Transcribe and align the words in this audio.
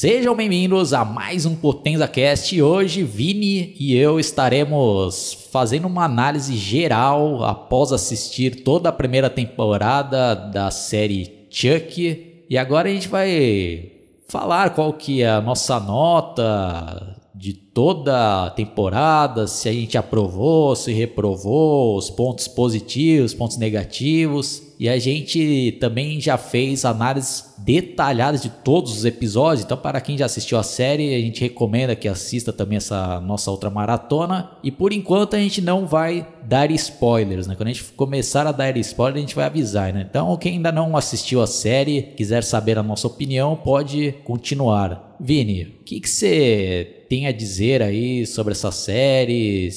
Sejam 0.00 0.32
bem-vindos 0.36 0.94
a 0.94 1.04
mais 1.04 1.44
um 1.44 1.56
Potenza 1.56 2.06
Cast. 2.06 2.54
E 2.54 2.62
Hoje, 2.62 3.02
Vini 3.02 3.74
e 3.80 3.96
eu 3.96 4.20
estaremos 4.20 5.48
fazendo 5.50 5.88
uma 5.88 6.04
análise 6.04 6.56
geral 6.56 7.42
após 7.42 7.90
assistir 7.90 8.62
toda 8.62 8.90
a 8.90 8.92
primeira 8.92 9.28
temporada 9.28 10.36
da 10.36 10.70
série 10.70 11.48
Chuck. 11.50 12.44
E 12.48 12.56
agora 12.56 12.88
a 12.88 12.92
gente 12.92 13.08
vai 13.08 13.90
falar 14.28 14.70
qual 14.70 14.92
que 14.92 15.22
é 15.22 15.30
a 15.30 15.40
nossa 15.40 15.80
nota 15.80 17.17
de 17.38 17.52
toda 17.52 18.46
a 18.46 18.50
temporada, 18.50 19.46
se 19.46 19.68
a 19.68 19.72
gente 19.72 19.96
aprovou, 19.96 20.74
se 20.74 20.92
reprovou, 20.92 21.96
os 21.96 22.10
pontos 22.10 22.48
positivos, 22.48 23.32
pontos 23.32 23.56
negativos. 23.56 24.74
E 24.76 24.88
a 24.88 24.98
gente 24.98 25.76
também 25.80 26.20
já 26.20 26.36
fez 26.36 26.84
análises 26.84 27.54
detalhadas 27.58 28.42
de 28.42 28.48
todos 28.48 28.96
os 28.96 29.04
episódios. 29.04 29.64
Então, 29.64 29.76
para 29.76 30.00
quem 30.00 30.18
já 30.18 30.26
assistiu 30.26 30.58
a 30.58 30.64
série, 30.64 31.14
a 31.14 31.20
gente 31.20 31.40
recomenda 31.40 31.94
que 31.94 32.08
assista 32.08 32.52
também 32.52 32.78
essa 32.78 33.20
nossa 33.20 33.52
outra 33.52 33.70
maratona. 33.70 34.50
E 34.62 34.72
por 34.72 34.92
enquanto 34.92 35.34
a 35.34 35.38
gente 35.38 35.60
não 35.60 35.86
vai 35.86 36.26
dar 36.42 36.72
spoilers, 36.72 37.46
né? 37.46 37.54
Quando 37.54 37.68
a 37.68 37.72
gente 37.72 37.84
começar 37.92 38.48
a 38.48 38.52
dar 38.52 38.76
spoiler, 38.78 39.18
a 39.18 39.20
gente 39.20 39.36
vai 39.36 39.44
avisar, 39.44 39.92
né? 39.92 40.04
Então, 40.08 40.36
quem 40.36 40.54
ainda 40.54 40.72
não 40.72 40.96
assistiu 40.96 41.40
a 41.40 41.46
série, 41.46 42.02
quiser 42.16 42.42
saber 42.42 42.78
a 42.78 42.82
nossa 42.82 43.06
opinião, 43.06 43.54
pode 43.54 44.12
continuar. 44.24 45.07
Vini, 45.20 45.78
o 45.80 45.84
que 45.84 46.06
você 46.06 47.04
tem 47.08 47.26
a 47.26 47.32
dizer 47.32 47.82
aí 47.82 48.26
sobre 48.26 48.52
essa 48.52 48.70
série? 48.70 49.68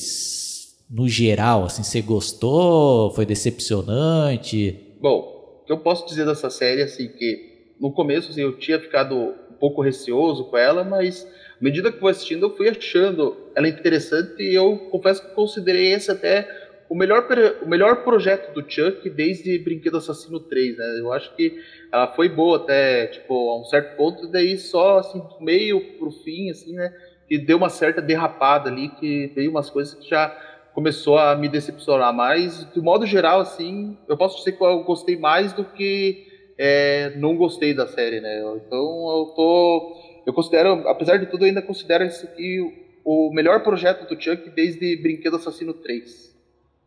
No 0.89 1.07
geral, 1.07 1.63
assim, 1.63 1.83
você 1.83 2.01
gostou? 2.01 3.11
Foi 3.11 3.25
decepcionante? 3.25 4.77
Bom, 4.99 5.63
eu 5.67 5.77
posso 5.77 6.05
dizer 6.05 6.25
dessa 6.25 6.49
série, 6.49 6.81
assim, 6.81 7.07
que 7.07 7.51
no 7.79 7.91
começo 7.91 8.29
assim, 8.29 8.41
eu 8.41 8.57
tinha 8.57 8.79
ficado 8.79 9.15
um 9.15 9.53
pouco 9.59 9.81
receoso 9.81 10.45
com 10.45 10.57
ela, 10.57 10.83
mas 10.83 11.25
à 11.59 11.63
medida 11.63 11.91
que 11.91 11.99
fui 11.99 12.11
assistindo, 12.11 12.45
eu 12.45 12.55
fui 12.55 12.69
achando 12.69 13.35
ela 13.55 13.67
interessante 13.67 14.43
e 14.43 14.53
eu 14.53 14.77
confesso 14.91 15.21
que 15.21 15.33
considerei 15.33 15.93
esse 15.93 16.11
até 16.11 16.47
o 16.91 16.95
melhor, 16.95 17.25
o 17.61 17.69
melhor 17.69 18.03
projeto 18.03 18.53
do 18.53 18.69
Chuck 18.69 19.09
desde 19.11 19.57
Brinquedo 19.59 19.95
Assassino 19.95 20.41
3, 20.41 20.77
né? 20.77 20.99
Eu 20.99 21.13
acho 21.13 21.33
que 21.37 21.57
ela 21.89 22.07
foi 22.07 22.27
boa 22.27 22.57
até, 22.57 23.07
tipo, 23.07 23.33
a 23.49 23.61
um 23.61 23.63
certo 23.63 23.95
ponto, 23.95 24.25
e 24.25 24.27
daí 24.29 24.57
só, 24.57 24.97
assim, 24.97 25.19
do 25.19 25.39
meio 25.39 25.79
pro 25.97 26.11
fim, 26.11 26.49
assim, 26.49 26.73
né? 26.73 26.93
Que 27.29 27.37
deu 27.37 27.55
uma 27.55 27.69
certa 27.69 28.01
derrapada 28.01 28.69
ali, 28.69 28.89
que 28.89 29.31
veio 29.33 29.51
umas 29.51 29.69
coisas 29.69 29.93
que 29.93 30.09
já 30.09 30.37
começou 30.73 31.17
a 31.17 31.33
me 31.33 31.47
decepcionar 31.47 32.13
mais. 32.13 32.69
De 32.73 32.81
modo 32.81 33.05
geral, 33.05 33.39
assim, 33.39 33.97
eu 34.09 34.17
posso 34.17 34.39
dizer 34.39 34.57
que 34.57 34.61
eu 34.61 34.83
gostei 34.83 35.15
mais 35.15 35.53
do 35.53 35.63
que 35.63 36.27
é, 36.57 37.13
não 37.15 37.37
gostei 37.37 37.73
da 37.73 37.87
série, 37.87 38.19
né? 38.19 38.39
Então 38.67 38.77
eu 38.77 39.33
tô. 39.33 39.95
Eu 40.25 40.33
considero, 40.33 40.85
apesar 40.89 41.15
de 41.15 41.27
tudo, 41.27 41.45
eu 41.45 41.47
ainda 41.47 41.61
considero 41.61 42.03
esse 42.03 42.25
aqui 42.25 42.99
o 43.05 43.31
melhor 43.33 43.63
projeto 43.63 44.13
do 44.13 44.21
Chuck 44.21 44.49
desde 44.49 44.97
Brinquedo 44.97 45.37
Assassino 45.37 45.73
3. 45.73 46.30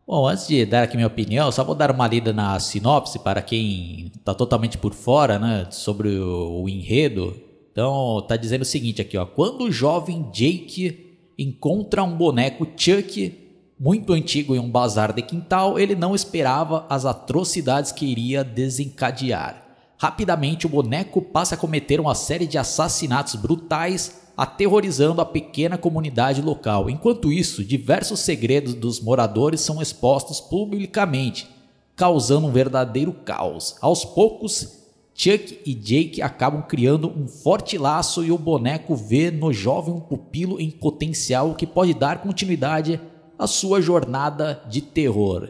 Bom, 0.07 0.27
antes 0.27 0.47
de 0.47 0.63
dar 0.67 0.83
aqui 0.83 0.95
minha 0.95 1.07
opinião, 1.07 1.51
só 1.51 1.63
vou 1.63 1.73
dar 1.73 1.89
uma 1.89 2.07
lida 2.07 2.31
na 2.31 2.59
sinopse 2.59 3.17
para 3.17 3.41
quem 3.41 4.11
está 4.15 4.35
totalmente 4.35 4.77
por 4.77 4.93
fora, 4.93 5.39
né, 5.39 5.65
sobre 5.71 6.09
o, 6.19 6.61
o 6.61 6.69
enredo. 6.69 7.35
Então, 7.71 8.23
tá 8.27 8.37
dizendo 8.37 8.61
o 8.61 8.65
seguinte 8.65 9.01
aqui, 9.01 9.17
ó: 9.17 9.25
quando 9.25 9.63
o 9.63 9.71
jovem 9.71 10.29
Jake 10.31 11.17
encontra 11.39 12.03
um 12.03 12.15
boneco 12.15 12.67
Chuck 12.77 13.33
muito 13.79 14.13
antigo 14.13 14.55
em 14.55 14.59
um 14.59 14.69
bazar 14.69 15.11
de 15.11 15.23
quintal, 15.23 15.79
ele 15.79 15.95
não 15.95 16.13
esperava 16.13 16.85
as 16.87 17.03
atrocidades 17.03 17.91
que 17.91 18.05
iria 18.05 18.43
desencadear. 18.43 19.65
Rapidamente, 19.97 20.67
o 20.67 20.69
boneco 20.69 21.19
passa 21.19 21.55
a 21.55 21.57
cometer 21.57 21.99
uma 21.99 22.13
série 22.13 22.45
de 22.45 22.59
assassinatos 22.59 23.33
brutais, 23.33 24.21
aterrorizando 24.37 25.21
a 25.21 25.25
pequena 25.25 25.77
comunidade 25.77 26.41
local. 26.41 26.89
Enquanto 26.89 27.31
isso, 27.31 27.63
diversos 27.63 28.19
segredos 28.19 28.73
dos 28.73 28.99
moradores 28.99 29.61
são 29.61 29.81
expostos 29.81 30.41
publicamente, 30.41 31.47
causando 31.95 32.47
um 32.47 32.51
verdadeiro 32.51 33.13
caos. 33.13 33.75
Aos 33.81 34.03
poucos, 34.03 34.85
Chuck 35.13 35.59
e 35.65 35.73
Jake 35.73 36.21
acabam 36.21 36.61
criando 36.61 37.07
um 37.07 37.27
forte 37.27 37.77
laço 37.77 38.23
e 38.23 38.31
o 38.31 38.37
boneco 38.37 38.95
vê 38.95 39.31
no 39.31 39.53
jovem 39.53 39.93
um 39.93 40.01
pupilo 40.01 40.59
em 40.59 40.69
potencial 40.69 41.55
que 41.55 41.65
pode 41.65 41.93
dar 41.93 42.21
continuidade 42.21 42.99
à 43.39 43.47
sua 43.47 43.81
jornada 43.81 44.61
de 44.69 44.81
terror. 44.81 45.49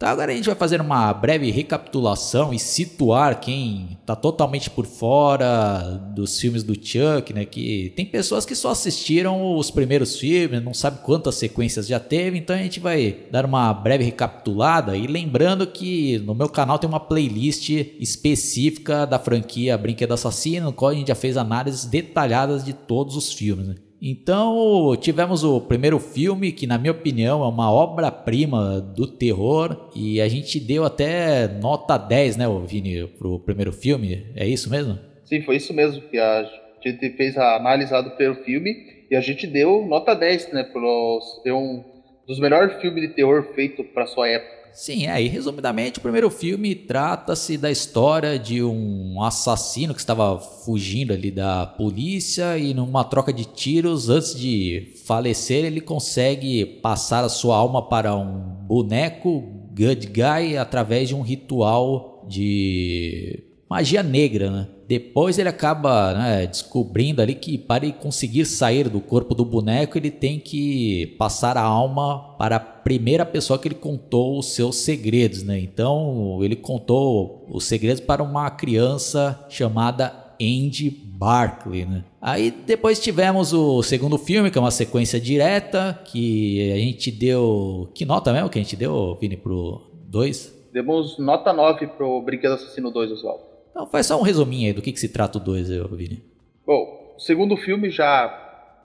Então 0.00 0.08
agora 0.08 0.32
a 0.32 0.34
gente 0.34 0.46
vai 0.46 0.54
fazer 0.54 0.80
uma 0.80 1.12
breve 1.12 1.50
recapitulação 1.50 2.54
e 2.54 2.58
situar 2.58 3.38
quem 3.38 3.98
está 4.00 4.16
totalmente 4.16 4.70
por 4.70 4.86
fora 4.86 6.00
dos 6.16 6.40
filmes 6.40 6.62
do 6.62 6.72
Chuck, 6.74 7.34
né? 7.34 7.44
Que 7.44 7.92
tem 7.94 8.06
pessoas 8.06 8.46
que 8.46 8.54
só 8.54 8.70
assistiram 8.70 9.54
os 9.58 9.70
primeiros 9.70 10.18
filmes, 10.18 10.64
não 10.64 10.72
sabe 10.72 11.00
quantas 11.02 11.34
sequências 11.34 11.86
já 11.86 12.00
teve, 12.00 12.38
então 12.38 12.56
a 12.56 12.58
gente 12.60 12.80
vai 12.80 13.14
dar 13.30 13.44
uma 13.44 13.74
breve 13.74 14.02
recapitulada 14.02 14.96
e 14.96 15.06
lembrando 15.06 15.66
que 15.66 16.18
no 16.20 16.34
meu 16.34 16.48
canal 16.48 16.78
tem 16.78 16.88
uma 16.88 16.98
playlist 16.98 17.68
específica 17.68 19.04
da 19.04 19.18
franquia 19.18 19.76
Brinquedo 19.76 20.14
Assassino, 20.14 20.68
no 20.68 20.72
qual 20.72 20.92
a 20.92 20.94
gente 20.94 21.08
já 21.08 21.14
fez 21.14 21.36
análises 21.36 21.84
detalhadas 21.84 22.64
de 22.64 22.72
todos 22.72 23.16
os 23.16 23.34
filmes. 23.34 23.68
Né? 23.68 23.74
Então, 24.02 24.96
tivemos 24.98 25.44
o 25.44 25.60
primeiro 25.60 25.98
filme, 25.98 26.52
que 26.52 26.66
na 26.66 26.78
minha 26.78 26.92
opinião 26.92 27.44
é 27.44 27.46
uma 27.46 27.70
obra-prima 27.70 28.80
do 28.80 29.06
terror, 29.06 29.90
e 29.94 30.20
a 30.20 30.28
gente 30.28 30.58
deu 30.58 30.84
até 30.84 31.46
nota 31.46 31.98
10, 31.98 32.36
né, 32.36 32.46
Vini, 32.66 33.06
pro 33.18 33.38
primeiro 33.40 33.72
filme. 33.72 34.26
É 34.34 34.46
isso 34.46 34.70
mesmo? 34.70 34.98
Sim, 35.24 35.42
foi 35.42 35.56
isso 35.56 35.74
mesmo, 35.74 36.00
que 36.02 36.18
a 36.18 36.48
gente 36.84 37.10
fez 37.10 37.36
a 37.36 37.56
análise 37.56 37.92
do 38.02 38.10
primeiro 38.10 38.42
filme 38.42 38.74
e 39.10 39.16
a 39.16 39.20
gente 39.20 39.46
deu 39.46 39.84
nota 39.86 40.14
10, 40.14 40.52
né? 40.52 40.62
Pro 40.62 41.20
ser 41.42 41.52
um 41.52 41.84
dos 42.26 42.38
melhores 42.38 42.80
filmes 42.80 43.02
de 43.02 43.14
terror 43.14 43.42
feito 43.54 43.84
para 43.84 44.06
sua 44.06 44.28
época. 44.28 44.59
Sim, 44.72 45.06
é, 45.06 45.22
e 45.22 45.28
resumidamente, 45.28 45.98
o 45.98 46.02
primeiro 46.02 46.30
filme 46.30 46.74
trata-se 46.74 47.58
da 47.58 47.70
história 47.70 48.38
de 48.38 48.62
um 48.62 49.22
assassino 49.22 49.94
que 49.94 50.00
estava 50.00 50.38
fugindo 50.38 51.12
ali 51.12 51.30
da 51.30 51.66
polícia 51.66 52.56
e 52.56 52.72
numa 52.72 53.04
troca 53.04 53.32
de 53.32 53.44
tiros, 53.44 54.08
antes 54.08 54.34
de 54.34 54.94
falecer, 55.04 55.64
ele 55.64 55.80
consegue 55.80 56.64
passar 56.64 57.24
a 57.24 57.28
sua 57.28 57.56
alma 57.56 57.88
para 57.88 58.14
um 58.14 58.40
boneco 58.66 59.40
good 59.74 60.06
guy 60.06 60.56
através 60.56 61.08
de 61.08 61.14
um 61.14 61.22
ritual 61.22 62.24
de 62.28 63.42
magia 63.68 64.02
negra, 64.02 64.50
né? 64.50 64.68
Depois 64.90 65.38
ele 65.38 65.48
acaba 65.48 66.14
né, 66.14 66.46
descobrindo 66.48 67.22
ali 67.22 67.36
que 67.36 67.56
para 67.56 67.88
conseguir 67.92 68.44
sair 68.44 68.88
do 68.88 69.00
corpo 69.00 69.36
do 69.36 69.44
boneco, 69.44 69.96
ele 69.96 70.10
tem 70.10 70.40
que 70.40 71.14
passar 71.16 71.56
a 71.56 71.62
alma 71.62 72.34
para 72.36 72.56
a 72.56 72.58
primeira 72.58 73.24
pessoa 73.24 73.56
que 73.56 73.68
ele 73.68 73.76
contou 73.76 74.36
os 74.36 74.52
seus 74.52 74.74
segredos, 74.78 75.44
né? 75.44 75.60
Então 75.60 76.40
ele 76.42 76.56
contou 76.56 77.46
os 77.48 77.66
segredos 77.66 78.00
para 78.00 78.20
uma 78.20 78.50
criança 78.50 79.46
chamada 79.48 80.12
Andy 80.42 80.90
Barkley, 80.90 81.86
né? 81.86 82.02
Aí 82.20 82.50
depois 82.50 82.98
tivemos 82.98 83.52
o 83.52 83.84
segundo 83.84 84.18
filme, 84.18 84.50
que 84.50 84.58
é 84.58 84.60
uma 84.60 84.72
sequência 84.72 85.20
direta, 85.20 86.00
que 86.04 86.72
a 86.72 86.78
gente 86.78 87.12
deu... 87.12 87.88
Que 87.94 88.04
nota 88.04 88.32
mesmo 88.32 88.50
que 88.50 88.58
a 88.58 88.62
gente 88.62 88.74
deu, 88.74 89.16
Vini, 89.20 89.36
pro 89.36 89.88
2? 90.08 90.68
Demos 90.72 91.16
nota 91.16 91.52
9 91.52 91.86
pro 91.86 92.20
Brinquedo 92.22 92.54
Assassino 92.54 92.90
2, 92.90 93.12
Oswaldo. 93.12 93.49
Então 93.70 93.86
faz 93.86 94.06
só 94.06 94.18
um 94.18 94.22
resuminho 94.22 94.68
aí 94.68 94.72
do 94.72 94.82
que, 94.82 94.92
que 94.92 95.00
se 95.00 95.08
trata 95.08 95.38
o 95.38 95.40
2, 95.40 95.68
Vini. 95.92 96.22
Bom, 96.66 97.14
o 97.16 97.20
segundo 97.20 97.56
filme 97.56 97.90
já, 97.90 98.28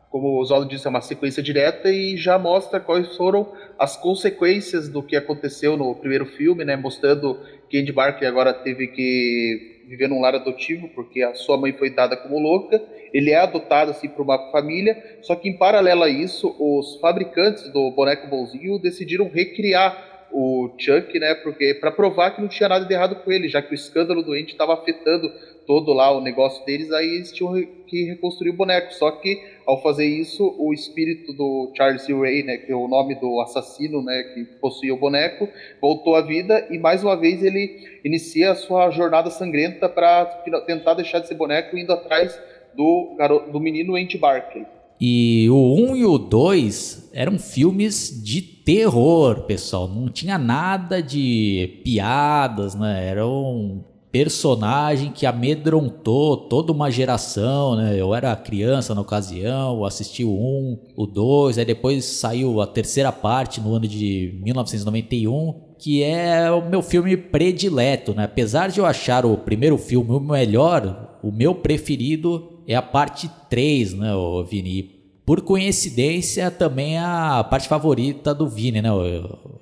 como 0.09 0.27
o 0.27 0.41
Oswaldo 0.41 0.67
disse, 0.67 0.87
é 0.87 0.89
uma 0.89 1.01
sequência 1.01 1.41
direta 1.41 1.89
e 1.89 2.15
já 2.17 2.37
mostra 2.37 2.79
quais 2.79 3.15
foram 3.15 3.51
as 3.77 3.97
consequências 3.97 4.87
do 4.87 5.03
que 5.03 5.15
aconteceu 5.15 5.75
no 5.75 5.95
primeiro 5.95 6.25
filme, 6.25 6.63
né? 6.63 6.75
Mostrando 6.75 7.39
que 7.69 7.79
Andy 7.79 7.91
Barkley 7.91 8.27
agora 8.27 8.53
teve 8.53 8.87
que 8.87 9.83
viver 9.87 10.07
num 10.07 10.21
lar 10.21 10.35
adotivo 10.35 10.87
porque 10.89 11.21
a 11.21 11.35
sua 11.35 11.57
mãe 11.57 11.73
foi 11.73 11.89
dada 11.89 12.17
como 12.17 12.39
louca. 12.39 12.81
Ele 13.13 13.31
é 13.31 13.37
adotado 13.37 13.91
assim 13.91 14.09
por 14.09 14.23
uma 14.23 14.51
família, 14.51 15.19
só 15.21 15.35
que 15.35 15.47
em 15.47 15.57
paralelo 15.57 16.03
a 16.03 16.09
isso, 16.09 16.55
os 16.59 16.99
fabricantes 16.99 17.71
do 17.71 17.91
boneco 17.91 18.27
bonzinho 18.27 18.79
decidiram 18.79 19.29
recriar 19.29 20.14
o 20.31 20.69
Chuck, 20.77 21.17
né? 21.19 21.35
Porque 21.35 21.73
para 21.75 21.91
provar 21.91 22.31
que 22.31 22.41
não 22.41 22.47
tinha 22.47 22.69
nada 22.69 22.85
de 22.85 22.93
errado 22.93 23.15
com 23.23 23.31
ele, 23.31 23.47
já 23.47 23.61
que 23.61 23.71
o 23.71 23.75
escândalo 23.75 24.23
doente 24.23 24.51
estava 24.51 24.73
afetando 24.73 25.31
todo 25.65 25.93
lá 25.93 26.11
o 26.11 26.21
negócio 26.21 26.63
deles, 26.65 26.91
aí 26.91 27.07
eles 27.07 27.31
tinham 27.31 27.53
que 27.87 28.03
reconstruir 28.03 28.51
o 28.51 28.55
boneco. 28.55 28.93
Só 28.93 29.11
que 29.11 29.41
ao 29.65 29.81
fazer 29.81 30.05
isso, 30.05 30.55
o 30.59 30.73
espírito 30.73 31.33
do 31.33 31.71
Charles 31.75 32.07
Ray, 32.07 32.43
né, 32.43 32.57
que 32.57 32.71
é 32.71 32.75
o 32.75 32.87
nome 32.87 33.15
do 33.15 33.41
assassino, 33.41 34.01
né, 34.01 34.23
que 34.33 34.45
possuía 34.59 34.93
o 34.93 34.97
boneco, 34.97 35.49
voltou 35.81 36.15
à 36.15 36.21
vida 36.21 36.67
e 36.69 36.77
mais 36.77 37.03
uma 37.03 37.15
vez 37.15 37.43
ele 37.43 37.99
inicia 38.03 38.51
a 38.51 38.55
sua 38.55 38.89
jornada 38.91 39.29
sangrenta 39.29 39.89
para 39.89 40.25
tentar 40.67 40.93
deixar 40.93 41.19
de 41.19 41.27
ser 41.27 41.35
boneco 41.35 41.77
indo 41.77 41.91
atrás 41.91 42.39
do, 42.75 43.15
garoto, 43.17 43.51
do 43.51 43.59
menino 43.59 43.95
Andy 43.95 44.17
Barkley. 44.17 44.65
E 45.07 45.47
o 45.51 45.91
1 45.91 45.97
e 45.97 46.05
o 46.07 46.17
2 46.17 47.11
eram 47.13 47.37
filmes 47.37 48.23
de 48.23 48.41
terror, 48.41 49.41
pessoal. 49.41 49.87
Não 49.87 50.09
tinha 50.09 50.35
nada 50.35 50.99
de 50.99 51.79
piadas, 51.83 52.73
né? 52.73 53.07
Era 53.07 53.27
um 53.27 53.83
personagem 54.11 55.11
que 55.11 55.27
amedrontou 55.27 56.35
toda 56.35 56.71
uma 56.71 56.89
geração, 56.89 57.75
né? 57.75 57.95
Eu 57.95 58.15
era 58.15 58.35
criança 58.35 58.95
na 58.95 59.01
ocasião, 59.01 59.85
assisti 59.85 60.23
o 60.23 60.31
1, 60.31 60.79
o 60.97 61.05
2, 61.05 61.59
aí 61.59 61.65
depois 61.65 62.03
saiu 62.03 62.59
a 62.59 62.65
terceira 62.65 63.11
parte 63.11 63.61
no 63.61 63.75
ano 63.75 63.87
de 63.87 64.39
1991, 64.41 65.53
que 65.77 66.01
é 66.01 66.49
o 66.49 66.67
meu 66.67 66.81
filme 66.81 67.15
predileto, 67.15 68.15
né? 68.15 68.23
Apesar 68.23 68.69
de 68.69 68.79
eu 68.79 68.87
achar 68.87 69.23
o 69.23 69.37
primeiro 69.37 69.77
filme 69.77 70.09
o 70.09 70.19
melhor, 70.19 71.19
o 71.21 71.31
meu 71.31 71.53
preferido 71.53 72.55
é 72.67 72.75
a 72.75 72.81
parte 72.81 73.29
3, 73.47 73.93
né, 73.93 74.09
Vini? 74.49 74.94
Por 75.25 75.41
coincidência, 75.41 76.51
também 76.51 76.97
é 76.97 76.99
a 76.99 77.43
parte 77.49 77.67
favorita 77.67 78.33
do 78.33 78.47
Vini, 78.47 78.79
né? 78.79 78.89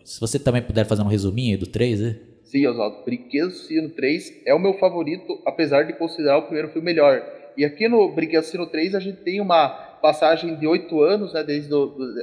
Se 0.04 0.20
você 0.20 0.38
também 0.38 0.62
puder 0.62 0.86
fazer 0.86 1.02
um 1.02 1.08
resuminho 1.08 1.58
do 1.58 1.66
3, 1.66 2.02
né? 2.02 2.16
Sim, 2.44 2.68
Oswaldo. 2.68 3.06
Brinquedo 3.06 3.48
Assassino 3.48 3.90
3 3.90 4.42
é 4.46 4.54
o 4.54 4.60
meu 4.60 4.74
favorito, 4.74 5.42
apesar 5.46 5.84
de 5.84 5.94
considerar 5.94 6.40
o 6.40 6.44
primeiro 6.44 6.68
filme 6.68 6.86
melhor. 6.86 7.24
E 7.58 7.64
aqui 7.64 7.88
no 7.88 8.14
Brinquedo 8.14 8.42
Assassino 8.42 8.68
3 8.68 8.94
a 8.94 9.00
gente 9.00 9.22
tem 9.22 9.40
uma 9.40 9.70
passagem 10.02 10.56
de 10.58 10.68
oito 10.68 11.02
anos, 11.02 11.34
né? 11.34 11.42
Desde 11.44 11.70
do, 11.70 11.88
do, 11.88 12.14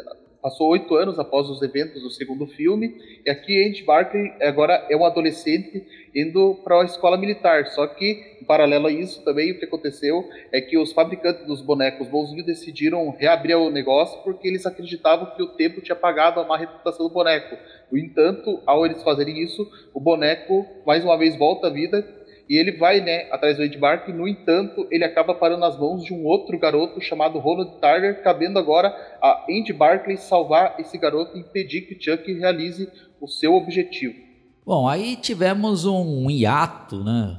passou 0.43 0.71
oito 0.71 0.95
anos 0.95 1.19
após 1.19 1.49
os 1.49 1.61
eventos 1.63 2.03
do 2.03 2.11
segundo 2.11 2.47
filme, 2.47 2.97
e 3.25 3.31
aqui 3.31 3.67
Andy 3.67 3.83
Barkley 3.83 4.33
agora 4.41 4.87
é 4.89 4.97
um 4.97 5.05
adolescente 5.05 5.87
indo 6.15 6.55
para 6.65 6.81
a 6.81 6.85
escola 6.85 7.17
militar. 7.17 7.67
Só 7.69 7.87
que, 7.87 8.39
em 8.41 8.45
paralelo 8.45 8.87
a 8.87 8.91
isso, 8.91 9.23
também 9.25 9.53
o 9.53 9.59
que 9.59 9.65
aconteceu 9.65 10.29
é 10.53 10.61
que 10.61 10.77
os 10.77 10.93
fabricantes 10.93 11.47
dos 11.47 11.61
bonecos 11.61 12.09
bonzinhos 12.09 12.47
decidiram 12.47 13.09
reabrir 13.11 13.57
o 13.57 13.71
negócio 13.71 14.21
porque 14.23 14.49
eles 14.49 14.67
acreditavam 14.67 15.35
que 15.37 15.43
o 15.43 15.49
tempo 15.49 15.81
tinha 15.81 15.97
pagado 15.97 16.41
a 16.41 16.45
má 16.45 16.57
reputação 16.57 17.07
do 17.07 17.15
boneco. 17.15 17.57
No 17.91 17.99
entanto, 17.99 18.61
ao 18.67 18.85
eles 18.85 19.03
fazerem 19.03 19.43
isso, 19.43 19.71
o 19.95 20.01
boneco 20.01 20.67
mais 20.87 21.05
uma 21.05 21.17
vez 21.17 21.37
volta 21.37 21.67
à 21.67 21.71
vida 21.71 22.07
e 22.51 22.59
ele 22.59 22.73
vai, 22.73 23.01
né, 23.01 23.29
atrás 23.31 23.57
do 23.57 23.63
Ed 23.63 23.79
Barkley. 23.79 24.13
No 24.13 24.27
entanto, 24.27 24.85
ele 24.91 25.05
acaba 25.05 25.33
parando 25.33 25.61
nas 25.61 25.79
mãos 25.79 26.03
de 26.03 26.13
um 26.13 26.25
outro 26.25 26.59
garoto 26.59 27.01
chamado 27.01 27.39
Ronald 27.39 27.79
Targer, 27.81 28.25
cabendo 28.25 28.59
agora 28.59 28.89
a 29.23 29.47
Andy 29.49 29.73
Barkley 29.73 30.17
salvar 30.17 30.75
esse 30.81 30.99
garoto 30.99 31.37
e 31.37 31.41
impedir 31.41 31.83
que 31.83 31.95
Chuck 31.95 32.33
realize 32.33 32.89
o 33.21 33.29
seu 33.29 33.55
objetivo. 33.55 34.17
Bom, 34.67 34.89
aí 34.89 35.15
tivemos 35.15 35.85
um 35.87 36.29
hiato, 36.29 37.05
né? 37.05 37.39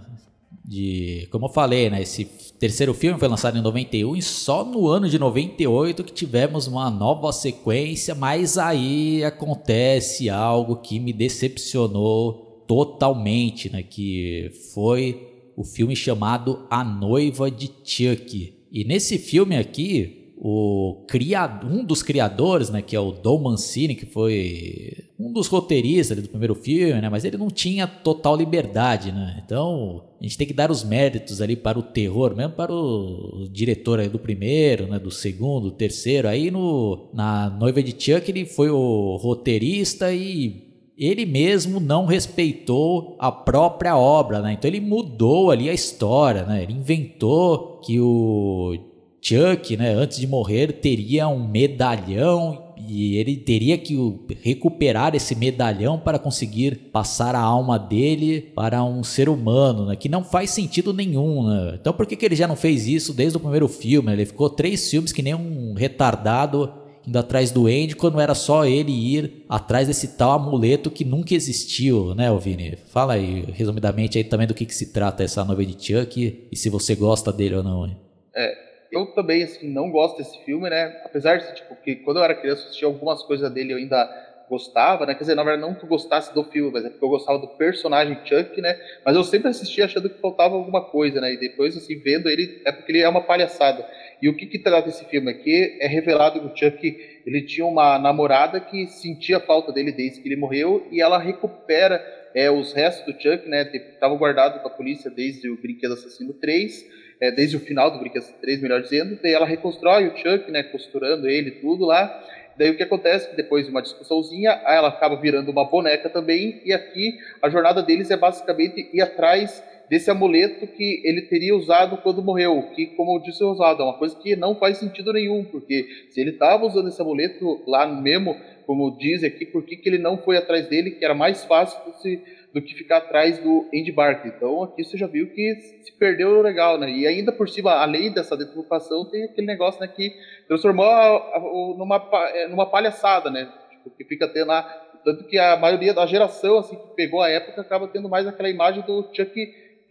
De, 0.63 1.27
como 1.29 1.47
eu 1.47 1.49
falei, 1.49 1.89
né? 1.89 2.01
Esse 2.01 2.23
terceiro 2.57 2.93
filme 2.93 3.19
foi 3.19 3.27
lançado 3.27 3.57
em 3.57 3.61
91 3.61 4.15
e 4.15 4.21
só 4.21 4.63
no 4.63 4.87
ano 4.87 5.09
de 5.09 5.19
98 5.19 6.05
que 6.05 6.13
tivemos 6.13 6.67
uma 6.67 6.89
nova 6.89 7.33
sequência, 7.33 8.15
mas 8.15 8.57
aí 8.57 9.25
acontece 9.25 10.29
algo 10.29 10.77
que 10.77 11.01
me 11.01 11.11
decepcionou 11.11 12.50
totalmente, 12.71 13.69
né? 13.69 13.83
Que 13.83 14.49
foi 14.73 15.27
o 15.57 15.63
filme 15.65 15.93
chamado 15.93 16.65
A 16.69 16.85
Noiva 16.85 17.51
de 17.51 17.69
Chuck. 17.83 18.53
E 18.71 18.85
nesse 18.85 19.17
filme 19.17 19.57
aqui, 19.57 20.31
o 20.37 21.03
criado, 21.05 21.67
um 21.67 21.83
dos 21.83 22.01
criadores, 22.01 22.69
né, 22.69 22.81
que 22.81 22.95
é 22.95 22.99
o 22.99 23.11
Dom 23.11 23.41
Mancini, 23.41 23.93
que 23.93 24.05
foi 24.05 24.93
um 25.19 25.33
dos 25.33 25.47
roteiristas 25.47 26.21
do 26.21 26.29
primeiro 26.29 26.55
filme, 26.55 27.01
né, 27.01 27.09
mas 27.09 27.25
ele 27.25 27.35
não 27.35 27.49
tinha 27.49 27.85
total 27.85 28.37
liberdade, 28.37 29.11
né? 29.11 29.43
Então, 29.45 30.05
a 30.17 30.23
gente 30.23 30.37
tem 30.37 30.47
que 30.47 30.53
dar 30.53 30.71
os 30.71 30.85
méritos 30.85 31.41
ali 31.41 31.57
para 31.57 31.77
o 31.77 31.83
terror, 31.83 32.33
mesmo 32.33 32.53
para 32.53 32.73
o 32.73 33.49
diretor 33.51 34.07
do 34.07 34.17
primeiro, 34.17 34.87
né, 34.87 34.97
do 34.97 35.11
segundo, 35.11 35.69
do 35.69 35.75
terceiro. 35.75 36.29
Aí 36.29 36.49
no 36.49 37.09
na 37.13 37.49
Noiva 37.49 37.83
de 37.83 37.91
Chuck 37.91 38.31
ele 38.31 38.45
foi 38.45 38.69
o 38.69 39.17
roteirista 39.17 40.13
e 40.13 40.70
ele 41.07 41.25
mesmo 41.25 41.79
não 41.79 42.05
respeitou 42.05 43.15
a 43.17 43.31
própria 43.31 43.97
obra, 43.97 44.39
né? 44.39 44.53
Então 44.53 44.69
ele 44.69 44.79
mudou 44.79 45.49
ali 45.49 45.67
a 45.67 45.73
história, 45.73 46.43
né? 46.43 46.61
Ele 46.61 46.73
inventou 46.73 47.79
que 47.83 47.99
o 47.99 48.77
Chuck, 49.19 49.75
né, 49.75 49.93
antes 49.93 50.19
de 50.19 50.27
morrer, 50.27 50.73
teria 50.73 51.27
um 51.27 51.47
medalhão 51.47 52.71
e 52.87 53.17
ele 53.17 53.35
teria 53.35 53.77
que 53.77 53.95
recuperar 54.41 55.15
esse 55.15 55.35
medalhão 55.35 55.99
para 55.99 56.19
conseguir 56.19 56.89
passar 56.91 57.35
a 57.35 57.39
alma 57.39 57.77
dele 57.77 58.51
para 58.55 58.83
um 58.83 59.03
ser 59.03 59.27
humano, 59.27 59.85
né? 59.87 59.95
Que 59.95 60.09
não 60.09 60.23
faz 60.23 60.51
sentido 60.51 60.93
nenhum, 60.93 61.47
né? 61.47 61.77
Então 61.81 61.93
por 61.93 62.05
que, 62.05 62.15
que 62.15 62.25
ele 62.25 62.35
já 62.35 62.47
não 62.47 62.55
fez 62.55 62.87
isso 62.87 63.11
desde 63.11 63.37
o 63.37 63.39
primeiro 63.39 63.67
filme? 63.67 64.07
Né? 64.07 64.13
Ele 64.13 64.25
ficou 64.25 64.51
três 64.51 64.87
filmes 64.87 65.11
que 65.11 65.23
nem 65.23 65.33
um 65.33 65.73
retardado 65.73 66.71
indo 67.07 67.17
atrás 67.17 67.51
do 67.51 67.67
Andy 67.67 67.95
quando 67.95 68.19
era 68.19 68.35
só 68.35 68.65
ele 68.65 68.91
ir 68.91 69.45
atrás 69.49 69.87
desse 69.87 70.17
tal 70.17 70.31
amuleto 70.31 70.91
que 70.91 71.03
nunca 71.03 71.33
existiu, 71.33 72.13
né, 72.15 72.27
Vini? 72.39 72.75
Fala 72.75 73.13
aí, 73.13 73.45
resumidamente, 73.53 74.17
aí 74.17 74.23
também 74.23 74.47
do 74.47 74.53
que, 74.53 74.65
que 74.65 74.75
se 74.75 74.93
trata 74.93 75.23
essa 75.23 75.43
novela 75.43 75.69
de 75.69 75.85
Chuck 75.85 76.47
e 76.51 76.55
se 76.55 76.69
você 76.69 76.95
gosta 76.95 77.31
dele 77.31 77.55
ou 77.55 77.63
não. 77.63 77.95
É, 78.35 78.53
eu 78.91 79.07
também, 79.07 79.43
assim, 79.43 79.69
não 79.69 79.89
gosto 79.89 80.17
desse 80.17 80.37
filme, 80.43 80.69
né? 80.69 81.01
Apesar 81.05 81.37
de, 81.37 81.55
tipo, 81.55 81.75
que 81.77 81.95
quando 81.95 82.17
eu 82.17 82.23
era 82.23 82.35
criança, 82.35 82.63
assistia 82.65 82.87
algumas 82.87 83.23
coisas 83.23 83.51
dele, 83.51 83.73
eu 83.73 83.77
ainda 83.77 84.09
gostava, 84.51 85.05
né? 85.05 85.13
Quer 85.13 85.21
dizer, 85.21 85.35
na 85.35 85.43
verdade, 85.43 85.65
não 85.65 85.73
que 85.73 85.85
eu 85.85 85.87
gostasse 85.87 86.33
do 86.33 86.43
filme, 86.43 86.71
mas 86.73 86.83
é 86.83 86.89
porque 86.89 87.05
eu 87.05 87.09
gostava 87.09 87.39
do 87.39 87.47
personagem 87.47 88.19
Chuck, 88.25 88.59
né? 88.59 88.77
Mas 89.05 89.15
eu 89.15 89.23
sempre 89.23 89.47
assistia 89.47 89.85
achando 89.85 90.09
que 90.09 90.19
faltava 90.19 90.55
alguma 90.55 90.83
coisa, 90.83 91.21
né? 91.21 91.33
E 91.33 91.37
depois, 91.37 91.77
assim, 91.77 91.97
vendo 91.97 92.29
ele, 92.29 92.61
é 92.65 92.71
porque 92.71 92.91
ele 92.91 92.99
é 92.99 93.07
uma 93.07 93.21
palhaçada. 93.21 93.87
E 94.21 94.29
o 94.29 94.35
que, 94.35 94.45
que 94.45 94.59
trata 94.59 94.89
esse 94.89 95.03
filme 95.05 95.31
aqui 95.31 95.77
é 95.81 95.87
revelado 95.87 96.39
que 96.39 96.45
o 96.45 96.55
Chuck 96.55 97.21
ele 97.25 97.41
tinha 97.41 97.65
uma 97.65 97.97
namorada 97.97 98.59
que 98.59 98.85
sentia 98.87 99.39
falta 99.39 99.71
dele 99.71 99.91
desde 99.91 100.21
que 100.21 100.27
ele 100.27 100.35
morreu 100.35 100.87
e 100.91 101.01
ela 101.01 101.17
recupera 101.17 101.99
é, 102.35 102.49
os 102.49 102.71
restos 102.73 103.05
do 103.05 103.19
Chuck, 103.19 103.47
né? 103.49 103.69
Estavam 103.73 104.17
guardados 104.17 104.61
com 104.61 104.67
a 104.67 104.71
polícia 104.71 105.09
desde 105.09 105.49
o 105.49 105.59
Brinquedo 105.59 105.95
Assassino 105.95 106.33
3, 106.33 106.85
é, 107.19 107.31
desde 107.31 107.57
o 107.57 107.59
final 107.59 107.91
do 107.91 107.99
Brinquedo 107.99 108.21
Assassino 108.21 108.41
3, 108.41 108.61
melhor 108.61 108.81
dizendo. 108.81 109.19
Daí 109.21 109.33
ela 109.33 109.45
reconstrói 109.45 110.07
o 110.07 110.15
Chuck, 110.15 110.51
né? 110.51 110.63
Costurando 110.63 111.27
ele 111.27 111.51
tudo 111.51 111.85
lá. 111.85 112.23
Daí 112.57 112.69
o 112.69 112.77
que 112.77 112.83
acontece? 112.83 113.35
Depois 113.35 113.65
de 113.65 113.71
uma 113.71 113.81
discussãozinha, 113.81 114.51
ela 114.67 114.89
acaba 114.89 115.15
virando 115.15 115.51
uma 115.51 115.65
boneca 115.65 116.09
também. 116.09 116.61
E 116.63 116.71
aqui 116.71 117.17
a 117.41 117.49
jornada 117.49 117.81
deles 117.81 118.11
é 118.11 118.17
basicamente 118.17 118.89
ir 118.93 119.01
atrás 119.01 119.63
desse 119.91 120.09
amuleto 120.09 120.65
que 120.67 121.01
ele 121.03 121.23
teria 121.23 121.53
usado 121.53 121.97
quando 121.97 122.23
morreu, 122.23 122.69
que, 122.73 122.85
como 122.95 123.17
eu 123.17 123.21
disse, 123.21 123.43
é 123.43 123.45
usado, 123.45 123.81
é 123.81 123.85
uma 123.85 123.97
coisa 123.97 124.17
que 124.17 124.37
não 124.37 124.55
faz 124.55 124.77
sentido 124.77 125.11
nenhum, 125.11 125.43
porque 125.43 125.85
se 126.09 126.21
ele 126.21 126.29
estava 126.29 126.65
usando 126.65 126.87
esse 126.87 127.01
amuleto 127.01 127.61
lá 127.67 127.85
mesmo, 127.85 128.33
como 128.65 128.97
diz 128.97 129.21
aqui, 129.21 129.45
por 129.45 129.65
que, 129.65 129.75
que 129.75 129.89
ele 129.89 129.97
não 129.97 130.17
foi 130.17 130.37
atrás 130.37 130.65
dele, 130.69 130.91
que 130.91 131.03
era 131.03 131.13
mais 131.13 131.43
fácil 131.43 131.77
do, 131.83 131.97
se, 131.97 132.23
do 132.53 132.61
que 132.61 132.73
ficar 132.73 132.99
atrás 132.99 133.37
do 133.39 133.67
Andy 133.75 133.91
Barkley. 133.91 134.31
Então 134.33 134.63
aqui 134.63 134.81
você 134.81 134.97
já 134.97 135.07
viu 135.07 135.27
que 135.27 135.55
se 135.83 135.91
perdeu 135.99 136.41
legal, 136.41 136.79
né? 136.79 136.89
E 136.89 137.05
ainda 137.05 137.33
por 137.33 137.49
cima, 137.49 137.71
além 137.73 138.13
dessa 138.13 138.37
deturpação, 138.37 139.03
tem 139.03 139.25
aquele 139.25 139.45
negócio 139.45 139.81
né, 139.81 139.89
que 139.89 140.13
transformou 140.47 140.85
a, 140.85 141.17
a, 141.35 141.39
numa, 141.77 142.09
é, 142.33 142.47
numa 142.47 142.65
palhaçada, 142.65 143.29
né? 143.29 143.51
Tipo, 143.69 143.89
que 143.89 144.05
fica 144.05 144.25
tendo 144.25 144.47
lá 144.47 144.87
tanto 145.03 145.25
que 145.25 145.37
a 145.37 145.57
maioria 145.57 145.93
da 145.93 146.05
geração 146.05 146.59
assim 146.59 146.75
que 146.77 146.95
pegou 146.95 147.21
a 147.21 147.29
época 147.29 147.59
acaba 147.59 147.87
tendo 147.87 148.07
mais 148.07 148.25
aquela 148.27 148.49
imagem 148.49 148.83
do 148.83 149.09
Chuck 149.11 149.33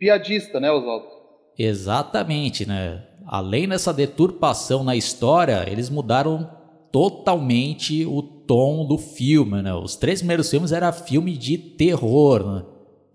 piadista, 0.00 0.59
né, 0.59 0.73
Oswaldo? 0.73 1.07
Exatamente, 1.59 2.66
né? 2.66 3.04
Além 3.26 3.69
dessa 3.69 3.92
deturpação 3.92 4.83
na 4.83 4.97
história, 4.97 5.64
eles 5.71 5.90
mudaram 5.90 6.50
totalmente 6.90 8.04
o 8.07 8.23
tom 8.23 8.87
do 8.87 8.97
filme, 8.97 9.61
né? 9.62 9.75
Os 9.75 9.95
três 9.95 10.21
primeiros 10.21 10.49
filmes 10.50 10.73
era 10.73 10.90
filme 10.90 11.37
de 11.37 11.59
terror, 11.59 12.45
né? 12.45 12.62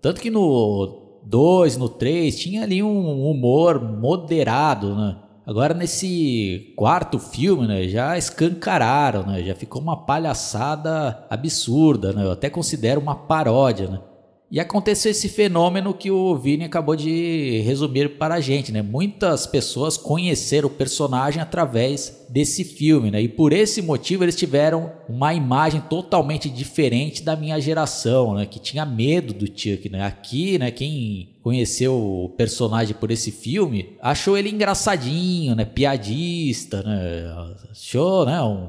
Tanto 0.00 0.20
que 0.20 0.30
no 0.30 1.20
2, 1.24 1.76
no 1.76 1.88
3, 1.88 2.38
tinha 2.38 2.62
ali 2.62 2.82
um 2.82 3.28
humor 3.28 3.82
moderado, 3.82 4.94
né? 4.94 5.16
Agora 5.44 5.74
nesse 5.74 6.72
quarto 6.76 7.18
filme, 7.18 7.66
né, 7.68 7.86
já 7.86 8.16
escancararam, 8.16 9.26
né? 9.26 9.42
Já 9.42 9.54
ficou 9.54 9.82
uma 9.82 10.04
palhaçada 10.06 11.26
absurda, 11.28 12.12
né? 12.12 12.24
Eu 12.24 12.32
até 12.32 12.48
considero 12.48 13.00
uma 13.00 13.14
paródia, 13.14 13.88
né? 13.88 14.00
E 14.48 14.60
aconteceu 14.60 15.10
esse 15.10 15.28
fenômeno 15.28 15.92
que 15.92 16.08
o 16.08 16.36
Vini 16.36 16.64
acabou 16.64 16.94
de 16.94 17.62
resumir 17.64 18.16
para 18.16 18.36
a 18.36 18.40
gente, 18.40 18.70
né? 18.70 18.80
Muitas 18.80 19.44
pessoas 19.44 19.96
conheceram 19.96 20.68
o 20.68 20.70
personagem 20.70 21.42
através 21.42 22.24
desse 22.28 22.62
filme, 22.62 23.10
né? 23.10 23.20
E 23.20 23.28
por 23.28 23.52
esse 23.52 23.82
motivo 23.82 24.22
eles 24.22 24.36
tiveram 24.36 24.92
uma 25.08 25.34
imagem 25.34 25.80
totalmente 25.80 26.48
diferente 26.48 27.24
da 27.24 27.34
minha 27.34 27.60
geração, 27.60 28.34
né? 28.34 28.46
Que 28.46 28.60
tinha 28.60 28.86
medo 28.86 29.34
do 29.34 29.46
Chuck, 29.46 29.88
né? 29.88 30.04
Aqui, 30.06 30.58
né? 30.58 30.70
Quem 30.70 31.36
conheceu 31.42 31.94
o 31.94 32.28
personagem 32.28 32.94
por 32.94 33.10
esse 33.10 33.32
filme 33.32 33.96
achou 34.00 34.38
ele 34.38 34.50
engraçadinho, 34.50 35.56
né? 35.56 35.64
Piadista, 35.64 36.84
né? 36.84 37.34
Achou, 37.72 38.24
né? 38.24 38.40
Um 38.40 38.68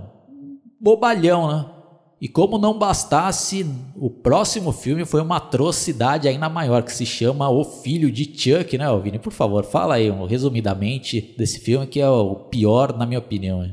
bobalhão, 0.81 1.47
né? 1.47 1.76
E 2.19 2.27
como 2.27 2.57
não 2.57 2.79
bastasse, 2.79 3.63
o 3.95 4.09
próximo 4.09 4.71
filme 4.71 5.05
foi 5.05 5.21
uma 5.21 5.37
atrocidade 5.37 6.27
ainda 6.27 6.49
maior, 6.49 6.81
que 6.81 6.91
se 6.91 7.05
chama 7.05 7.47
O 7.47 7.63
Filho 7.63 8.11
de 8.11 8.25
Chuck, 8.25 8.75
né, 8.75 8.85
Vini? 9.03 9.19
Por 9.19 9.31
favor, 9.31 9.63
fala 9.63 9.95
aí 9.95 10.09
um, 10.09 10.25
resumidamente 10.25 11.21
desse 11.37 11.59
filme, 11.59 11.85
que 11.85 11.99
é 11.99 12.09
o 12.09 12.35
pior, 12.35 12.97
na 12.97 13.05
minha 13.05 13.19
opinião. 13.19 13.71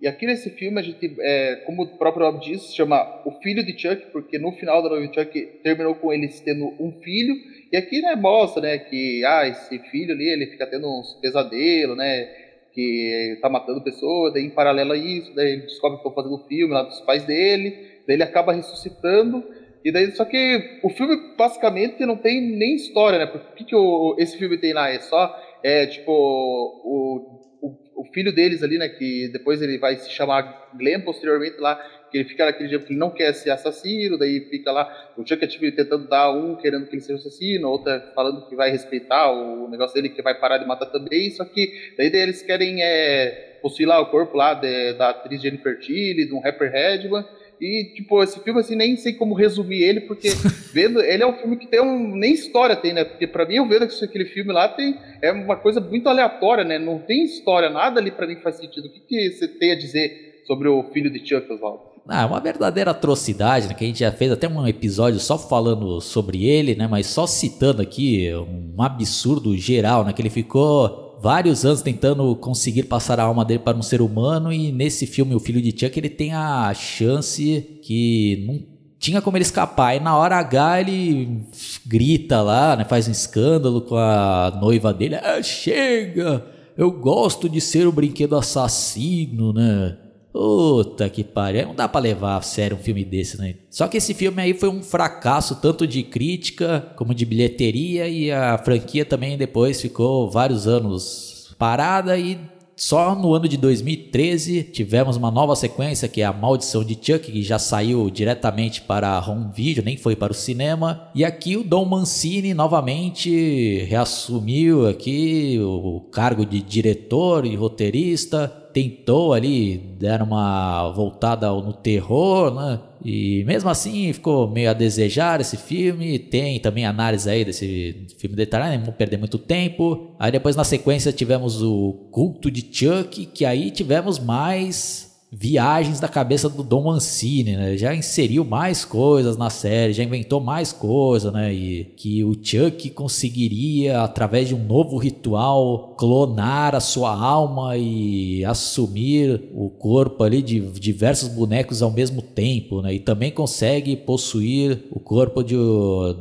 E 0.00 0.06
aqui 0.06 0.24
nesse 0.24 0.50
filme, 0.50 0.78
a 0.78 0.82
gente, 0.82 1.16
é, 1.20 1.56
como 1.66 1.82
o 1.82 1.98
próprio 1.98 2.24
nome 2.24 2.44
diz, 2.44 2.62
se 2.62 2.76
chama 2.76 3.22
O 3.26 3.32
Filho 3.42 3.66
de 3.66 3.76
Chuck, 3.76 4.12
porque 4.12 4.38
no 4.38 4.52
final 4.52 4.82
da 4.82 4.88
novela 4.88 5.08
de 5.08 5.14
Chuck 5.14 5.46
terminou 5.62 5.96
com 5.96 6.12
eles 6.12 6.40
tendo 6.40 6.72
um 6.78 6.92
filho, 7.02 7.34
e 7.72 7.76
aqui 7.76 8.00
né, 8.00 8.14
mostra 8.14 8.62
né, 8.62 8.78
que 8.78 9.24
ah, 9.24 9.48
esse 9.48 9.78
filho 9.90 10.14
ali 10.14 10.28
ele 10.28 10.46
fica 10.46 10.66
tendo 10.66 10.86
uns 10.88 11.14
pesadelos, 11.20 11.96
né? 11.96 12.39
Que 12.72 13.38
tá 13.40 13.48
matando 13.48 13.82
pessoas, 13.82 14.32
daí 14.32 14.44
em 14.44 14.50
paralelo 14.50 14.92
a 14.92 14.96
isso, 14.96 15.34
daí 15.34 15.52
ele 15.52 15.62
descobre 15.62 15.98
que 15.98 16.08
estão 16.08 16.14
fazendo 16.14 16.40
o 16.40 16.46
filme 16.46 16.72
lá 16.72 16.82
dos 16.82 17.00
pais 17.00 17.24
dele, 17.24 17.70
daí 18.06 18.16
ele 18.16 18.22
acaba 18.22 18.52
ressuscitando, 18.52 19.44
e 19.84 19.90
daí 19.90 20.10
só 20.12 20.24
que 20.24 20.80
o 20.82 20.90
filme 20.90 21.34
basicamente 21.36 22.04
não 22.04 22.16
tem 22.16 22.40
nem 22.40 22.74
história, 22.74 23.18
né? 23.18 23.24
O 23.24 23.54
que, 23.54 23.64
que 23.64 23.74
o, 23.74 24.14
esse 24.18 24.36
filme 24.36 24.58
tem 24.58 24.72
lá? 24.72 24.90
É 24.90 25.00
só, 25.00 25.34
é 25.62 25.86
tipo, 25.86 26.12
o, 26.12 27.40
o, 27.62 28.02
o 28.02 28.04
filho 28.12 28.32
deles 28.32 28.62
ali, 28.62 28.76
né? 28.76 28.88
Que 28.88 29.28
depois 29.28 29.62
ele 29.62 29.78
vai 29.78 29.96
se 29.96 30.10
chamar 30.10 30.70
Glenn 30.74 31.00
posteriormente 31.00 31.58
lá, 31.58 31.80
que 32.10 32.18
ele 32.18 32.28
fica 32.28 32.44
naquele 32.44 32.68
jeito 32.68 32.86
que 32.86 32.92
ele 32.92 32.98
não 32.98 33.10
quer 33.10 33.32
ser 33.32 33.50
assassino, 33.50 34.18
daí 34.18 34.40
fica 34.40 34.72
lá 34.72 35.12
o 35.16 35.26
Chuck 35.26 35.46
tipo, 35.46 35.70
tentando 35.74 36.08
dar 36.08 36.30
um 36.32 36.56
querendo 36.56 36.86
que 36.86 36.94
ele 36.94 37.02
seja 37.02 37.18
assassino, 37.18 37.68
outra 37.68 38.12
falando 38.14 38.46
que 38.48 38.56
vai 38.56 38.70
respeitar 38.70 39.30
o 39.30 39.68
negócio 39.68 39.94
dele, 39.94 40.08
que 40.08 40.22
vai 40.22 40.34
parar 40.34 40.58
de 40.58 40.66
matar 40.66 40.86
também, 40.86 41.30
só 41.30 41.44
que 41.44 41.92
daí, 41.96 42.10
daí 42.10 42.22
eles 42.22 42.42
querem 42.42 42.82
é, 42.82 43.58
possuir 43.62 43.86
lá 43.86 44.00
o 44.00 44.06
corpo 44.06 44.36
lá 44.36 44.54
de, 44.54 44.94
da 44.94 45.10
atriz 45.10 45.40
Jennifer 45.40 45.78
Tilly, 45.78 46.26
de 46.26 46.34
um 46.34 46.40
rapper 46.40 46.70
Redman, 46.70 47.24
e, 47.60 47.92
tipo, 47.94 48.22
esse 48.22 48.40
filme, 48.40 48.60
assim, 48.60 48.74
nem 48.74 48.96
sei 48.96 49.12
como 49.12 49.34
resumir 49.34 49.82
ele, 49.82 50.00
porque 50.00 50.30
vendo, 50.72 51.00
ele 51.02 51.22
é 51.22 51.26
um 51.26 51.34
filme 51.34 51.58
que 51.58 51.66
tem 51.66 51.80
um. 51.80 52.16
Nem 52.16 52.32
história 52.32 52.74
tem, 52.74 52.94
né? 52.94 53.04
Porque 53.04 53.26
pra 53.26 53.44
mim, 53.44 53.56
eu 53.56 53.68
vendo 53.68 53.86
que 53.86 54.04
aquele 54.04 54.24
filme 54.24 54.50
lá 54.50 54.66
tem. 54.66 54.98
É 55.20 55.30
uma 55.30 55.56
coisa 55.56 55.78
muito 55.78 56.08
aleatória, 56.08 56.64
né? 56.64 56.78
Não 56.78 56.98
tem 56.98 57.22
história, 57.22 57.68
nada 57.68 58.00
ali 58.00 58.10
pra 58.10 58.26
mim 58.26 58.36
faz 58.36 58.56
sentido. 58.56 58.86
O 58.86 58.90
que, 58.90 59.00
que 59.00 59.30
você 59.30 59.46
tem 59.46 59.72
a 59.72 59.76
dizer 59.76 60.42
sobre 60.46 60.68
o 60.68 60.84
filho 60.84 61.10
de 61.10 61.18
Chuck, 61.18 61.52
Oswaldo? 61.52 61.89
Ah, 62.12 62.22
é 62.22 62.26
uma 62.26 62.40
verdadeira 62.40 62.90
atrocidade, 62.90 63.68
né? 63.68 63.74
Que 63.74 63.84
a 63.84 63.86
gente 63.86 64.00
já 64.00 64.10
fez 64.10 64.32
até 64.32 64.48
um 64.48 64.66
episódio 64.66 65.20
só 65.20 65.38
falando 65.38 66.00
sobre 66.00 66.44
ele, 66.44 66.74
né? 66.74 66.88
Mas 66.88 67.06
só 67.06 67.24
citando 67.24 67.80
aqui 67.80 68.28
um 68.34 68.82
absurdo 68.82 69.56
geral, 69.56 70.04
né? 70.04 70.12
Que 70.12 70.20
ele 70.20 70.28
ficou 70.28 71.20
vários 71.22 71.64
anos 71.64 71.82
tentando 71.82 72.34
conseguir 72.34 72.82
passar 72.84 73.20
a 73.20 73.22
alma 73.22 73.44
dele 73.44 73.60
para 73.60 73.78
um 73.78 73.82
ser 73.82 74.02
humano 74.02 74.52
e 74.52 74.72
nesse 74.72 75.06
filme 75.06 75.36
O 75.36 75.40
Filho 75.40 75.62
de 75.62 75.70
Chuck 75.70 75.96
ele 75.96 76.08
tem 76.08 76.32
a 76.32 76.74
chance 76.74 77.78
que 77.84 78.44
não 78.44 78.60
tinha 78.98 79.22
como 79.22 79.36
ele 79.36 79.44
escapar. 79.44 79.94
E 79.94 80.00
na 80.00 80.16
hora 80.16 80.36
H 80.38 80.80
ele 80.80 81.44
grita 81.86 82.42
lá, 82.42 82.74
né? 82.74 82.84
Faz 82.84 83.06
um 83.06 83.12
escândalo 83.12 83.82
com 83.82 83.94
a 83.94 84.58
noiva 84.60 84.92
dele. 84.92 85.14
Ah, 85.14 85.40
chega! 85.40 86.44
Eu 86.76 86.90
gosto 86.90 87.48
de 87.48 87.60
ser 87.60 87.86
o 87.86 87.92
brinquedo 87.92 88.36
assassino, 88.36 89.52
né? 89.52 89.96
Puta 90.40 91.06
que 91.10 91.22
pariu, 91.22 91.66
não 91.66 91.74
dá 91.74 91.86
para 91.86 92.00
levar 92.00 92.38
a 92.38 92.40
sério 92.40 92.74
um 92.74 92.80
filme 92.80 93.04
desse, 93.04 93.38
né? 93.38 93.56
Só 93.68 93.86
que 93.86 93.98
esse 93.98 94.14
filme 94.14 94.40
aí 94.40 94.54
foi 94.54 94.70
um 94.70 94.82
fracasso 94.82 95.56
tanto 95.56 95.86
de 95.86 96.02
crítica 96.02 96.94
como 96.96 97.14
de 97.14 97.26
bilheteria 97.26 98.08
e 98.08 98.32
a 98.32 98.56
franquia 98.56 99.04
também 99.04 99.36
depois 99.36 99.82
ficou 99.82 100.30
vários 100.30 100.66
anos 100.66 101.54
parada 101.58 102.16
e 102.16 102.38
só 102.74 103.14
no 103.14 103.34
ano 103.34 103.46
de 103.46 103.58
2013 103.58 104.62
tivemos 104.62 105.18
uma 105.18 105.30
nova 105.30 105.54
sequência 105.54 106.08
que 106.08 106.22
é 106.22 106.24
A 106.24 106.32
Maldição 106.32 106.82
de 106.82 106.94
Chuck, 106.94 107.30
que 107.30 107.42
já 107.42 107.58
saiu 107.58 108.08
diretamente 108.08 108.80
para 108.80 109.22
home 109.28 109.50
video, 109.54 109.84
nem 109.84 109.98
foi 109.98 110.16
para 110.16 110.32
o 110.32 110.34
cinema. 110.34 111.10
E 111.14 111.22
aqui 111.22 111.58
o 111.58 111.62
Dom 111.62 111.84
Mancini 111.84 112.54
novamente 112.54 113.84
reassumiu 113.90 114.88
aqui 114.88 115.58
o 115.60 116.00
cargo 116.10 116.46
de 116.46 116.62
diretor 116.62 117.44
e 117.44 117.54
roteirista 117.54 118.59
tentou 118.72 119.32
ali 119.32 119.78
dar 119.98 120.22
uma 120.22 120.90
voltada 120.92 121.50
no 121.50 121.72
terror, 121.72 122.54
né? 122.54 122.80
E 123.04 123.42
mesmo 123.44 123.68
assim 123.70 124.12
ficou 124.12 124.48
meio 124.48 124.70
a 124.70 124.74
desejar 124.74 125.40
esse 125.40 125.56
filme. 125.56 126.18
Tem 126.18 126.60
também 126.60 126.84
análise 126.84 127.28
aí 127.28 127.44
desse 127.44 128.06
filme 128.18 128.36
detalhado, 128.36 128.74
não 128.74 128.80
vamos 128.80 128.96
perder 128.96 129.16
muito 129.16 129.38
tempo. 129.38 130.14
Aí 130.18 130.30
depois 130.30 130.54
na 130.56 130.64
sequência 130.64 131.12
tivemos 131.12 131.62
o 131.62 132.08
Culto 132.10 132.50
de 132.50 132.60
Chuck, 132.70 133.26
que 133.26 133.44
aí 133.44 133.70
tivemos 133.70 134.18
mais 134.18 135.09
viagens 135.32 136.00
da 136.00 136.08
cabeça 136.08 136.48
do 136.48 136.62
Dom 136.64 136.84
Mancini, 136.84 137.56
né? 137.56 137.76
Já 137.76 137.94
inseriu 137.94 138.44
mais 138.44 138.84
coisas 138.84 139.36
na 139.36 139.48
série, 139.48 139.92
já 139.92 140.02
inventou 140.02 140.40
mais 140.40 140.72
coisas, 140.72 141.32
né? 141.32 141.54
E 141.54 141.84
que 141.96 142.24
o 142.24 142.32
Chuck 142.34 142.90
conseguiria, 142.90 144.02
através 144.02 144.48
de 144.48 144.54
um 144.54 144.64
novo 144.64 144.96
ritual, 144.96 145.94
clonar 145.96 146.74
a 146.74 146.80
sua 146.80 147.14
alma 147.14 147.76
e 147.76 148.44
assumir 148.44 149.48
o 149.54 149.70
corpo 149.70 150.24
ali 150.24 150.42
de 150.42 150.60
diversos 150.60 151.28
bonecos 151.28 151.80
ao 151.80 151.92
mesmo 151.92 152.22
tempo, 152.22 152.82
né? 152.82 152.94
E 152.94 152.98
também 152.98 153.30
consegue 153.30 153.94
possuir 153.96 154.84
o 154.90 154.98
corpo 154.98 155.44
de, 155.44 155.56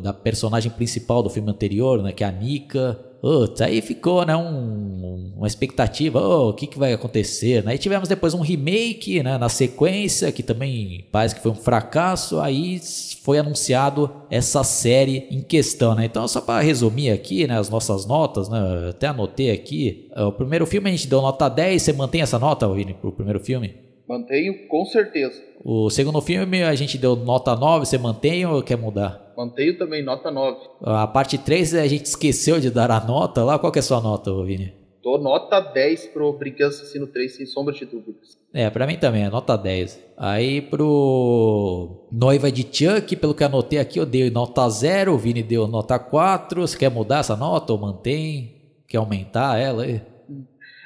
da 0.04 0.14
personagem 0.14 0.72
principal 0.72 1.24
do 1.24 1.30
filme 1.32 1.50
anterior, 1.50 2.04
né? 2.04 2.12
Que 2.12 2.24
é 2.24 2.28
a 2.28 2.32
Nika 2.32 3.09
Putz, 3.22 3.60
aí 3.62 3.82
ficou, 3.82 4.26
né, 4.26 4.36
um, 4.36 5.34
uma 5.36 5.48
expectativa, 5.48 6.22
oh, 6.22 6.50
o 6.50 6.54
que, 6.54 6.66
que 6.68 6.80
vai 6.80 6.94
acontecer, 6.94 7.64
né? 7.64 7.76
E 7.76 7.78
tivemos 7.78 8.08
depois 8.08 8.34
um 8.34 8.40
remake, 8.40 9.22
né, 9.22 9.38
na 9.38 9.50
sequência, 9.50 10.32
que 10.32 10.42
também 10.42 11.06
parece 11.12 11.36
que 11.36 11.42
foi 11.42 11.52
um 11.52 11.56
fracasso, 11.56 12.40
aí 12.40 12.80
foi 13.24 13.38
anunciado 13.38 14.10
essa 14.30 14.64
série 14.64 15.28
em 15.30 15.42
questão, 15.42 15.96
né? 15.96 16.06
Então, 16.06 16.28
só 16.28 16.40
para 16.40 16.62
resumir 16.62 17.12
aqui, 17.12 17.46
né, 17.46 17.60
as 17.60 17.70
nossas 17.70 18.06
notas, 18.06 18.48
né, 18.48 18.90
até 18.90 19.08
anotei 19.08 19.52
aqui, 19.52 20.10
o 20.16 20.32
primeiro 20.32 20.66
filme 20.66 20.90
a 20.90 20.92
gente 20.92 21.08
deu 21.08 21.22
nota 21.22 21.50
10, 21.50 21.82
você 21.82 21.94
mantém 21.94 22.22
essa 22.22 22.40
nota, 22.40 22.72
Vini, 22.74 22.94
pro 22.94 23.12
primeiro 23.12 23.40
filme? 23.40 23.76
Mantenho, 24.08 24.68
com 24.68 24.86
certeza. 24.86 25.40
O 25.64 25.90
segundo 25.90 26.20
filme 26.22 26.64
a 26.64 26.74
gente 26.74 26.98
deu 26.98 27.16
nota 27.16 27.56
9, 27.56 27.86
você 27.86 27.98
mantém 27.98 28.46
ou 28.46 28.64
quer 28.64 28.78
mudar? 28.78 29.29
Mantenho 29.40 29.78
também, 29.78 30.04
nota 30.04 30.30
9. 30.30 30.68
A 30.82 31.08
parte 31.08 31.38
3 31.38 31.74
a 31.76 31.88
gente 31.88 32.08
esqueceu 32.08 32.60
de 32.60 32.70
dar 32.70 32.92
a 32.92 33.00
nota 33.00 33.42
lá. 33.42 33.58
Qual 33.58 33.72
que 33.72 33.80
é 33.80 33.82
a 33.82 33.84
sua 33.84 34.02
nota, 34.02 34.30
Vini? 34.44 34.74
Tô 35.02 35.18
nota 35.18 35.62
10 35.62 36.08
pro 36.08 36.34
Brinquedo 36.34 36.68
Assassino 36.68 37.08
3, 37.08 37.38
sem 37.38 37.46
sombra 37.46 37.74
de 37.74 37.86
dúvidas. 37.86 38.38
É, 38.54 38.70
pra 38.70 38.86
mim 38.86 38.98
também, 38.98 39.24
é 39.24 39.30
nota 39.30 39.58
10. 39.58 39.98
Aí 40.18 40.62
pro 40.62 42.06
Noiva 42.12 42.52
de 42.52 42.64
Chuck, 42.64 43.16
pelo 43.16 43.34
que 43.34 43.46
anotei 43.46 43.80
aqui, 43.80 43.98
eu 43.98 44.06
dei 44.06 44.30
nota 44.30 44.68
0, 44.68 45.14
o 45.14 45.18
Vini 45.18 45.42
deu 45.42 45.66
nota 45.68 45.98
4. 45.98 46.68
Você 46.68 46.78
quer 46.78 46.92
mudar 46.92 47.20
essa 47.20 47.38
nota 47.38 47.72
ou 47.72 47.80
mantém? 47.80 48.74
Quer 48.90 48.98
aumentar 48.98 49.58
ela 49.58 49.84
aí? 49.84 50.02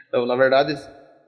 Então, 0.08 0.28
na 0.28 0.36
verdade, 0.36 0.80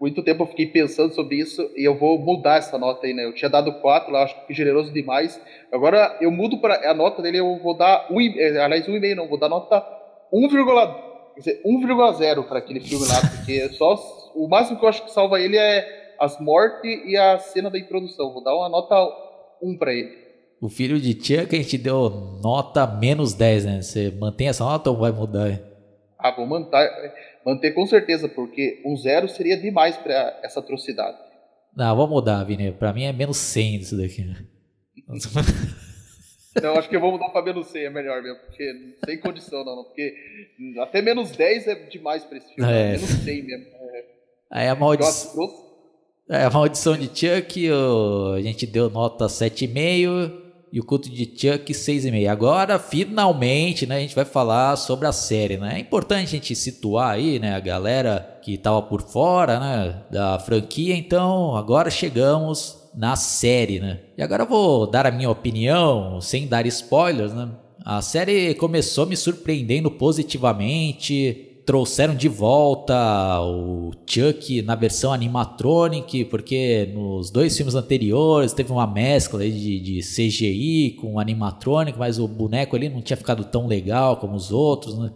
muito 0.05 0.21
tempo 0.21 0.43
eu 0.43 0.47
fiquei 0.47 0.67
pensando 0.67 1.15
sobre 1.15 1.38
isso 1.38 1.67
e 1.75 1.83
eu 1.83 1.97
vou 1.97 2.19
mudar 2.19 2.57
essa 2.57 2.77
nota 2.77 3.07
aí, 3.07 3.13
né? 3.13 3.25
Eu 3.25 3.33
tinha 3.33 3.50
dado 3.50 3.74
4 3.81 4.13
lá, 4.13 4.21
acho 4.21 4.35
que 4.35 4.45
fui 4.45 4.53
generoso 4.53 4.93
demais. 4.93 5.41
Agora 5.71 6.15
eu 6.21 6.29
mudo 6.29 6.59
para 6.59 6.91
a 6.91 6.93
nota 6.93 7.24
dele, 7.24 7.39
eu 7.39 7.57
vou 7.57 7.75
dar 7.75 8.05
1, 8.12 8.21
eh, 8.21 8.63
aliás, 8.63 8.88
1,5 8.88 9.15
não, 9.15 9.27
vou 9.27 9.39
dar 9.39 9.50
nota 9.50 9.83
1,0 10.31 12.43
para 12.43 12.59
aquele 12.59 12.81
filme 12.81 13.07
lá, 13.07 13.19
porque 13.19 13.67
só 13.69 13.95
o 14.35 14.47
máximo 14.47 14.77
que 14.77 14.85
eu 14.85 14.89
acho 14.89 15.05
que 15.05 15.12
salva 15.12 15.41
ele 15.41 15.57
é 15.57 16.13
as 16.19 16.39
mortes 16.39 17.01
e 17.03 17.17
a 17.17 17.39
cena 17.39 17.71
da 17.71 17.79
introdução. 17.79 18.31
Vou 18.31 18.43
dar 18.43 18.55
uma 18.55 18.69
nota 18.69 18.95
1 19.59 19.75
para 19.75 19.91
ele. 19.91 20.15
O 20.62 20.69
filho 20.69 21.00
de 21.00 21.15
tia 21.15 21.47
que 21.47 21.55
a 21.55 21.59
gente 21.59 21.79
deu 21.79 22.12
nota 22.43 22.85
menos 22.85 23.33
10, 23.33 23.65
né? 23.65 23.81
Você 23.81 24.12
mantém 24.12 24.50
essa 24.50 24.63
nota 24.63 24.91
ou 24.91 24.97
vai 24.97 25.12
mudar? 25.12 25.59
Ah, 26.19 26.29
vou 26.31 26.45
manter, 26.45 26.91
manter 27.45 27.71
com 27.71 27.85
certeza, 27.85 28.27
porque 28.27 28.81
um 28.85 28.97
zero 28.97 29.27
seria 29.27 29.55
demais 29.55 29.95
para 29.95 30.39
essa 30.41 30.59
atrocidade. 30.59 31.17
Não, 31.75 31.95
vou 31.95 32.07
mudar, 32.07 32.43
Vini. 32.43 32.71
Pra 32.71 32.93
mim 32.93 33.03
é 33.03 33.13
menos 33.13 33.37
100 33.37 33.75
isso 33.75 33.97
daqui. 33.97 34.23
Né? 34.23 34.35
Não, 36.61 36.77
acho 36.77 36.87
que 36.87 36.95
eu 36.95 37.01
vou 37.01 37.11
mudar 37.11 37.29
pra 37.29 37.41
menos 37.41 37.67
100, 37.67 37.83
é 37.83 37.89
melhor 37.89 38.23
mesmo, 38.23 38.39
porque 38.45 38.95
sem 39.05 39.19
condição 39.19 39.65
não, 39.65 39.83
porque 39.83 40.15
até 40.79 41.01
menos 41.01 41.31
10 41.31 41.67
é 41.67 41.75
demais 41.89 42.23
pra 42.23 42.37
esse 42.37 42.55
filme, 42.55 42.71
é. 42.71 42.91
menos 42.93 43.09
100 43.09 43.43
mesmo. 43.43 43.65
É. 43.65 44.05
Aí 44.49 44.67
a 44.69 44.73
maldição, 44.73 45.49
é, 46.29 46.45
a 46.45 46.49
maldição 46.49 46.97
de 46.97 47.07
Chuck, 47.07 47.69
a 48.37 48.41
gente 48.41 48.65
deu 48.65 48.89
nota 48.89 49.25
7,5 49.25 50.44
e 50.72 50.79
o 50.79 50.84
culto 50.84 51.10
de 51.10 51.25
Chuck 51.25 51.74
6,5. 51.74 52.29
Agora, 52.29 52.77
finalmente, 52.77 53.86
né, 53.86 53.98
a 53.98 54.00
gente 54.00 54.15
vai 54.15 54.25
falar 54.25 54.75
sobre 54.75 55.07
a 55.07 55.12
série, 55.12 55.57
né? 55.57 55.75
É 55.75 55.79
importante 55.79 56.27
a 56.27 56.31
gente 56.31 56.55
situar 56.55 57.12
aí, 57.12 57.39
né, 57.39 57.55
a 57.55 57.60
galera 57.60 58.39
que 58.41 58.57
tava 58.57 58.81
por 58.81 59.01
fora, 59.01 59.60
né, 59.60 60.03
da 60.12 60.39
franquia. 60.39 60.95
Então, 60.95 61.55
agora 61.55 61.89
chegamos 61.89 62.89
na 62.95 63.15
série, 63.15 63.79
né? 63.79 64.00
E 64.17 64.24
agora 64.24 64.43
eu 64.43 64.48
vou 64.48 64.88
dar 64.88 65.05
a 65.05 65.12
minha 65.12 65.29
opinião, 65.29 66.19
sem 66.22 66.48
dar 66.48 66.65
spoilers, 66.65 67.34
né? 67.34 67.50
A 67.84 68.01
série 68.01 68.55
começou 68.55 69.05
me 69.05 69.15
surpreendendo 69.15 69.91
positivamente 69.91 71.44
trouxeram 71.65 72.15
de 72.15 72.27
volta 72.27 72.95
o 73.41 73.91
Chuck 74.05 74.62
na 74.62 74.75
versão 74.75 75.12
animatronic, 75.12 76.25
porque 76.25 76.91
nos 76.93 77.31
dois 77.31 77.57
filmes 77.57 77.74
anteriores 77.74 78.53
teve 78.53 78.72
uma 78.72 78.86
mescla 78.86 79.39
de, 79.39 79.79
de 79.79 80.00
CGI 80.01 80.91
com 81.01 81.19
animatronic, 81.19 81.98
mas 81.98 82.19
o 82.19 82.27
boneco 82.27 82.75
ali 82.75 82.88
não 82.88 83.01
tinha 83.01 83.17
ficado 83.17 83.43
tão 83.43 83.65
legal 83.65 84.17
como 84.17 84.36
os 84.36 84.51
outros, 84.51 84.98
né? 84.98 85.12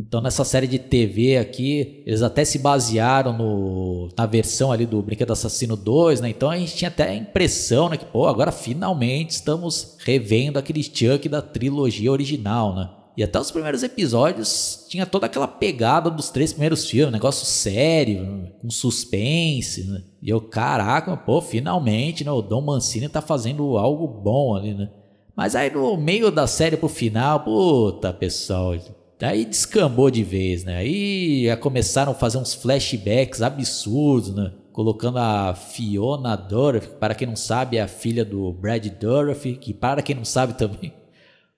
Então 0.00 0.20
nessa 0.20 0.44
série 0.44 0.66
de 0.66 0.78
TV 0.78 1.38
aqui, 1.38 2.02
eles 2.04 2.20
até 2.20 2.44
se 2.44 2.58
basearam 2.58 3.32
no, 3.32 4.08
na 4.18 4.26
versão 4.26 4.70
ali 4.70 4.84
do 4.84 5.00
Brinquedo 5.00 5.32
Assassino 5.32 5.74
2, 5.74 6.20
né? 6.20 6.28
Então 6.28 6.50
a 6.50 6.58
gente 6.58 6.74
tinha 6.74 6.88
até 6.88 7.04
a 7.04 7.14
impressão, 7.14 7.88
né, 7.88 7.96
que 7.96 8.04
pô, 8.04 8.26
agora 8.26 8.52
finalmente 8.52 9.30
estamos 9.30 9.96
revendo 10.04 10.58
aquele 10.58 10.82
Chuck 10.82 11.28
da 11.28 11.40
trilogia 11.40 12.10
original, 12.12 12.74
né? 12.74 12.90
E 13.16 13.22
até 13.22 13.38
os 13.38 13.50
primeiros 13.50 13.82
episódios 13.82 14.86
tinha 14.88 15.04
toda 15.04 15.26
aquela 15.26 15.46
pegada 15.46 16.10
dos 16.10 16.30
três 16.30 16.52
primeiros 16.52 16.88
filmes, 16.88 17.12
negócio 17.12 17.44
sério, 17.44 18.50
com 18.60 18.70
suspense, 18.70 19.84
né? 19.84 20.02
E 20.22 20.30
eu, 20.30 20.40
caraca, 20.40 21.14
pô, 21.16 21.42
finalmente, 21.42 22.24
né? 22.24 22.30
O 22.30 22.40
Dom 22.40 22.62
Mancini 22.62 23.08
tá 23.08 23.20
fazendo 23.20 23.76
algo 23.76 24.08
bom 24.08 24.56
ali, 24.56 24.72
né? 24.72 24.90
Mas 25.36 25.54
aí 25.54 25.70
no 25.70 25.96
meio 25.96 26.30
da 26.30 26.46
série 26.46 26.76
pro 26.76 26.88
final, 26.88 27.40
puta, 27.40 28.12
pessoal, 28.12 28.74
aí 29.20 29.44
descambou 29.44 30.10
de 30.10 30.24
vez, 30.24 30.64
né? 30.64 30.78
Aí 30.78 31.44
já 31.44 31.56
começaram 31.56 32.12
a 32.12 32.14
fazer 32.14 32.38
uns 32.38 32.54
flashbacks 32.54 33.42
absurdos, 33.42 34.34
né? 34.34 34.52
Colocando 34.72 35.18
a 35.18 35.54
Fiona 35.54 36.34
Dorothy, 36.34 36.88
para 36.98 37.14
quem 37.14 37.28
não 37.28 37.36
sabe, 37.36 37.76
é 37.76 37.82
a 37.82 37.88
filha 37.88 38.24
do 38.24 38.50
Brad 38.54 38.86
Dorothy, 38.86 39.56
que 39.56 39.74
para 39.74 40.00
quem 40.00 40.16
não 40.16 40.24
sabe 40.24 40.54
também 40.54 40.94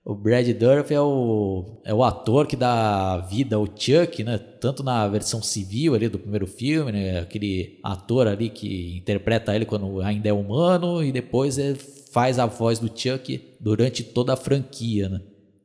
o 0.05 0.13
Brad 0.13 0.47
Dourif 0.55 0.93
é 0.93 1.01
o, 1.01 1.65
é 1.83 1.91
o 1.91 2.03
ator 2.03 2.45
que 2.45 2.55
dá 2.55 3.17
vida 3.27 3.55
ao 3.55 3.65
Chuck, 3.65 4.23
né? 4.23 4.37
Tanto 4.37 4.83
na 4.83 5.07
versão 5.07 5.41
civil 5.41 5.95
ali 5.95 6.07
do 6.07 6.19
primeiro 6.19 6.45
filme, 6.45 6.91
né? 6.91 7.19
Aquele 7.21 7.79
ator 7.81 8.27
ali 8.27 8.51
que 8.51 8.95
interpreta 8.95 9.55
ele 9.55 9.65
quando 9.65 9.99
ainda 10.01 10.29
é 10.29 10.33
humano 10.33 11.03
e 11.03 11.11
depois 11.11 11.57
ele 11.57 11.79
faz 12.11 12.37
a 12.37 12.45
voz 12.45 12.77
do 12.77 12.87
Chuck 12.87 13.55
durante 13.59 14.03
toda 14.03 14.33
a 14.33 14.37
franquia, 14.37 15.09
né? 15.09 15.21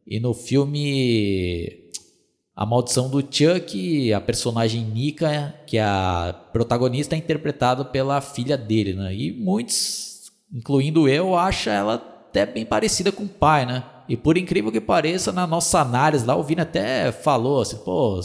E 0.06 0.18
no 0.18 0.32
filme 0.32 1.90
A 2.56 2.64
Maldição 2.64 3.10
do 3.10 3.20
Chuck, 3.20 4.10
a 4.10 4.22
personagem 4.22 4.82
Nika, 4.82 5.54
que 5.66 5.76
é 5.76 5.82
a 5.82 6.34
protagonista, 6.50 7.14
é 7.14 7.18
interpretada 7.18 7.84
pela 7.84 8.22
filha 8.22 8.56
dele, 8.56 8.94
né? 8.94 9.14
E 9.14 9.32
muitos, 9.32 10.32
incluindo 10.50 11.06
eu, 11.06 11.36
acham 11.36 11.74
ela 11.74 11.94
até 11.96 12.46
bem 12.46 12.64
parecida 12.64 13.12
com 13.12 13.24
o 13.24 13.28
pai, 13.28 13.66
né? 13.66 13.84
E 14.10 14.16
por 14.16 14.36
incrível 14.36 14.72
que 14.72 14.80
pareça, 14.80 15.30
na 15.30 15.46
nossa 15.46 15.78
análise 15.78 16.26
lá, 16.26 16.34
o 16.34 16.42
Vini 16.42 16.62
até 16.62 17.12
falou 17.12 17.60
assim, 17.60 17.76
pô, 17.76 18.18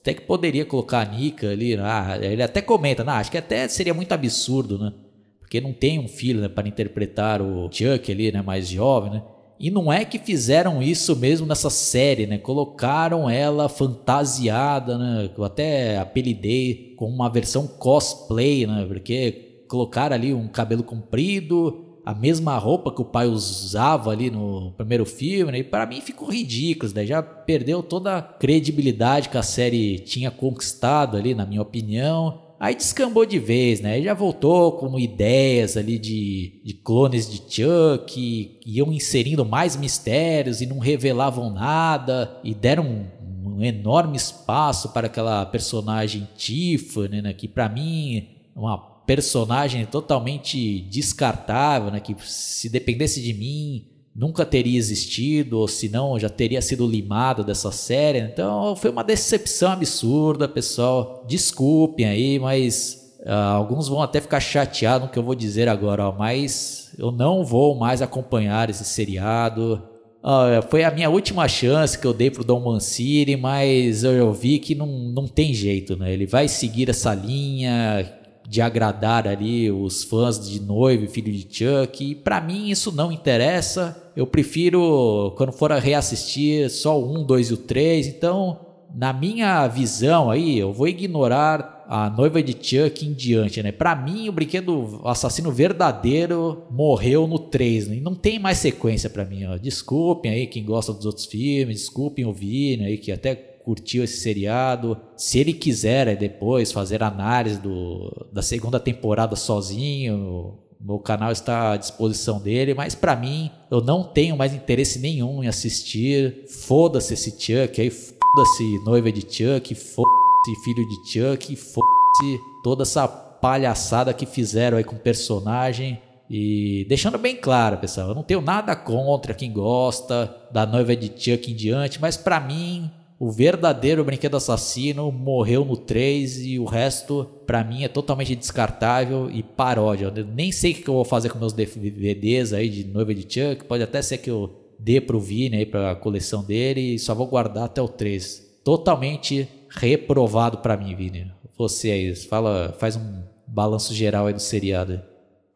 até 0.00 0.14
que 0.14 0.22
poderia 0.22 0.64
colocar 0.64 1.00
a 1.00 1.04
Nika 1.04 1.50
ali, 1.50 1.76
né? 1.76 1.82
ah, 1.84 2.18
ele 2.18 2.42
até 2.42 2.62
comenta, 2.62 3.04
né? 3.04 3.12
acho 3.12 3.30
que 3.30 3.36
até 3.36 3.68
seria 3.68 3.92
muito 3.92 4.10
absurdo, 4.12 4.78
né? 4.78 4.94
Porque 5.38 5.60
não 5.60 5.74
tem 5.74 5.98
um 5.98 6.08
filho 6.08 6.40
né, 6.40 6.48
para 6.48 6.66
interpretar 6.66 7.42
o 7.42 7.68
Chuck 7.70 8.10
ali, 8.10 8.32
né, 8.32 8.40
mais 8.40 8.66
jovem, 8.66 9.10
né? 9.10 9.22
E 9.60 9.70
não 9.70 9.92
é 9.92 10.06
que 10.06 10.18
fizeram 10.18 10.82
isso 10.82 11.14
mesmo 11.14 11.46
nessa 11.46 11.68
série, 11.68 12.26
né? 12.26 12.38
Colocaram 12.38 13.28
ela 13.28 13.68
fantasiada, 13.68 14.96
né? 14.96 15.30
Eu 15.36 15.44
até 15.44 15.98
apelidei 15.98 16.94
com 16.96 17.08
uma 17.10 17.28
versão 17.28 17.66
cosplay, 17.66 18.66
né? 18.66 18.86
Porque 18.88 19.64
colocaram 19.68 20.16
ali 20.16 20.32
um 20.32 20.48
cabelo 20.48 20.82
comprido, 20.82 21.85
a 22.06 22.14
mesma 22.14 22.56
roupa 22.56 22.92
que 22.92 23.00
o 23.02 23.04
pai 23.04 23.26
usava 23.26 24.12
ali 24.12 24.30
no 24.30 24.70
primeiro 24.76 25.04
filme, 25.04 25.50
né? 25.50 25.58
E 25.58 25.64
para 25.64 25.84
mim 25.84 26.00
ficou 26.00 26.30
ridículo, 26.30 26.92
né? 26.94 27.04
Já 27.04 27.20
perdeu 27.20 27.82
toda 27.82 28.18
a 28.18 28.22
credibilidade 28.22 29.28
que 29.28 29.36
a 29.36 29.42
série 29.42 29.98
tinha 29.98 30.30
conquistado 30.30 31.16
ali, 31.16 31.34
na 31.34 31.44
minha 31.44 31.60
opinião. 31.60 32.42
Aí 32.60 32.76
descambou 32.76 33.26
de 33.26 33.40
vez, 33.40 33.80
né? 33.80 34.00
Já 34.00 34.14
voltou 34.14 34.70
com 34.78 34.96
ideias 35.00 35.76
ali 35.76 35.98
de, 35.98 36.62
de 36.64 36.74
clones 36.74 37.28
de 37.28 37.38
Chuck, 37.38 38.06
que 38.06 38.60
iam 38.64 38.92
inserindo 38.92 39.44
mais 39.44 39.74
mistérios 39.74 40.60
e 40.60 40.66
não 40.66 40.78
revelavam 40.78 41.50
nada, 41.50 42.38
e 42.44 42.54
deram 42.54 42.84
um, 42.84 43.56
um 43.56 43.64
enorme 43.64 44.16
espaço 44.16 44.90
para 44.90 45.08
aquela 45.08 45.44
personagem 45.44 46.28
Tiffany, 46.36 47.20
né? 47.20 47.32
Que 47.32 47.48
para 47.48 47.68
mim 47.68 48.28
é 48.54 48.58
uma 48.58 48.95
personagem 49.06 49.86
totalmente 49.86 50.80
descartável, 50.82 51.90
né? 51.90 52.00
Que 52.00 52.14
se 52.20 52.68
dependesse 52.68 53.22
de 53.22 53.32
mim 53.32 53.86
nunca 54.16 54.46
teria 54.46 54.78
existido, 54.78 55.58
ou 55.58 55.68
se 55.68 55.90
não 55.90 56.18
já 56.18 56.30
teria 56.30 56.62
sido 56.62 56.86
limado 56.86 57.44
dessa 57.44 57.70
série. 57.70 58.18
Então 58.18 58.74
foi 58.74 58.90
uma 58.90 59.04
decepção 59.04 59.72
absurda, 59.72 60.48
pessoal. 60.48 61.24
Desculpem 61.28 62.06
aí, 62.06 62.38
mas 62.38 63.14
uh, 63.20 63.30
alguns 63.30 63.88
vão 63.88 64.02
até 64.02 64.20
ficar 64.20 64.40
chateados 64.40 65.06
no 65.06 65.12
que 65.12 65.18
eu 65.18 65.22
vou 65.22 65.34
dizer 65.34 65.68
agora, 65.68 66.08
ó, 66.08 66.12
mas 66.12 66.94
eu 66.98 67.12
não 67.12 67.44
vou 67.44 67.74
mais 67.76 68.00
acompanhar 68.00 68.70
esse 68.70 68.84
seriado. 68.84 69.82
Uh, 70.24 70.66
foi 70.70 70.82
a 70.82 70.90
minha 70.90 71.10
última 71.10 71.46
chance 71.46 71.98
que 71.98 72.06
eu 72.06 72.14
dei 72.14 72.30
pro 72.30 72.42
Dom 72.42 72.60
Mancini, 72.60 73.36
mas 73.36 74.02
eu 74.02 74.32
vi 74.32 74.58
que 74.58 74.74
não, 74.74 74.86
não 74.86 75.28
tem 75.28 75.52
jeito, 75.52 75.94
né? 75.94 76.12
Ele 76.12 76.26
vai 76.26 76.48
seguir 76.48 76.88
essa 76.88 77.14
linha, 77.14 78.12
de 78.48 78.60
agradar 78.60 79.26
ali 79.26 79.70
os 79.70 80.04
fãs 80.04 80.38
de 80.48 80.60
Noivo 80.60 81.08
Filho 81.08 81.32
de 81.32 81.46
Chuck. 81.50 82.04
E 82.04 82.14
para 82.14 82.40
mim 82.40 82.70
isso 82.70 82.92
não 82.92 83.10
interessa. 83.10 84.10
Eu 84.16 84.26
prefiro, 84.26 85.34
quando 85.36 85.52
for 85.52 85.72
a 85.72 85.78
reassistir, 85.78 86.70
só 86.70 86.98
o 86.98 87.20
1, 87.20 87.24
2 87.24 87.50
e 87.50 87.54
o 87.54 87.56
3. 87.56 88.06
Então, 88.06 88.60
na 88.94 89.12
minha 89.12 89.66
visão 89.66 90.30
aí, 90.30 90.58
eu 90.58 90.72
vou 90.72 90.88
ignorar 90.88 91.84
a 91.88 92.10
noiva 92.10 92.42
de 92.42 92.52
Chuck 92.52 93.06
em 93.06 93.12
diante, 93.12 93.62
né? 93.62 93.70
Pra 93.70 93.94
mim, 93.94 94.28
o 94.28 94.32
brinquedo 94.32 95.00
assassino 95.04 95.52
verdadeiro 95.52 96.64
morreu 96.70 97.26
no 97.26 97.38
3, 97.38 97.88
né? 97.88 97.96
E 97.96 98.00
não 98.00 98.14
tem 98.14 98.38
mais 98.38 98.58
sequência 98.58 99.08
para 99.10 99.24
mim, 99.24 99.44
ó. 99.44 99.56
Desculpem 99.56 100.32
aí 100.32 100.46
quem 100.46 100.64
gosta 100.64 100.92
dos 100.92 101.06
outros 101.06 101.26
filmes, 101.26 101.80
desculpem 101.80 102.24
o 102.24 102.32
Vini 102.32 102.84
aí 102.84 102.98
que 102.98 103.12
até 103.12 103.55
curtiu 103.66 104.04
esse 104.04 104.18
seriado. 104.18 104.96
Se 105.16 105.40
ele 105.40 105.52
quiser 105.52 106.16
depois 106.16 106.70
fazer 106.70 107.02
análise 107.02 107.58
do, 107.58 108.28
da 108.32 108.40
segunda 108.40 108.78
temporada 108.78 109.34
sozinho, 109.34 110.56
meu 110.80 111.00
canal 111.00 111.32
está 111.32 111.72
à 111.72 111.76
disposição 111.76 112.40
dele, 112.40 112.74
mas 112.74 112.94
para 112.94 113.16
mim 113.16 113.50
eu 113.68 113.80
não 113.80 114.04
tenho 114.04 114.36
mais 114.36 114.54
interesse 114.54 115.00
nenhum 115.00 115.42
em 115.42 115.48
assistir. 115.48 116.44
Foda-se 116.48 117.14
esse 117.14 117.32
Chuck 117.32 117.80
aí, 117.80 117.90
foda-se 117.90 118.84
noiva 118.84 119.10
de 119.10 119.22
Chuck, 119.22 119.74
foda-se 119.74 120.64
filho 120.64 120.88
de 120.88 121.10
Chuck, 121.10 121.56
foda-se 121.56 122.40
toda 122.62 122.84
essa 122.84 123.08
palhaçada 123.08 124.14
que 124.14 124.26
fizeram 124.26 124.78
aí 124.78 124.84
com 124.84 124.94
o 124.94 125.00
personagem. 125.00 126.00
E 126.30 126.86
deixando 126.88 127.18
bem 127.18 127.34
claro, 127.34 127.78
pessoal, 127.78 128.10
eu 128.10 128.14
não 128.14 128.22
tenho 128.22 128.40
nada 128.40 128.76
contra 128.76 129.34
quem 129.34 129.52
gosta 129.52 130.32
da 130.52 130.64
noiva 130.64 130.94
de 130.94 131.08
Chuck 131.08 131.50
em 131.50 131.54
diante, 131.54 132.00
mas 132.00 132.16
para 132.16 132.38
mim 132.38 132.90
o 133.18 133.30
verdadeiro 133.30 134.04
brinquedo 134.04 134.36
assassino 134.36 135.10
morreu 135.10 135.64
no 135.64 135.76
3 135.76 136.44
e 136.44 136.58
o 136.58 136.64
resto, 136.64 137.24
para 137.46 137.64
mim, 137.64 137.82
é 137.82 137.88
totalmente 137.88 138.36
descartável 138.36 139.30
e 139.30 139.42
paródia. 139.42 140.12
Eu 140.14 140.24
nem 140.24 140.52
sei 140.52 140.72
o 140.72 140.74
que 140.74 140.88
eu 140.88 140.94
vou 140.94 141.04
fazer 141.04 141.30
com 141.30 141.38
meus 141.38 141.54
DVDs 141.54 142.52
aí 142.52 142.68
de 142.68 142.84
noiva 142.84 143.14
de 143.14 143.22
Chuck. 143.22 143.64
Pode 143.64 143.82
até 143.82 144.02
ser 144.02 144.18
que 144.18 144.30
eu 144.30 144.50
dê 144.78 145.00
pro 145.00 145.18
Vini 145.18 145.56
aí 145.56 145.66
pra 145.66 145.96
coleção 145.96 146.44
dele 146.44 146.94
e 146.94 146.98
só 146.98 147.14
vou 147.14 147.26
guardar 147.26 147.64
até 147.64 147.80
o 147.80 147.88
3. 147.88 148.60
Totalmente 148.62 149.48
reprovado 149.70 150.58
para 150.58 150.76
mim, 150.76 150.94
Vini. 150.94 151.32
Você 151.56 151.90
aí, 151.90 152.14
fala, 152.14 152.74
faz 152.78 152.96
um 152.96 153.22
balanço 153.46 153.94
geral 153.94 154.26
aí 154.26 154.34
do 154.34 154.40
seriado. 154.40 155.00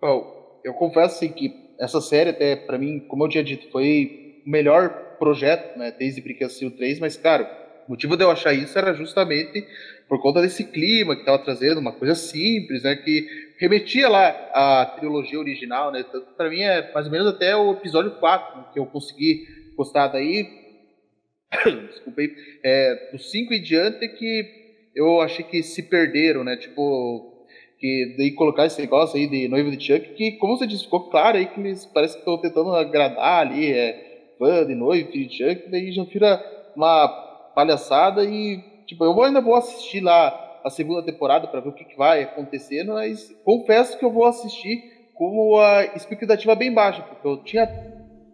Bom, 0.01 0.59
eu 0.64 0.73
confesso 0.73 1.16
assim, 1.16 1.29
que 1.29 1.53
essa 1.79 2.01
série 2.01 2.31
até 2.31 2.57
para 2.57 2.79
mim, 2.79 3.01
como 3.01 3.25
eu 3.25 3.29
tinha 3.29 3.44
dito, 3.44 3.70
foi 3.70 4.40
o 4.46 4.51
melhor 4.51 5.10
projeto, 5.20 5.78
né, 5.78 5.94
desde 5.96 6.20
Brinquedo 6.20 6.70
3, 6.72 6.98
mas, 6.98 7.16
cara, 7.16 7.59
O 7.87 7.90
motivo 7.90 8.16
de 8.16 8.22
eu 8.22 8.30
achar 8.30 8.52
isso 8.52 8.78
era 8.78 8.94
justamente 8.94 9.66
por 10.09 10.20
conta 10.22 10.40
desse 10.40 10.62
clima 10.64 11.14
que 11.14 11.22
estava 11.22 11.38
trazendo, 11.38 11.80
uma 11.80 11.92
coisa 11.92 12.14
simples, 12.14 12.85
né, 12.85 12.94
que 12.94 13.26
remetia 13.59 14.09
lá 14.09 14.28
à 14.54 14.87
trilogia 14.87 15.38
original, 15.38 15.90
né, 15.90 16.04
para 16.37 16.48
mim 16.48 16.61
é 16.61 16.92
mais 16.92 17.06
ou 17.06 17.12
menos 17.12 17.26
até 17.26 17.54
o 17.56 17.72
episódio 17.72 18.12
4 18.12 18.72
que 18.72 18.78
eu 18.78 18.87
consegui 18.87 19.44
gostar 19.76 20.06
daí, 20.09 20.48
desculpei, 21.90 22.33
é, 22.62 23.11
do 23.12 23.18
5 23.18 23.54
em 23.54 23.62
diante 23.62 24.06
que 24.09 24.61
eu 24.94 25.20
achei 25.20 25.44
que 25.44 25.62
se 25.62 25.83
perderam, 25.83 26.44
né, 26.44 26.56
tipo, 26.56 27.46
que 27.78 28.14
daí 28.16 28.30
colocar 28.33 28.66
esse 28.66 28.80
negócio 28.80 29.18
aí 29.18 29.26
de 29.26 29.48
noiva 29.48 29.70
de 29.74 29.85
Chuck, 29.85 30.14
que 30.14 30.33
como 30.33 30.56
você 30.56 30.66
disse, 30.66 30.85
ficou 30.85 31.11
claro 31.11 31.38
aí 31.38 31.46
que 31.46 31.59
eles 31.59 31.87
parece 31.87 32.14
que 32.14 32.20
estão 32.20 32.38
tentando 32.38 32.72
agradar 32.74 33.40
ali, 33.40 33.72
é, 33.72 34.10
fã 34.40 34.66
de 34.66 34.74
noiva 34.74 35.12
de 35.12 35.29
Chuck, 35.29 35.70
daí 35.70 35.92
já 35.92 36.03
vira 36.03 36.42
uma 36.74 37.07
palhaçada 37.55 38.24
e 38.24 38.70
Tipo, 38.90 39.05
eu 39.05 39.22
ainda 39.22 39.40
vou 39.40 39.55
assistir 39.55 40.00
lá 40.00 40.59
a 40.64 40.68
segunda 40.68 41.00
temporada 41.00 41.46
para 41.46 41.61
ver 41.61 41.68
o 41.68 41.72
que, 41.72 41.85
que, 41.85 41.96
vai 41.96 42.24
acontecendo, 42.24 42.94
mas 42.94 43.33
confesso 43.44 43.96
que 43.96 44.05
eu 44.05 44.11
vou 44.11 44.24
assistir 44.24 44.83
com 45.14 45.61
a 45.61 45.85
expectativa 45.94 46.57
bem 46.57 46.74
baixa, 46.74 47.00
porque 47.03 47.24
eu 47.24 47.37
tinha 47.44 47.68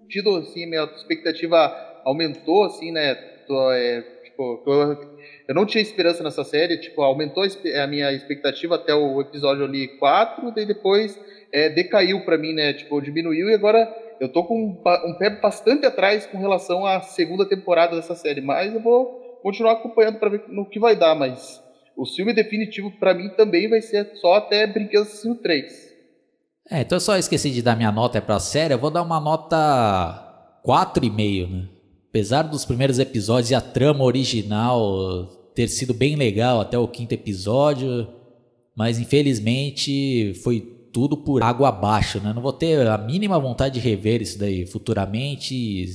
tido, 0.08 0.34
assim, 0.36 0.64
minha 0.64 0.84
expectativa 0.84 2.00
aumentou, 2.06 2.64
assim, 2.64 2.90
né? 2.90 3.14
Tô, 3.46 3.70
é, 3.70 4.00
tipo, 4.24 4.62
eu, 4.66 5.14
eu, 5.46 5.54
não 5.54 5.66
tinha 5.66 5.82
esperança 5.82 6.24
nessa 6.24 6.42
série, 6.42 6.78
tipo, 6.78 7.02
aumentou 7.02 7.44
a 7.44 7.86
minha 7.86 8.10
expectativa 8.12 8.76
até 8.76 8.94
o 8.94 9.20
episódio 9.20 9.62
ali 9.62 9.88
4, 9.98 10.52
daí 10.52 10.64
depois 10.64 11.20
é, 11.52 11.68
decaiu 11.68 12.24
para 12.24 12.38
mim, 12.38 12.54
né? 12.54 12.72
Tipo, 12.72 12.98
diminuiu 13.02 13.50
e 13.50 13.54
agora 13.54 13.94
eu 14.20 14.32
tô 14.32 14.44
com 14.44 14.80
um, 14.84 15.14
pé 15.18 15.30
bastante 15.40 15.86
atrás 15.86 16.26
com 16.26 16.38
relação 16.38 16.84
à 16.86 17.00
segunda 17.00 17.48
temporada 17.48 17.96
dessa 17.96 18.14
série, 18.14 18.40
mas 18.40 18.74
eu 18.74 18.80
vou 18.80 19.38
continuar 19.42 19.72
acompanhando 19.72 20.18
para 20.18 20.30
ver 20.30 20.44
no 20.48 20.68
que 20.68 20.78
vai 20.78 20.96
dar, 20.96 21.14
mas 21.14 21.62
o 21.96 22.04
filme 22.04 22.32
definitivo 22.32 22.90
para 22.98 23.14
mim 23.14 23.28
também 23.30 23.68
vai 23.68 23.80
ser 23.80 24.10
só 24.16 24.34
até 24.34 24.66
Brinquedos 24.66 25.08
Assassino 25.08 25.36
3. 25.36 25.94
É, 26.70 26.80
então 26.80 26.96
eu 26.96 27.00
só 27.00 27.16
esqueci 27.16 27.50
de 27.50 27.62
dar 27.62 27.76
minha 27.76 27.92
nota 27.92 28.20
para 28.20 28.36
a 28.36 28.40
série, 28.40 28.74
eu 28.74 28.78
vou 28.78 28.90
dar 28.90 29.02
uma 29.02 29.20
nota 29.20 30.58
4,5, 30.64 31.50
né? 31.50 31.68
Apesar 32.08 32.42
dos 32.42 32.64
primeiros 32.64 32.98
episódios 32.98 33.50
e 33.50 33.54
a 33.54 33.60
trama 33.60 34.02
original 34.02 35.26
ter 35.54 35.68
sido 35.68 35.92
bem 35.92 36.16
legal 36.16 36.60
até 36.60 36.78
o 36.78 36.88
quinto 36.88 37.12
episódio, 37.12 38.08
mas 38.74 38.98
infelizmente 38.98 40.34
foi 40.42 40.75
tudo 40.96 41.14
por 41.14 41.42
água 41.42 41.68
abaixo, 41.68 42.18
né? 42.20 42.32
Não 42.32 42.40
vou 42.40 42.54
ter 42.54 42.86
a 42.86 42.96
mínima 42.96 43.38
vontade 43.38 43.78
de 43.78 43.86
rever 43.86 44.22
isso 44.22 44.38
daí 44.38 44.64
futuramente. 44.64 45.54
E 45.54 45.86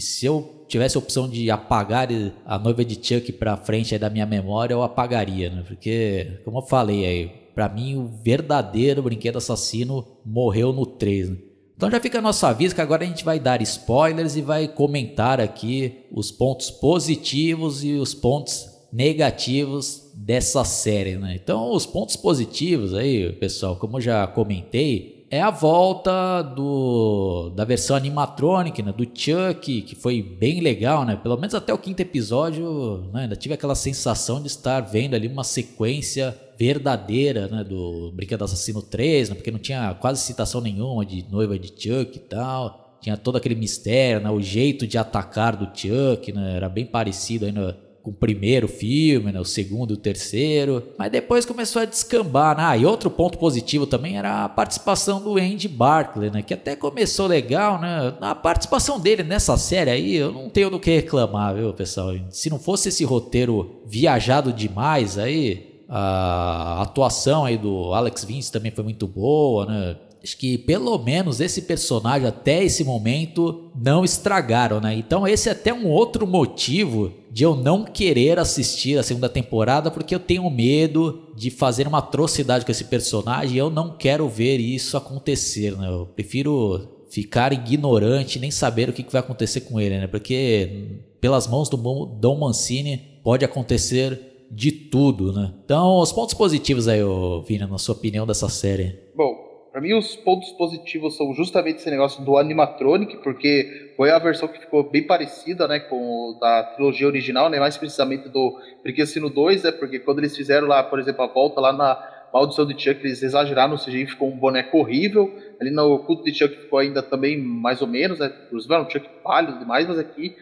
se 0.00 0.26
eu 0.26 0.64
tivesse 0.66 0.96
a 0.96 0.98
opção 0.98 1.28
de 1.28 1.48
apagar 1.48 2.08
a 2.44 2.58
noiva 2.58 2.84
de 2.84 2.96
Chuck 2.96 3.30
pra 3.34 3.56
frente 3.56 3.96
da 3.96 4.10
minha 4.10 4.26
memória, 4.26 4.74
eu 4.74 4.82
apagaria, 4.82 5.48
né? 5.48 5.62
Porque, 5.64 6.40
como 6.44 6.58
eu 6.58 6.62
falei 6.62 7.06
aí, 7.06 7.28
pra 7.54 7.68
mim 7.68 7.94
o 7.94 8.08
verdadeiro 8.24 9.00
brinquedo 9.00 9.36
assassino 9.36 10.04
morreu 10.26 10.72
no 10.72 10.86
3, 10.86 11.30
né? 11.30 11.36
Então 11.76 11.88
já 11.88 12.00
fica 12.00 12.18
a 12.18 12.22
nosso 12.22 12.44
aviso 12.44 12.74
que 12.74 12.80
agora 12.80 13.04
a 13.04 13.06
gente 13.06 13.24
vai 13.24 13.38
dar 13.38 13.62
spoilers 13.62 14.34
e 14.34 14.42
vai 14.42 14.66
comentar 14.66 15.40
aqui 15.40 16.00
os 16.10 16.32
pontos 16.32 16.68
positivos 16.68 17.84
e 17.84 17.92
os 17.92 18.12
pontos 18.12 18.71
negativos 18.92 20.10
dessa 20.14 20.64
série, 20.64 21.16
né? 21.16 21.38
Então 21.42 21.72
os 21.72 21.86
pontos 21.86 22.14
positivos 22.16 22.94
aí, 22.94 23.32
pessoal, 23.32 23.76
como 23.76 24.00
já 24.00 24.26
comentei, 24.26 25.22
é 25.32 25.40
a 25.40 25.48
volta 25.48 26.42
do, 26.42 27.48
da 27.56 27.64
versão 27.64 27.96
animatronic, 27.96 28.82
né, 28.82 28.92
do 28.92 29.04
Chuck, 29.04 29.80
que 29.80 29.94
foi 29.94 30.20
bem 30.20 30.60
legal, 30.60 31.06
né? 31.06 31.16
Pelo 31.16 31.38
menos 31.38 31.54
até 31.54 31.72
o 31.72 31.78
quinto 31.78 32.02
episódio, 32.02 33.08
né, 33.14 33.22
ainda 33.22 33.34
tive 33.34 33.54
aquela 33.54 33.74
sensação 33.74 34.42
de 34.42 34.48
estar 34.48 34.80
vendo 34.80 35.14
ali 35.14 35.26
uma 35.26 35.42
sequência 35.42 36.36
verdadeira, 36.58 37.48
né, 37.48 37.64
do 37.64 38.12
Brinquedo 38.12 38.44
Assassino 38.44 38.82
3, 38.82 39.30
né, 39.30 39.34
porque 39.34 39.50
não 39.50 39.58
tinha 39.58 39.94
quase 39.94 40.20
citação 40.20 40.60
nenhuma 40.60 41.06
de 41.06 41.24
noiva 41.30 41.58
de 41.58 41.68
Chuck 41.68 42.14
e 42.14 42.20
tal. 42.20 42.98
Tinha 43.00 43.16
todo 43.16 43.36
aquele 43.36 43.54
mistério, 43.54 44.20
né, 44.20 44.30
o 44.30 44.40
jeito 44.40 44.86
de 44.86 44.98
atacar 44.98 45.56
do 45.56 45.64
Chuck, 45.74 46.30
né, 46.30 46.56
era 46.56 46.68
bem 46.68 46.84
parecido 46.84 47.46
ainda 47.46 47.74
com 48.02 48.10
o 48.10 48.14
primeiro 48.14 48.66
filme, 48.66 49.30
né, 49.30 49.40
o 49.40 49.44
segundo 49.44 49.92
o 49.92 49.96
terceiro, 49.96 50.82
mas 50.98 51.10
depois 51.10 51.46
começou 51.46 51.82
a 51.82 51.84
descambar. 51.84 52.56
Né? 52.56 52.64
Ah, 52.66 52.76
e 52.76 52.84
outro 52.84 53.08
ponto 53.08 53.38
positivo 53.38 53.86
também 53.86 54.18
era 54.18 54.44
a 54.44 54.48
participação 54.48 55.22
do 55.22 55.38
Andy 55.38 55.68
Barclay, 55.68 56.30
né, 56.30 56.42
que 56.42 56.52
até 56.52 56.74
começou 56.74 57.26
legal, 57.26 57.80
né? 57.80 58.14
A 58.20 58.34
participação 58.34 58.98
dele 58.98 59.22
nessa 59.22 59.56
série 59.56 59.90
aí, 59.90 60.16
eu 60.16 60.32
não 60.32 60.48
tenho 60.48 60.68
do 60.68 60.80
que 60.80 60.90
reclamar, 60.90 61.54
viu, 61.54 61.72
pessoal? 61.72 62.12
Se 62.30 62.50
não 62.50 62.58
fosse 62.58 62.88
esse 62.88 63.04
roteiro 63.04 63.82
viajado 63.86 64.52
demais 64.52 65.16
aí, 65.16 65.84
a 65.88 66.82
atuação 66.82 67.44
aí 67.44 67.56
do 67.56 67.92
Alex 67.92 68.24
Vince 68.24 68.50
também 68.50 68.72
foi 68.72 68.82
muito 68.82 69.06
boa, 69.06 69.66
né? 69.66 69.96
Acho 70.22 70.36
que 70.36 70.56
pelo 70.56 70.96
menos 70.98 71.40
esse 71.40 71.62
personagem 71.62 72.28
até 72.28 72.62
esse 72.62 72.84
momento 72.84 73.70
não 73.74 74.04
estragaram, 74.04 74.80
né? 74.80 74.94
Então 74.94 75.26
esse 75.26 75.48
é 75.48 75.52
até 75.52 75.72
um 75.72 75.88
outro 75.88 76.26
motivo 76.26 77.12
de 77.30 77.44
eu 77.44 77.56
não 77.56 77.84
querer 77.84 78.38
assistir 78.38 78.98
a 78.98 79.02
segunda 79.02 79.28
temporada, 79.28 79.90
porque 79.90 80.14
eu 80.14 80.20
tenho 80.20 80.48
medo 80.50 81.30
de 81.34 81.50
fazer 81.50 81.88
uma 81.88 81.98
atrocidade 81.98 82.64
com 82.64 82.70
esse 82.70 82.84
personagem 82.84 83.56
e 83.56 83.58
eu 83.58 83.70
não 83.70 83.96
quero 83.96 84.28
ver 84.28 84.58
isso 84.58 84.96
acontecer, 84.96 85.76
né? 85.76 85.88
Eu 85.88 86.06
prefiro 86.06 87.02
ficar 87.10 87.52
ignorante, 87.52 88.38
nem 88.38 88.50
saber 88.50 88.88
o 88.88 88.92
que 88.92 89.04
vai 89.10 89.20
acontecer 89.20 89.62
com 89.62 89.80
ele, 89.80 89.98
né? 89.98 90.06
Porque 90.06 91.00
pelas 91.20 91.46
mãos 91.46 91.68
do 91.68 91.76
Dom 91.76 92.38
Mancini 92.38 92.96
pode 93.22 93.44
acontecer 93.44 94.46
de 94.50 94.70
tudo, 94.70 95.32
né? 95.32 95.54
Então, 95.64 95.98
os 95.98 96.12
pontos 96.12 96.34
positivos 96.34 96.88
aí, 96.88 97.00
Vina, 97.46 97.66
na 97.66 97.78
sua 97.78 97.94
opinião 97.94 98.26
dessa 98.26 98.48
série. 98.48 98.98
Bom, 99.16 99.51
para 99.72 99.80
mim, 99.80 99.94
os 99.94 100.14
pontos 100.14 100.52
positivos 100.52 101.16
são 101.16 101.32
justamente 101.32 101.78
esse 101.78 101.90
negócio 101.90 102.22
do 102.22 102.36
animatronic, 102.36 103.16
porque 103.22 103.94
foi 103.96 104.10
a 104.10 104.18
versão 104.18 104.46
que 104.46 104.60
ficou 104.60 104.82
bem 104.84 105.02
parecida, 105.02 105.66
né, 105.66 105.80
com 105.80 105.96
o 105.96 106.38
da 106.38 106.62
trilogia 106.62 107.06
original, 107.06 107.48
né, 107.48 107.58
mais 107.58 107.78
precisamente 107.78 108.28
do 108.28 108.54
Brinquedo 108.82 109.30
2, 109.30 109.62
né, 109.62 109.72
porque 109.72 109.98
quando 109.98 110.18
eles 110.18 110.36
fizeram 110.36 110.66
lá, 110.66 110.82
por 110.82 111.00
exemplo, 111.00 111.24
a 111.24 111.26
volta 111.26 111.58
lá 111.58 111.72
na 111.72 112.12
Maldição 112.34 112.66
de 112.66 112.74
Chuck, 112.74 113.00
eles 113.00 113.22
exageraram 113.22 113.72
no 113.72 113.78
CGI, 113.78 114.06
ficou 114.06 114.28
um 114.28 114.36
boneco 114.36 114.78
horrível. 114.78 115.34
Ali 115.60 115.70
no 115.70 115.98
Culto 116.00 116.24
de 116.24 116.34
Chuck 116.34 116.54
ficou 116.56 116.78
ainda 116.78 117.02
também 117.02 117.38
mais 117.38 117.82
ou 117.82 117.88
menos, 117.88 118.18
né, 118.18 118.30
era 118.50 118.82
um 118.82 118.90
Chuck 118.90 119.06
pálido 119.22 119.58
demais, 119.58 119.86
mas 119.86 119.98
aqui 119.98 120.34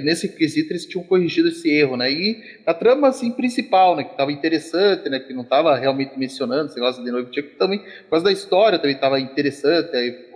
nesse 0.00 0.28
quesito 0.28 0.72
eles 0.72 0.86
tinham 0.86 1.04
corrigido 1.04 1.48
esse 1.48 1.68
erro, 1.70 1.96
né? 1.96 2.10
E 2.10 2.42
a 2.64 2.72
trama 2.72 3.08
assim 3.08 3.30
principal, 3.30 3.96
né, 3.96 4.04
que 4.04 4.12
estava 4.12 4.32
interessante, 4.32 5.08
né, 5.08 5.20
que 5.20 5.32
não 5.32 5.42
estava 5.42 5.76
realmente 5.76 6.18
mencionando 6.18 6.66
esse 6.66 6.76
negócio 6.76 7.04
de 7.04 7.10
noivo 7.10 7.30
que 7.30 7.42
também, 7.42 7.80
por 7.80 8.10
causa 8.10 8.24
da 8.24 8.32
história 8.32 8.78
também 8.78 8.94
estava 8.94 9.20
interessante, 9.20 9.94
aí, 9.94 10.32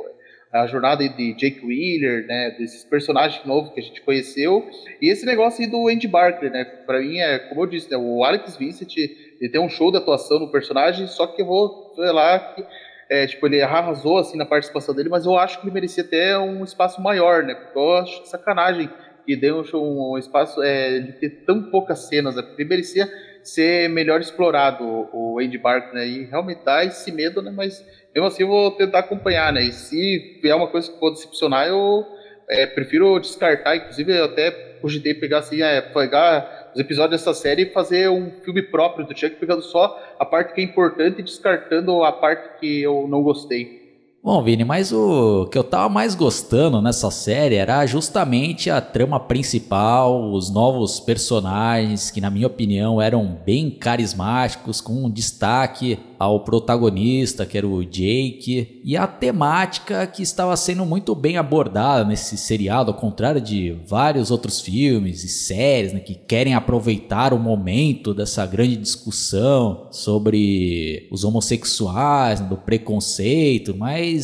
a 0.53 0.66
jornada 0.66 1.07
de 1.07 1.35
Jake 1.35 1.64
Wheeler, 1.64 2.27
né, 2.27 2.55
desses 2.59 2.85
personagens 2.85 3.45
novos 3.45 3.73
que 3.73 3.81
a 3.81 3.83
gente 3.83 4.01
conheceu, 4.01 4.69
e 5.03 5.11
esse 5.11 5.27
negócio 5.27 5.62
aí 5.62 5.71
do 5.71 5.88
Andy 5.88 6.09
Barker, 6.09 6.51
né, 6.51 6.64
para 6.64 7.01
mim 7.01 7.19
é, 7.19 7.38
como 7.38 7.62
eu 7.62 7.66
disse, 7.66 7.90
né, 7.90 7.97
o 7.97 8.25
Alex 8.25 8.57
Vincent, 8.57 8.97
ele 8.97 9.51
tem 9.51 9.61
um 9.61 9.69
show 9.69 9.90
de 9.90 9.99
atuação 9.99 10.38
no 10.38 10.51
personagem, 10.51 11.07
só 11.07 11.27
que 11.27 11.42
eu 11.42 11.47
vou 11.47 11.95
falar 11.95 12.55
que 12.55 12.64
é, 13.09 13.27
tipo, 13.27 13.47
ele 13.47 13.62
arrasou 13.62 14.19
assim 14.19 14.37
na 14.37 14.45
participação 14.45 14.95
dele, 14.95 15.09
mas 15.09 15.27
eu 15.27 15.38
acho 15.38 15.61
que 15.61 15.66
ele 15.66 15.75
merecia 15.75 16.03
ter 16.03 16.37
um 16.38 16.64
espaço 16.64 17.01
maior, 17.01 17.45
né? 17.45 17.55
Porque 17.55 17.79
eu 17.79 17.97
acho 17.99 18.27
sacanagem 18.27 18.90
e 19.26 19.36
deu 19.36 19.64
um, 19.74 20.16
espaço 20.18 20.62
é, 20.62 21.00
de 21.00 21.12
ter 21.12 21.30
tão 21.44 21.70
poucas 21.70 22.08
cenas, 22.08 22.34
porque 22.34 22.64
merecia 22.64 23.10
ser 23.42 23.88
melhor 23.88 24.20
explorado 24.20 24.84
o, 25.12 25.38
Andy 25.40 25.58
Barker, 25.58 25.94
né? 25.94 26.06
E 26.06 26.24
realmente 26.24 26.64
dá 26.64 26.84
esse 26.84 27.12
medo, 27.12 27.40
né? 27.40 27.52
Mas 27.54 27.84
mesmo 28.14 28.26
assim 28.26 28.42
eu 28.42 28.48
vou 28.48 28.70
tentar 28.72 29.00
acompanhar, 29.00 29.52
né? 29.52 29.62
E 29.62 29.72
se 29.72 30.38
vier 30.42 30.56
uma 30.56 30.68
coisa 30.68 30.90
que 30.90 30.98
for 30.98 31.10
decepcionar, 31.10 31.68
eu 31.68 32.04
é, 32.48 32.66
prefiro 32.66 33.18
descartar. 33.20 33.76
Inclusive, 33.76 34.16
eu 34.16 34.24
até 34.24 34.50
cogitei 34.80 35.14
pegar 35.14 35.38
assim, 35.38 35.62
é, 35.62 35.80
pegar 35.80 36.70
os 36.74 36.80
episódios 36.80 37.20
dessa 37.20 37.34
série 37.34 37.62
e 37.62 37.72
fazer 37.72 38.08
um 38.10 38.30
filme 38.42 38.62
próprio 38.62 39.06
do 39.06 39.16
Chuck, 39.16 39.36
pegando 39.36 39.62
só 39.62 40.14
a 40.18 40.24
parte 40.24 40.52
que 40.52 40.60
é 40.60 40.64
importante 40.64 41.20
e 41.20 41.22
descartando 41.22 42.02
a 42.04 42.12
parte 42.12 42.58
que 42.58 42.82
eu 42.82 43.06
não 43.08 43.22
gostei. 43.22 43.86
Bom, 44.26 44.42
Vini, 44.42 44.64
mas 44.64 44.92
o 44.92 45.46
que 45.52 45.56
eu 45.56 45.62
tava 45.62 45.88
mais 45.88 46.16
gostando 46.16 46.82
nessa 46.82 47.12
série 47.12 47.54
era 47.54 47.86
justamente 47.86 48.68
a 48.68 48.80
trama 48.80 49.20
principal, 49.20 50.32
os 50.32 50.50
novos 50.50 50.98
personagens 50.98 52.10
que, 52.10 52.20
na 52.20 52.28
minha 52.28 52.48
opinião, 52.48 53.00
eram 53.00 53.38
bem 53.46 53.70
carismáticos, 53.70 54.80
com 54.80 55.04
um 55.04 55.08
destaque 55.08 55.96
ao 56.18 56.40
protagonista, 56.40 57.44
que 57.44 57.58
era 57.58 57.68
o 57.68 57.84
Jake, 57.84 58.80
e 58.82 58.96
a 58.96 59.06
temática 59.06 60.06
que 60.06 60.22
estava 60.22 60.56
sendo 60.56 60.84
muito 60.84 61.14
bem 61.14 61.36
abordada 61.36 62.04
nesse 62.04 62.36
seriado, 62.36 62.90
ao 62.90 62.96
contrário 62.96 63.40
de 63.40 63.76
vários 63.86 64.30
outros 64.30 64.60
filmes 64.60 65.24
e 65.24 65.28
séries 65.28 65.92
né, 65.92 66.00
que 66.00 66.14
querem 66.14 66.54
aproveitar 66.54 67.32
o 67.32 67.38
momento 67.38 68.14
dessa 68.14 68.46
grande 68.46 68.76
discussão 68.76 69.88
sobre 69.90 71.06
os 71.10 71.22
homossexuais, 71.22 72.40
né, 72.40 72.48
do 72.48 72.56
preconceito, 72.56 73.76
mas 73.76 74.15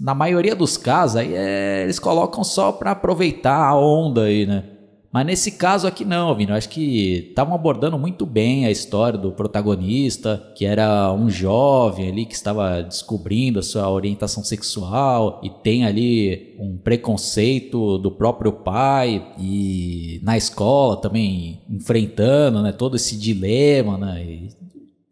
na 0.00 0.14
maioria 0.14 0.54
dos 0.54 0.76
casos 0.76 1.16
aí 1.16 1.34
é, 1.34 1.82
eles 1.82 1.98
colocam 1.98 2.42
só 2.42 2.72
para 2.72 2.92
aproveitar 2.92 3.56
a 3.56 3.76
onda 3.76 4.24
aí, 4.24 4.46
né? 4.46 4.64
Mas 5.12 5.26
nesse 5.26 5.52
caso 5.52 5.88
aqui 5.88 6.04
não, 6.04 6.34
Vini. 6.36 6.52
Eu 6.52 6.56
acho 6.56 6.68
que 6.68 7.30
estavam 7.30 7.54
abordando 7.54 7.98
muito 7.98 8.24
bem 8.24 8.64
a 8.64 8.70
história 8.70 9.18
do 9.18 9.32
protagonista, 9.32 10.52
que 10.54 10.64
era 10.64 11.12
um 11.12 11.28
jovem 11.28 12.08
ali 12.08 12.24
que 12.24 12.34
estava 12.34 12.80
descobrindo 12.82 13.58
a 13.58 13.62
sua 13.62 13.90
orientação 13.90 14.44
sexual 14.44 15.40
e 15.42 15.50
tem 15.50 15.84
ali 15.84 16.54
um 16.60 16.76
preconceito 16.76 17.98
do 17.98 18.12
próprio 18.12 18.52
pai 18.52 19.34
e 19.36 20.20
na 20.22 20.36
escola 20.36 20.96
também 20.96 21.60
enfrentando, 21.68 22.62
né, 22.62 22.70
todo 22.70 22.94
esse 22.94 23.16
dilema, 23.16 23.98
né? 23.98 24.48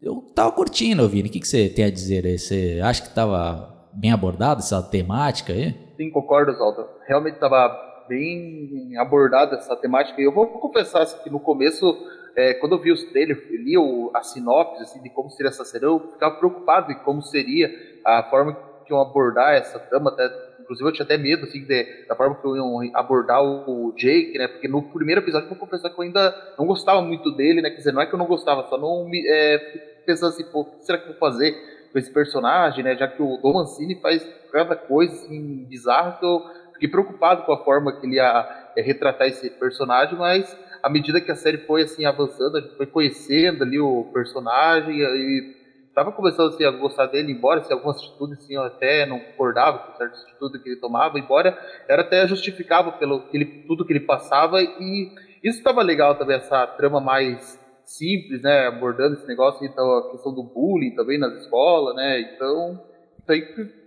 Eu 0.01 0.23
tava 0.33 0.53
curtindo, 0.53 1.07
Vini. 1.09 1.27
O 1.27 1.31
que, 1.31 1.41
que 1.41 1.47
você 1.47 1.67
tem 1.67 1.83
a 1.83 1.91
dizer 1.91 2.25
aí? 2.25 2.39
Você 2.39 2.79
acha 2.81 3.01
que 3.01 3.13
tava 3.13 3.78
bem 3.99 4.11
abordado 4.11 4.59
essa 4.59 4.81
temática 4.81 5.51
aí? 5.51 5.75
Sim, 5.97 6.09
concordo, 6.09 6.53
Zalda. 6.53 6.87
Realmente 7.05 7.37
tava 7.37 7.67
bem 8.07 8.97
abordada 8.97 9.57
essa 9.57 9.75
temática. 9.75 10.19
Eu 10.21 10.31
vou 10.31 10.47
confessar 10.47 11.01
assim, 11.01 11.21
que 11.21 11.29
no 11.29 11.39
começo, 11.39 11.97
é, 12.35 12.53
quando 12.53 12.73
eu 12.73 12.79
vi 12.79 12.91
os 12.91 13.03
trailers, 13.11 13.39
li 13.49 13.77
o, 13.77 14.09
a 14.15 14.23
sinopse 14.23 14.81
assim, 14.81 15.01
de 15.01 15.09
como 15.09 15.29
seria 15.29 15.49
essa 15.49 15.65
série, 15.65 15.85
eu 15.85 15.99
ficava 16.13 16.35
preocupado 16.35 16.91
em 16.91 16.95
como 16.99 17.21
seria 17.21 17.69
a 18.05 18.23
forma 18.23 18.57
que 18.85 18.93
iam 18.93 19.01
abordar 19.01 19.53
essa 19.53 19.77
trama. 19.77 20.11
Até, 20.11 20.31
inclusive, 20.61 20.87
eu 20.87 20.93
tinha 20.93 21.05
até 21.05 21.17
medo 21.17 21.43
assim, 21.43 21.65
de, 21.65 22.05
da 22.07 22.15
forma 22.15 22.35
que 22.35 22.47
iam 22.47 22.79
abordar 22.93 23.43
o, 23.43 23.93
Jake, 23.97 24.37
né? 24.37 24.47
Porque 24.47 24.67
no 24.69 24.81
primeiro 24.81 25.21
episódio, 25.21 25.45
eu 25.45 25.49
vou 25.49 25.59
confessar 25.59 25.89
que 25.89 25.99
eu 25.99 26.03
ainda 26.05 26.33
não 26.57 26.65
gostava 26.65 27.01
muito 27.01 27.31
dele, 27.35 27.61
né? 27.61 27.69
Quer 27.69 27.77
dizer, 27.77 27.91
não 27.91 28.01
é 28.01 28.05
que 28.05 28.13
eu 28.13 28.19
não 28.19 28.27
gostava, 28.27 28.65
só 28.69 28.77
não 28.77 29.05
me. 29.05 29.21
É, 29.27 29.57
pensando 30.05 30.29
assim, 30.29 30.45
pô, 30.45 30.61
o 30.61 30.65
que 30.65 30.85
será 30.85 30.97
que 30.97 31.03
eu 31.03 31.11
vou 31.11 31.19
fazer 31.19 31.78
com 31.91 31.99
esse 31.99 32.11
personagem, 32.11 32.83
né? 32.83 32.95
Já 32.95 33.07
que 33.07 33.21
o 33.21 33.37
Dom 33.37 33.53
Mancini 33.53 33.95
faz 33.95 34.23
cada 34.51 34.75
coisa 34.75 35.13
assim, 35.13 35.65
bizarra 35.69 36.17
que 36.19 36.25
eu 36.25 36.43
fiquei 36.73 36.89
preocupado 36.89 37.43
com 37.43 37.51
a 37.51 37.63
forma 37.63 37.91
que 37.99 38.05
ele 38.05 38.15
ia, 38.15 38.71
ia 38.75 38.83
retratar 38.83 39.27
esse 39.27 39.49
personagem, 39.49 40.17
mas 40.17 40.57
à 40.81 40.89
medida 40.89 41.19
que 41.19 41.31
a 41.31 41.35
série 41.35 41.57
foi 41.57 41.83
assim 41.83 42.05
avançando, 42.05 42.57
a 42.57 42.61
gente 42.61 42.75
foi 42.75 42.85
conhecendo 42.85 43.63
ali 43.63 43.79
o 43.79 44.05
personagem 44.13 44.95
e 44.97 45.55
estava 45.87 46.11
começando 46.11 46.53
assim, 46.53 46.63
a 46.63 46.71
gostar 46.71 47.07
dele, 47.07 47.31
embora 47.31 47.59
assim, 47.59 47.73
algumas 47.73 47.97
atitudes 47.97 48.39
assim, 48.39 48.55
eu 48.55 48.63
até 48.63 49.05
não 49.05 49.19
concordava 49.19 49.79
com 49.79 49.97
certas 49.97 50.23
atitudes 50.23 50.61
que 50.61 50.69
ele 50.69 50.79
tomava, 50.79 51.19
embora 51.19 51.57
era 51.87 52.01
até 52.01 52.25
justificável 52.27 52.93
pelo 52.93 53.21
que 53.23 53.35
ele, 53.35 53.45
tudo 53.67 53.85
que 53.85 53.91
ele 53.91 53.99
passava 53.99 54.61
e 54.61 55.11
isso 55.43 55.57
estava 55.57 55.81
legal 55.81 56.15
também 56.15 56.37
essa 56.37 56.65
trama 56.67 57.01
mais 57.01 57.58
simples, 57.89 58.41
né, 58.41 58.67
abordando 58.67 59.15
esse 59.15 59.27
negócio 59.27 59.65
então 59.65 59.97
a 59.97 60.11
questão 60.11 60.33
do 60.33 60.43
bullying 60.43 60.95
também 60.95 61.17
nas 61.17 61.33
escolas, 61.41 61.95
né? 61.95 62.21
Então, 62.21 62.79
isso 63.19 63.31
aí 63.31 63.43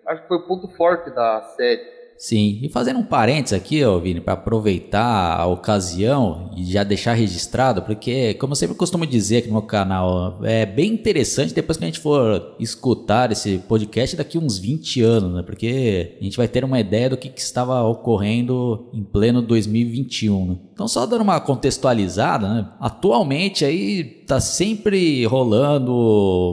acho 0.08 0.22
que 0.22 0.28
foi 0.28 0.36
o 0.38 0.46
ponto 0.46 0.68
forte 0.76 1.10
da 1.14 1.42
série. 1.56 2.02
Sim, 2.16 2.60
e 2.62 2.68
fazendo 2.68 3.00
um 3.00 3.04
parênteses 3.04 3.58
aqui, 3.58 3.82
ó, 3.82 3.98
Vini, 3.98 4.20
para 4.20 4.34
aproveitar 4.34 5.40
a 5.40 5.46
ocasião 5.46 6.52
e 6.56 6.64
já 6.64 6.84
deixar 6.84 7.14
registrado, 7.14 7.82
porque, 7.82 8.34
como 8.34 8.52
eu 8.52 8.56
sempre 8.56 8.76
costumo 8.76 9.04
dizer 9.04 9.38
aqui 9.38 9.48
no 9.48 9.54
meu 9.54 9.62
canal, 9.62 10.38
é 10.44 10.64
bem 10.64 10.92
interessante 10.92 11.52
depois 11.52 11.76
que 11.76 11.84
a 11.84 11.88
gente 11.88 11.98
for 11.98 12.54
escutar 12.60 13.32
esse 13.32 13.58
podcast 13.66 14.14
daqui 14.16 14.38
uns 14.38 14.56
20 14.56 15.02
anos, 15.02 15.34
né? 15.34 15.42
Porque 15.42 16.16
a 16.20 16.22
gente 16.22 16.36
vai 16.36 16.46
ter 16.46 16.64
uma 16.64 16.78
ideia 16.78 17.10
do 17.10 17.16
que, 17.16 17.28
que 17.28 17.40
estava 17.40 17.82
ocorrendo 17.82 18.88
em 18.92 19.02
pleno 19.02 19.42
2021, 19.42 20.46
né? 20.46 20.56
Então, 20.82 20.88
só 20.88 21.06
dando 21.06 21.20
uma 21.20 21.38
contextualizada, 21.38 22.48
né? 22.48 22.68
Atualmente 22.80 23.64
aí 23.64 24.02
tá 24.02 24.40
sempre 24.40 25.24
rolando 25.26 25.94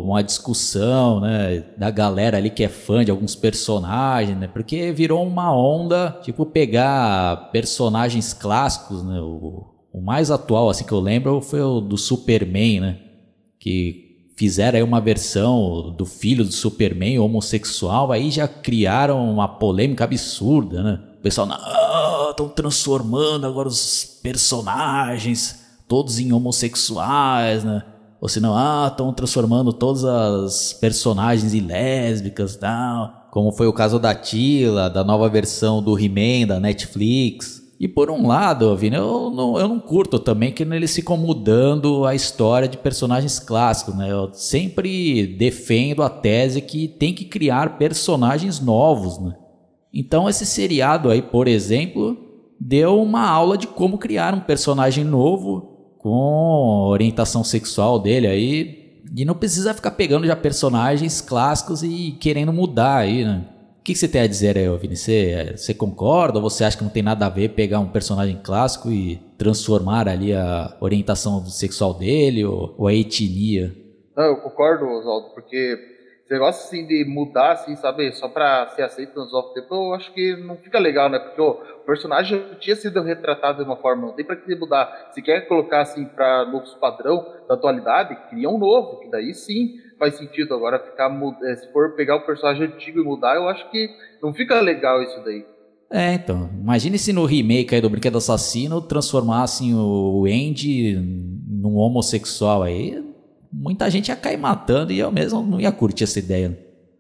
uma 0.06 0.22
discussão, 0.22 1.20
né, 1.20 1.64
da 1.76 1.90
galera 1.90 2.38
ali 2.38 2.52
que 2.52 2.64
é 2.64 2.68
fã 2.68 3.04
de 3.04 3.10
alguns 3.10 3.36
personagens, 3.36 4.38
né? 4.38 4.48
Porque 4.48 4.92
virou 4.92 5.26
uma 5.26 5.52
onda, 5.52 6.16
tipo, 6.22 6.46
pegar 6.46 7.50
personagens 7.52 8.32
clássicos, 8.32 9.04
né? 9.04 9.20
O, 9.20 9.66
o 9.92 10.00
mais 10.00 10.30
atual, 10.30 10.70
assim, 10.70 10.84
que 10.84 10.92
eu 10.92 11.00
lembro 11.00 11.42
foi 11.42 11.64
o 11.64 11.82
do 11.82 11.98
Superman, 11.98 12.82
né? 12.82 12.98
Que 13.60 14.30
fizeram 14.36 14.78
aí 14.78 14.84
uma 14.84 15.02
versão 15.02 15.92
do 15.98 16.06
filho 16.06 16.46
do 16.46 16.52
Superman 16.52 17.18
homossexual, 17.18 18.12
aí 18.12 18.30
já 18.30 18.48
criaram 18.48 19.28
uma 19.28 19.48
polêmica 19.48 20.04
absurda, 20.04 20.84
né? 20.84 21.00
O 21.18 21.22
pessoal, 21.24 21.48
não, 21.48 21.58
estão 22.40 22.48
transformando 22.48 23.46
agora 23.46 23.68
os 23.68 24.20
personagens 24.24 25.60
todos 25.88 26.20
em 26.20 26.32
homossexuais, 26.32 27.64
né? 27.64 27.84
Ou 28.22 28.30
senão, 28.30 28.54
ah, 28.56 28.88
estão 28.90 29.12
transformando 29.14 29.74
todas 29.74 30.06
as 30.06 30.74
personagens 30.74 31.54
em 31.54 31.62
lésbicas 31.62 32.54
e 32.54 32.60
tal. 32.60 33.28
Como 33.32 33.52
foi 33.52 33.68
o 33.68 33.74
caso 33.74 33.98
da 33.98 34.14
Tila, 34.14 34.90
da 34.90 35.04
nova 35.04 35.28
versão 35.30 35.82
do 35.82 35.98
He-Man 35.98 36.48
da 36.48 36.60
Netflix. 36.60 37.60
E 37.80 37.88
por 37.88 38.12
um 38.12 38.28
lado, 38.28 38.76
Vini, 38.76 38.98
eu 38.98 39.30
não, 39.30 39.58
eu 39.58 39.68
não 39.68 39.80
curto 39.80 40.20
também 40.20 40.52
que 40.52 40.64
eles 40.64 40.94
ficam 40.94 41.16
mudando 41.16 42.06
a 42.06 42.14
história 42.14 42.68
de 42.68 42.78
personagens 42.78 43.40
clássicos, 43.40 43.96
né? 43.96 44.12
Eu 44.12 44.34
sempre 44.34 45.26
defendo 45.26 46.04
a 46.04 46.10
tese 46.10 46.62
que 46.62 46.90
tem 46.90 47.14
que 47.14 47.24
criar 47.24 47.78
personagens 47.78 48.60
novos, 48.60 49.18
né? 49.18 49.34
Então 49.94 50.30
esse 50.30 50.46
seriado 50.46 51.10
aí, 51.10 51.22
por 51.22 51.48
exemplo, 51.48 52.29
deu 52.60 53.02
uma 53.02 53.28
aula 53.28 53.58
de 53.58 53.68
como 53.68 53.98
criar 53.98 54.34
um 54.34 54.42
personagem 54.42 55.04
novo 55.04 55.96
com 56.00 56.88
orientação 56.90 57.44
sexual 57.44 58.00
dele 58.00 58.28
aí. 58.28 59.02
E 59.16 59.26
não 59.26 59.36
precisa 59.36 59.74
ficar 59.74 59.92
pegando 59.92 60.28
já 60.28 60.36
personagens 60.36 61.22
clássicos 61.22 61.84
e 61.84 62.12
querendo 62.20 62.54
mudar 62.54 62.98
aí, 62.98 63.26
né? 63.26 63.46
O 63.80 63.84
que, 63.84 63.96
você 63.96 64.08
tem 64.08 64.22
a 64.22 64.28
dizer 64.28 64.56
aí, 64.56 64.78
Vini? 64.78 64.96
Você, 64.96 65.54
você 65.56 65.74
concorda 65.74 66.38
ou 66.38 66.48
você 66.48 66.64
acha 66.64 66.78
que 66.78 66.84
não 66.84 66.92
tem 66.92 67.02
nada 67.02 67.26
a 67.26 67.30
ver 67.30 67.50
pegar 67.50 67.80
um 67.80 67.88
personagem 67.88 68.40
clássico 68.44 68.92
e 68.92 69.16
transformar 69.36 70.08
ali 70.08 70.32
a 70.34 70.78
orientação 70.80 71.44
sexual 71.48 71.96
dele 71.96 72.46
ou, 72.46 72.76
ou 72.78 72.88
a 72.88 72.94
etnia? 72.94 73.76
Não, 74.16 74.26
eu 74.26 74.38
concordo, 74.42 74.86
Oswaldo, 74.86 75.34
porque 75.34 75.76
esse 76.30 76.34
negócio 76.34 76.64
assim 76.64 76.86
de 76.86 77.04
mudar, 77.06 77.54
assim, 77.54 77.76
sabe, 77.76 78.12
só 78.14 78.30
pra 78.30 78.68
ser 78.76 78.84
aceito 78.84 79.20
nos 79.20 79.32
novos 79.32 79.52
tempos, 79.52 79.72
eu 79.72 79.94
acho 79.96 80.14
que 80.14 80.36
não 80.36 80.56
fica 80.58 80.78
legal, 80.78 81.10
né? 81.10 81.18
Porque 81.18 81.42
o 81.42 81.56
personagem 81.88 82.46
tinha 82.60 82.76
sido 82.76 83.02
retratado 83.02 83.64
de 83.64 83.68
uma 83.68 83.78
forma, 83.78 84.06
não 84.06 84.14
tem 84.14 84.24
pra 84.24 84.36
que 84.36 84.56
mudar. 84.56 85.10
Se 85.12 85.24
quer 85.24 85.48
colocar 85.48 85.82
assim 85.82 86.06
pra 86.06 86.46
novos 86.46 86.76
padrão 86.76 87.26
da 87.48 87.56
atualidade, 87.56 88.16
cria 88.30 88.48
um 88.48 88.60
novo, 88.60 89.00
que 89.00 89.10
daí 89.10 89.34
sim 89.34 89.80
faz 89.98 90.18
sentido. 90.18 90.54
Agora 90.54 90.78
ficar 90.78 91.10
eh, 91.46 91.56
se 91.56 91.74
for 91.74 91.96
pegar 91.96 92.18
o 92.18 92.26
personagem 92.26 92.68
antigo 92.68 93.00
e 93.00 93.04
mudar, 93.04 93.36
eu 93.36 93.50
acho 93.50 93.68
que 93.72 93.90
não 94.22 94.32
fica 94.32 94.62
legal 94.62 95.02
isso 95.02 95.20
daí. 95.26 95.44
É, 95.92 96.14
então. 96.14 96.48
Imagine 96.62 97.00
se 97.00 97.12
no 97.12 97.26
remake 97.26 97.74
aí 97.74 97.82
do 97.82 97.90
Brinquedo 97.90 98.20
Assassino 98.20 98.80
transformassem 98.84 99.74
o 99.74 100.26
Andy 100.28 100.96
num 101.48 101.76
homossexual 101.76 102.62
aí 102.62 103.09
muita 103.52 103.90
gente 103.90 104.10
ia 104.10 104.16
cair 104.16 104.38
matando 104.38 104.92
e 104.92 105.00
eu 105.00 105.12
mesmo 105.12 105.42
não 105.44 105.60
ia 105.60 105.72
curtir 105.72 106.04
essa 106.04 106.20
ideia. 106.20 106.58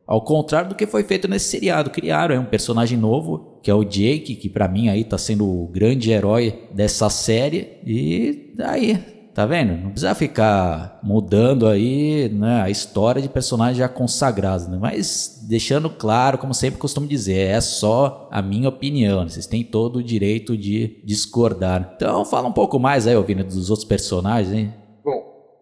Ao 0.10 0.22
contrário 0.22 0.70
do 0.70 0.76
que 0.76 0.88
foi 0.88 1.04
feito 1.04 1.28
nesse 1.28 1.50
seriado, 1.50 1.92
criaram 1.92 2.34
é 2.34 2.40
um 2.40 2.46
personagem 2.46 2.98
novo, 2.98 3.60
que 3.62 3.70
é 3.70 3.74
o 3.76 3.84
Jake, 3.84 4.36
que 4.36 4.50
para 4.50 4.68
mim 4.68 4.90
aí 4.90 5.04
tá 5.04 5.20
sendo 5.20 5.48
o 5.48 5.68
grande 5.68 6.10
herói 6.10 6.68
dessa 6.74 7.12
série 7.12 7.78
e 7.86 8.54
daí, 8.58 8.98
tá 9.36 9.46
vendo? 9.46 9.74
Não 9.84 9.92
precisa 9.92 10.16
ficar 10.16 11.00
mudando 11.04 11.68
aí, 11.68 12.28
né, 12.28 12.60
a 12.64 12.72
história 12.72 13.22
de 13.22 13.30
personagens 13.30 13.78
já 13.78 13.88
consagrados, 13.88 14.68
né? 14.68 14.80
Mas 14.82 15.46
deixando 15.48 15.92
claro, 15.92 16.40
como 16.40 16.56
sempre 16.56 16.80
costumo 16.80 17.06
dizer, 17.06 17.48
é 17.48 17.62
só 17.62 18.28
a 18.32 18.42
minha 18.42 18.70
opinião, 18.70 19.30
vocês 19.30 19.46
têm 19.46 19.64
todo 19.64 19.98
o 19.98 20.04
direito 20.04 20.58
de 20.58 21.04
discordar. 21.06 21.94
Então, 21.96 22.26
fala 22.26 22.48
um 22.48 22.52
pouco 22.52 22.80
mais 22.80 23.06
aí, 23.06 23.16
ouvindo 23.16 23.44
dos 23.44 23.70
outros 23.70 23.88
personagens, 23.88 24.52
hein? 24.52 24.74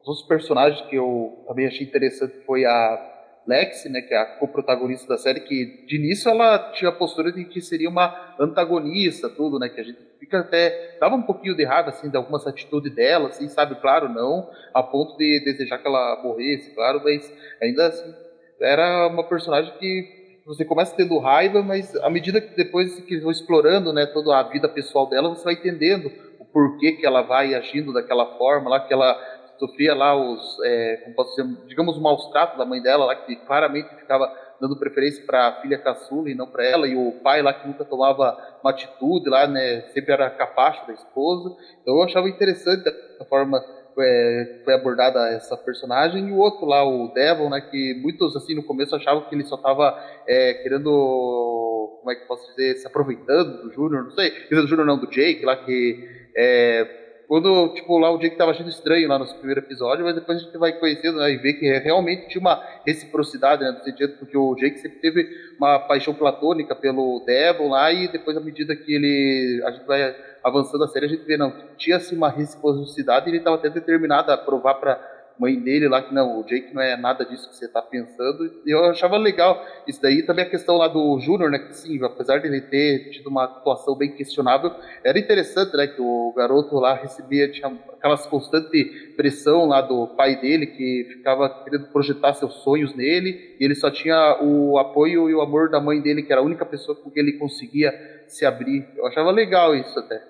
Outros 0.07 0.27
personagens 0.27 0.81
que 0.87 0.95
eu 0.95 1.43
também 1.47 1.67
achei 1.67 1.85
interessante 1.85 2.33
foi 2.45 2.65
a 2.65 3.13
Lexi, 3.47 3.87
né, 3.87 4.01
que 4.01 4.13
é 4.13 4.17
a 4.17 4.25
co-protagonista 4.25 5.07
da 5.07 5.17
série, 5.17 5.39
que 5.39 5.85
de 5.87 5.95
início 5.95 6.29
ela 6.29 6.71
tinha 6.73 6.89
a 6.89 6.93
postura 6.93 7.31
de 7.31 7.45
que 7.45 7.61
seria 7.61 7.89
uma 7.89 8.35
antagonista, 8.37 9.29
tudo, 9.29 9.57
né, 9.57 9.69
que 9.69 9.79
a 9.79 9.83
gente 9.83 9.99
fica 10.19 10.39
até 10.39 10.97
dava 10.99 11.15
um 11.15 11.21
pouquinho 11.21 11.55
de 11.55 11.63
raiva 11.63 11.89
assim 11.89 12.09
de 12.09 12.17
algumas 12.17 12.45
atitudes 12.45 12.93
dela, 12.93 13.29
assim, 13.29 13.47
sabe, 13.47 13.75
claro, 13.75 14.09
não 14.09 14.49
a 14.73 14.83
ponto 14.83 15.17
de 15.17 15.39
desejar 15.45 15.77
que 15.77 15.87
ela 15.87 16.21
morresse, 16.21 16.71
claro, 16.71 16.99
mas 17.01 17.31
ainda 17.61 17.87
assim 17.87 18.13
era 18.59 19.07
uma 19.07 19.23
personagem 19.23 19.71
que 19.79 20.41
você 20.45 20.65
começa 20.65 20.95
tendo 20.95 21.17
raiva, 21.17 21.61
mas 21.61 21.95
à 21.97 22.09
medida 22.09 22.41
que 22.41 22.55
depois 22.55 22.99
que 23.01 23.17
vão 23.19 23.31
explorando, 23.31 23.93
né, 23.93 24.05
toda 24.05 24.37
a 24.37 24.43
vida 24.43 24.67
pessoal 24.67 25.07
dela, 25.07 25.29
você 25.29 25.43
vai 25.43 25.53
entendendo 25.53 26.11
o 26.39 26.45
porquê 26.45 26.93
que 26.93 27.05
ela 27.05 27.21
vai 27.21 27.53
agindo 27.53 27.93
daquela 27.93 28.37
forma, 28.37 28.69
lá 28.69 28.79
que 28.79 28.93
ela 28.93 29.13
sofria 29.59 29.93
lá 29.95 30.15
os, 30.15 30.57
é, 30.63 30.97
como 31.03 31.15
posso 31.15 31.35
dizer, 31.35 31.67
digamos, 31.67 31.97
o 31.97 32.01
maus 32.01 32.29
tratos 32.29 32.57
da 32.57 32.65
mãe 32.65 32.81
dela, 32.81 33.05
lá 33.05 33.15
que 33.15 33.35
claramente 33.35 33.89
ficava 33.95 34.31
dando 34.59 34.77
preferência 34.77 35.23
para 35.25 35.47
a 35.47 35.61
filha 35.61 35.77
caçula 35.77 36.29
e 36.29 36.35
não 36.35 36.47
para 36.47 36.65
ela, 36.65 36.87
e 36.87 36.95
o 36.95 37.11
pai 37.23 37.41
lá 37.41 37.53
que 37.53 37.67
nunca 37.67 37.85
tomava 37.85 38.37
uma 38.63 38.71
atitude 38.71 39.29
lá, 39.29 39.47
né, 39.47 39.81
sempre 39.93 40.13
era 40.13 40.29
capacho 40.29 40.85
da 40.87 40.93
esposa. 40.93 41.55
Então 41.81 41.95
eu 41.95 42.03
achava 42.03 42.27
interessante 42.27 42.87
a 43.19 43.25
forma 43.25 43.63
é, 43.99 44.61
foi 44.63 44.73
abordada 44.73 45.27
essa 45.29 45.57
personagem 45.57 46.27
e 46.27 46.31
o 46.31 46.37
outro 46.37 46.65
lá, 46.65 46.83
o 46.83 47.11
Devon, 47.13 47.49
né, 47.49 47.61
que 47.61 47.99
muitos 48.01 48.35
assim 48.35 48.55
no 48.55 48.63
começo 48.63 48.95
achavam 48.95 49.23
que 49.27 49.33
ele 49.33 49.45
só 49.45 49.55
estava 49.55 49.99
é, 50.27 50.53
querendo, 50.55 51.97
como 51.99 52.11
é 52.11 52.15
que 52.15 52.27
posso 52.27 52.47
dizer, 52.49 52.75
se 52.75 52.87
aproveitando 52.87 53.63
do 53.63 53.71
Júnior, 53.71 54.03
não 54.03 54.11
sei, 54.11 54.31
do 54.49 54.67
Júnior 54.67 54.85
não, 54.85 54.99
do 54.99 55.07
Jake 55.07 55.43
lá 55.43 55.55
que 55.55 56.07
é, 56.35 57.06
quando, 57.27 57.73
tipo, 57.73 57.97
lá 57.97 58.09
o 58.09 58.17
Jake 58.17 58.37
tava 58.37 58.51
achando 58.51 58.69
estranho 58.69 59.09
lá 59.09 59.19
no 59.19 59.25
primeiro 59.25 59.59
episódio, 59.59 60.05
mas 60.05 60.15
depois 60.15 60.37
a 60.37 60.41
gente 60.41 60.57
vai 60.57 60.71
conhecendo 60.71 61.17
né, 61.17 61.29
e 61.31 61.37
ver 61.37 61.53
que 61.53 61.69
realmente 61.79 62.29
tinha 62.29 62.39
uma 62.39 62.63
reciprocidade, 62.85 63.63
né, 63.63 63.81
sentido, 63.83 64.13
porque 64.17 64.37
o 64.37 64.55
Jake 64.55 64.79
sempre 64.79 64.99
teve 64.99 65.29
uma 65.57 65.77
paixão 65.77 66.13
platônica 66.13 66.73
pelo 66.73 67.21
Devon 67.25 67.69
lá 67.69 67.91
e 67.91 68.07
depois, 68.07 68.37
à 68.37 68.39
medida 68.39 68.75
que 68.77 68.93
ele, 68.93 69.61
a 69.65 69.71
gente 69.71 69.85
vai 69.85 70.15
avançando 70.41 70.85
a 70.85 70.87
série, 70.87 71.05
a 71.05 71.09
gente 71.09 71.25
vê, 71.25 71.35
não, 71.35 71.53
tinha 71.77 71.97
assim 71.97 72.15
uma 72.15 72.29
reciprocidade 72.29 73.27
e 73.27 73.31
ele 73.31 73.39
estava 73.39 73.57
até 73.57 73.69
determinado 73.69 74.31
a 74.31 74.37
provar 74.37 74.75
para 74.75 75.16
mãe 75.39 75.59
dele 75.59 75.87
lá 75.87 76.01
que 76.01 76.13
não, 76.13 76.39
o 76.39 76.43
Jake 76.43 76.73
não 76.73 76.81
é 76.81 76.97
nada 76.97 77.25
disso 77.25 77.49
que 77.49 77.55
você 77.55 77.65
está 77.65 77.81
pensando. 77.81 78.61
E 78.65 78.71
eu 78.71 78.85
achava 78.85 79.17
legal 79.17 79.63
isso 79.87 80.01
daí. 80.01 80.23
Também 80.23 80.45
a 80.45 80.49
questão 80.49 80.77
lá 80.77 80.87
do 80.87 81.19
Júnior, 81.19 81.51
né? 81.51 81.59
Que 81.59 81.75
sim, 81.75 82.03
apesar 82.03 82.39
de 82.39 82.47
ele 82.47 82.61
ter 82.61 83.11
tido 83.11 83.27
uma 83.27 83.45
atuação 83.45 83.95
bem 83.95 84.11
questionável, 84.11 84.71
era 85.03 85.19
interessante, 85.19 85.75
né? 85.75 85.87
Que 85.87 86.01
o 86.01 86.33
garoto 86.35 86.75
lá 86.75 86.93
recebia, 86.95 87.51
tinha 87.51 87.71
aquelas 87.93 88.25
constante 88.25 89.13
pressão 89.15 89.65
lá 89.67 89.81
do 89.81 90.07
pai 90.07 90.39
dele, 90.39 90.67
que 90.67 91.07
ficava 91.09 91.49
querendo 91.63 91.87
projetar 91.87 92.33
seus 92.33 92.53
sonhos 92.63 92.95
nele, 92.95 93.55
e 93.59 93.65
ele 93.65 93.75
só 93.75 93.89
tinha 93.89 94.39
o 94.41 94.77
apoio 94.77 95.29
e 95.29 95.35
o 95.35 95.41
amor 95.41 95.69
da 95.69 95.79
mãe 95.79 96.01
dele, 96.01 96.23
que 96.23 96.31
era 96.31 96.41
a 96.41 96.45
única 96.45 96.65
pessoa 96.65 96.95
com 96.95 97.09
quem 97.09 97.23
ele 97.23 97.33
conseguia 97.33 97.93
se 98.27 98.45
abrir. 98.45 98.87
Eu 98.95 99.07
achava 99.07 99.31
legal 99.31 99.75
isso 99.75 99.97
até. 99.99 100.21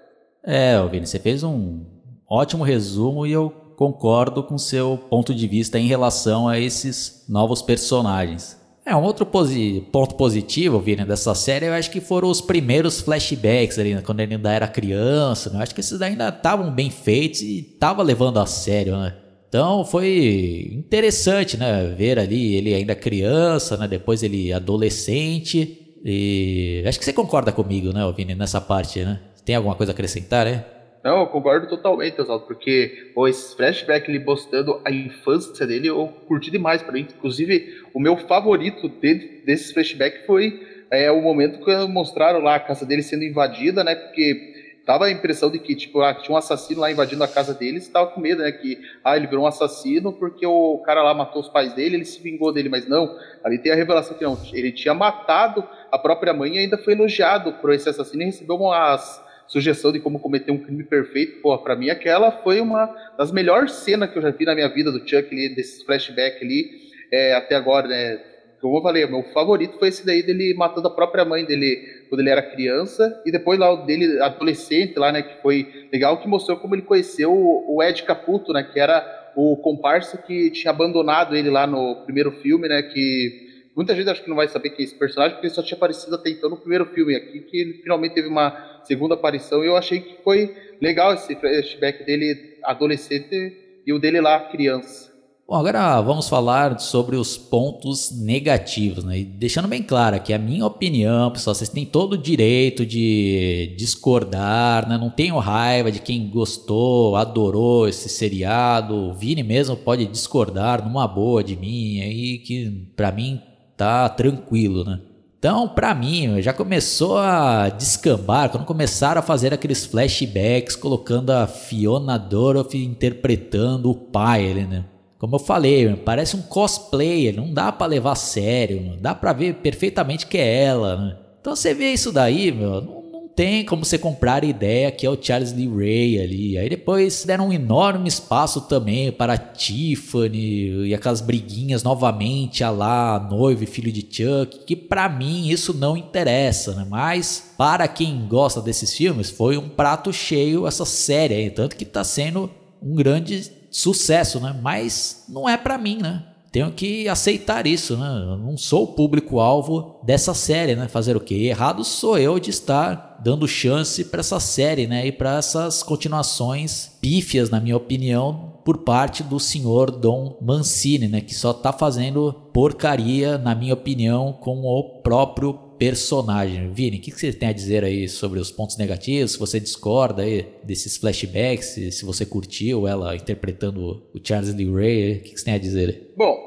É, 0.43 0.82
Vini, 0.88 1.06
você 1.06 1.20
fez 1.20 1.43
um 1.43 1.86
ótimo 2.30 2.63
resumo 2.63 3.26
e 3.26 3.32
eu 3.32 3.66
concordo 3.78 4.42
com 4.42 4.58
seu 4.58 4.98
ponto 5.08 5.36
de 5.36 5.48
vista 5.48 5.78
em 5.78 5.86
relação 5.86 6.48
a 6.48 6.60
esses 6.60 7.24
novos 7.30 7.62
personagens. 7.62 8.58
É, 8.84 8.96
um 8.96 9.04
outro 9.04 9.24
posi 9.24 9.86
ponto 9.92 10.16
positivo, 10.16 10.80
Vini, 10.80 11.06
dessa 11.06 11.36
série, 11.36 11.68
eu 11.68 11.74
acho 11.74 11.92
que 11.92 12.02
foram 12.02 12.28
os 12.28 12.42
primeiros 12.42 13.00
flashbacks 13.02 13.78
ali, 13.78 13.94
né, 13.94 14.02
quando 14.02 14.22
ele 14.22 14.34
ainda 14.34 14.52
era 14.52 14.68
criança, 14.68 15.52
né? 15.52 15.60
Eu 15.60 15.62
acho 15.62 15.76
que 15.76 15.82
esses 15.82 16.02
ainda 16.02 16.30
estavam 16.30 16.72
bem 16.72 16.90
feitos 16.90 17.42
e 17.42 17.62
tava 17.80 18.02
levando 18.02 18.40
a 18.40 18.48
sério, 18.48 18.98
né? 18.98 19.13
Então 19.48 19.86
foi 19.86 20.72
interessante, 20.74 21.56
né, 21.56 21.94
ver 21.96 22.18
ali 22.18 22.56
ele 22.56 22.74
ainda 22.74 22.96
criança, 22.96 23.78
né, 23.78 23.88
depois 23.88 24.24
ele 24.24 24.52
adolescente 24.52 25.94
e 26.04 26.84
acho 26.88 26.98
que 26.98 27.06
você 27.06 27.13
concorda 27.13 27.52
comigo, 27.52 27.94
né, 27.94 28.02
Vini, 28.16 28.34
nessa 28.34 28.60
parte, 28.60 29.04
né? 29.04 29.20
Tem 29.46 29.56
alguma 29.56 29.76
coisa 29.76 29.92
a 29.92 29.94
acrescentar, 29.94 30.46
né? 30.46 30.66
Não, 31.08 31.20
eu 31.22 31.28
concordo 31.28 31.67
totalmente, 31.67 32.20
Oswaldo, 32.20 32.46
porque 32.46 33.13
esse 33.30 33.56
flashback 33.56 34.12
ele 34.12 34.20
mostrando 34.20 34.82
a 34.84 34.91
infância 34.91 35.65
dele, 35.65 35.88
eu 35.88 36.06
curti 36.28 36.52
demais 36.52 36.84
para 36.84 36.91
mim. 36.91 37.08
Inclusive, 37.10 37.82
o 37.93 38.00
meu 38.02 38.17
favorito 38.17 38.89
desse 38.89 39.41
desses 39.46 39.72
flashback 39.72 40.26
foi 40.26 40.67
é, 40.91 41.10
o 41.10 41.22
momento 41.22 41.63
que 41.63 41.74
mostraram 41.88 42.41
lá 42.41 42.56
a 42.56 42.60
casa 42.60 42.86
dele 42.86 43.02
sendo 43.02 43.24
invadida, 43.24 43.86
né? 43.86 43.96
Porque 43.96 44.82
dava 44.86 45.06
a 45.06 45.10
impressão 45.10 45.50
de 45.50 45.60
que 45.60 45.76
tipo, 45.76 46.02
ah, 46.02 46.13
tinha 46.13 46.36
um 46.36 46.38
assassino 46.38 46.82
lá 46.82 46.91
invadindo 46.91 47.24
a 47.24 47.28
casa 47.30 47.54
deles 47.54 47.88
e 47.88 47.91
tava 47.93 48.08
com 48.08 48.20
medo, 48.20 48.43
né? 48.43 48.52
Que 48.52 48.78
ah, 49.02 49.15
ele 49.15 49.28
virou 49.28 49.46
um 49.46 49.48
assassino 49.48 50.12
porque 50.12 50.46
o 50.46 50.80
cara 50.80 51.02
lá 51.02 51.13
matou 51.13 51.41
os 51.41 51.48
pais 51.48 51.72
dele, 51.72 51.96
ele 51.96 52.04
se 52.04 52.22
vingou 52.22 52.52
dele, 52.52 52.67
mas 52.67 52.86
não, 52.86 53.17
ali 53.46 53.58
tem 53.58 53.72
a 53.72 53.76
revelação 53.76 54.17
que 54.17 54.26
não, 54.26 54.38
ele 54.52 54.74
tinha 54.74 54.93
matado 54.93 55.65
a 55.89 55.98
própria 55.98 56.34
mãe 56.34 56.56
e 56.56 56.58
ainda 56.58 56.78
foi 56.78 56.91
elogiado 56.91 57.54
por 57.62 57.72
esse 57.72 57.88
assassino 57.88 58.24
e 58.24 58.26
recebeu 58.26 58.58
umas 58.58 59.26
sugestão 59.47 59.91
de 59.91 59.99
como 59.99 60.19
cometer 60.19 60.51
um 60.51 60.57
crime 60.57 60.83
perfeito, 60.83 61.41
pô, 61.41 61.57
pra 61.57 61.75
mim 61.75 61.89
aquela 61.89 62.31
foi 62.31 62.60
uma 62.60 62.93
das 63.17 63.31
melhores 63.31 63.71
cenas 63.71 64.12
que 64.12 64.17
eu 64.17 64.21
já 64.21 64.29
vi 64.29 64.45
na 64.45 64.53
minha 64.53 64.67
vida 64.67 64.91
do 64.91 64.99
Chuck 64.99 65.27
ali, 65.31 65.55
desses 65.55 65.83
flashback 65.83 66.43
ali, 66.43 66.69
é, 67.12 67.33
até 67.33 67.55
agora, 67.55 67.88
né? 67.88 68.19
Como 68.60 68.77
eu 68.77 68.81
falei, 68.81 69.05
meu 69.05 69.23
favorito 69.33 69.77
foi 69.77 69.89
esse 69.89 70.05
daí 70.05 70.23
dele 70.23 70.53
matando 70.55 70.88
a 70.88 70.91
própria 70.95 71.23
mãe 71.23 71.45
dele 71.45 71.77
quando 72.10 72.21
ele 72.21 72.29
era 72.29 72.41
criança, 72.41 73.21
e 73.25 73.31
depois 73.31 73.60
lá 73.60 73.71
o 73.71 73.86
dele 73.86 74.19
adolescente 74.19 74.97
lá, 74.97 75.12
né, 75.12 75.21
que 75.21 75.41
foi 75.41 75.88
legal, 75.93 76.19
que 76.19 76.27
mostrou 76.27 76.57
como 76.57 76.73
ele 76.73 76.81
conheceu 76.81 77.31
o, 77.31 77.75
o 77.77 77.83
Ed 77.83 78.01
Caputo, 78.03 78.51
né, 78.51 78.63
que 78.63 78.79
era 78.79 79.31
o 79.36 79.55
comparsa 79.57 80.17
que 80.17 80.49
tinha 80.49 80.71
abandonado 80.71 81.36
ele 81.36 81.51
lá 81.51 81.67
no 81.67 82.03
primeiro 82.03 82.31
filme, 82.31 82.67
né, 82.67 82.81
que 82.81 83.46
Muita 83.78 83.96
gente 83.96 84.10
acho 84.10 84.24
que 84.24 84.30
não 84.30 84.36
vai 84.36 84.48
saber 84.48 84.72
quem 84.72 84.84
é 84.84 84.88
esse 84.88 84.96
personagem, 84.96 85.36
porque 85.36 85.46
ele 85.46 85.54
só 85.54 85.62
tinha 85.62 85.78
aparecido 85.78 86.16
até 86.16 86.32
então 86.32 86.50
no 86.50 86.58
primeiro 86.58 86.88
filme 86.88 87.16
aqui, 87.16 87.42
que 87.42 87.58
ele 87.58 87.74
finalmente 87.74 88.16
teve 88.16 88.28
uma 88.28 88.82
segunda 88.84 89.13
aparição, 89.13 89.63
e 89.63 89.68
eu 89.68 89.78
achei 89.78 90.00
que 90.00 90.24
foi 90.24 90.56
legal 90.82 91.13
esse 91.13 91.36
flashback 91.36 92.04
dele 92.04 92.58
adolescente 92.63 93.56
e 93.86 93.94
o 93.94 94.00
dele 94.00 94.20
lá 94.20 94.40
criança. 94.40 95.16
Bom, 95.48 95.56
agora 95.56 96.02
vamos 96.02 96.28
falar 96.28 96.78
sobre 96.80 97.16
os 97.16 97.38
pontos 97.38 98.12
negativos, 98.20 99.06
né? 99.06 99.20
E 99.20 99.24
deixando 99.24 99.68
bem 99.68 99.82
claro 99.82 100.20
que 100.20 100.34
a 100.34 100.40
minha 100.40 100.66
opinião, 100.66 101.32
pessoal, 101.32 101.56
vocês 101.56 101.70
têm 101.70 101.86
todo 101.86 102.13
o 102.13 102.18
direito 102.18 102.86
de 102.86 103.76
discordar, 103.78 104.90
né? 104.90 104.98
Não 104.98 105.10
tenho 105.10 105.38
raiva 105.38 105.90
de 105.90 106.02
quem 106.02 106.30
gostou, 106.30 107.16
adorou 107.16 107.88
esse 107.88 108.10
seriado. 108.10 108.94
O 108.94 109.13
Vini 109.13 109.42
mesmo 109.42 109.78
pode 109.78 110.06
discordar 110.08 110.84
numa 110.84 111.08
boa 111.08 111.42
de 111.42 111.56
mim, 111.56 112.02
aí 112.02 112.40
que 112.40 112.92
para 112.94 113.12
mim 113.13 113.40
tá 113.78 114.10
tranquilo, 114.10 114.84
né? 114.84 115.00
Então, 115.40 115.70
para 115.70 115.94
mim, 115.94 116.42
já 116.42 116.52
começou 116.52 117.20
a 117.20 117.70
descambar 117.70 118.50
quando 118.50 118.66
começaram 118.66 119.20
a 119.20 119.24
fazer 119.24 119.54
aqueles 119.54 119.86
flashbacks 119.86 120.76
colocando 120.76 121.30
a 121.30 121.46
Fiona 121.46 122.18
Dorothy 122.18 122.84
interpretando 122.84 123.92
o 123.92 123.96
pai, 123.96 124.54
né? 124.68 124.84
Como 125.20 125.36
eu 125.36 125.40
falei, 125.40 125.96
parece 125.96 126.36
um 126.36 126.42
cosplay, 126.42 127.32
não 127.32 127.54
dá 127.54 127.72
para 127.72 127.88
levar 127.88 128.13
a 128.13 128.16
sério, 128.16 128.98
dá 129.00 129.13
para 129.13 129.34
ver 129.34 129.56
perfeitamente 129.56 130.26
que 130.26 130.38
é 130.38 130.63
ela, 130.63 130.98
né? 130.98 131.18
Então 131.40 131.56
você 131.56 131.74
vê 131.74 131.94
isso 131.94 132.12
daí, 132.12 132.52
meu, 132.52 132.82
não 132.82 132.96
tem 133.38 133.63
como 133.63 133.86
você 133.86 134.00
comprar 134.00 134.43
a 134.43 134.47
ideia 134.47 134.89
que 134.89 135.06
é 135.06 135.10
o 135.12 135.21
Charles 135.21 135.54
Lee 135.54 135.69
Ray 135.69 136.19
ali. 136.19 136.58
Aí 136.58 136.67
depois 136.67 137.23
deram 137.23 137.50
um 137.50 137.54
enorme 137.54 138.10
espaço 138.10 138.62
também 138.62 139.12
para 139.12 139.38
Tiffany 139.38 140.88
e 140.88 140.95
aquelas 140.95 141.21
briguinhas 141.21 141.84
novamente 141.84 142.63
a 142.63 142.71
lá, 142.71 143.19
noivo 143.30 143.63
e 143.63 143.67
filho 143.67 143.91
de 143.91 144.02
Chuck, 144.02 144.65
que 144.65 144.76
para 144.76 145.08
mim 145.08 145.50
isso 145.50 145.71
não 145.71 145.95
interessa, 145.95 146.73
né? 146.73 146.88
Mas 146.89 147.54
para 147.56 147.88
quem 147.88 148.28
gosta 148.28 148.60
desses 148.60 148.95
filmes, 148.95 149.30
foi 149.30 149.56
um 149.56 149.69
prato 149.69 150.12
cheio 150.12 150.65
essa 150.65 150.84
série 150.84 151.36
aí, 151.36 151.52
tanto 151.52 151.76
que 151.76 151.86
tá 151.86 152.04
sendo 152.04 152.50
um 152.82 152.95
grande 152.95 153.52
sucesso, 153.69 154.39
né? 154.39 154.60
Mas 154.63 155.26
não 155.30 155.47
é 155.47 155.56
para 155.56 155.78
mim, 155.78 156.00
né? 156.02 156.23
Tenho 156.58 156.72
que 156.72 157.08
aceitar 157.08 157.67
isso, 157.67 157.96
né? 157.96 158.08
Eu 158.08 158.38
não 158.38 158.58
sou 158.58 158.86
o 158.86 158.88
público-alvo 158.88 160.00
dessa 160.04 160.34
série, 160.34 160.76
né? 160.76 160.88
Fazer 160.88 161.15
o 161.15 161.20
quê? 161.20 161.36
Errado 161.36 161.84
sou 161.84 162.17
eu 162.17 162.39
de 162.39 162.50
estar 162.50 163.20
dando 163.24 163.48
chance 163.48 164.04
para 164.06 164.22
essa 164.22 164.39
série, 164.39 164.88
né? 164.88 165.06
E 165.06 165.12
para 165.12 165.38
essas 165.38 165.84
continuações 165.84 166.98
pífias, 167.00 167.52
na 167.52 167.60
minha 167.60 167.78
opinião, 167.78 168.60
por 168.65 168.80
parte 168.80 169.22
do 169.22 169.39
senhor 169.39 169.91
Dom 169.91 170.36
Mancini, 170.41 171.08
né? 171.08 171.22
Que 171.22 171.36
só 171.36 171.54
tá 171.54 171.72
fazendo 171.72 172.34
porcaria, 172.52 173.38
na 173.38 173.54
minha 173.54 173.76
opinião, 173.76 174.34
com 174.34 174.63
o 174.63 175.02
próprio 175.02 175.54
personagem. 175.78 176.72
Vini, 176.72 176.98
o 176.98 177.02
que, 177.02 177.12
você 177.12 177.32
tem 177.32 177.50
a 177.50 177.54
dizer 177.54 177.84
aí 177.84 178.10
sobre 178.10 178.39
os 178.39 178.50
pontos 178.50 178.78
negativos? 178.78 179.34
Se 179.34 179.39
você 179.39 179.60
discorda 179.60 180.24
aí 180.24 180.48
desses 180.63 180.98
flashbacks, 180.98 181.67
se 181.91 182.04
você 182.04 182.26
curtiu 182.26 182.88
ela 182.88 183.15
interpretando 183.15 184.04
o 184.12 184.20
Charles 184.24 184.56
Lee 184.56 184.72
Ray, 184.72 185.17
o 185.17 185.22
que, 185.22 185.38
você 185.38 185.46
tem 185.46 185.54
a 185.54 185.60
dizer? 185.60 186.13
Bom, 186.17 186.46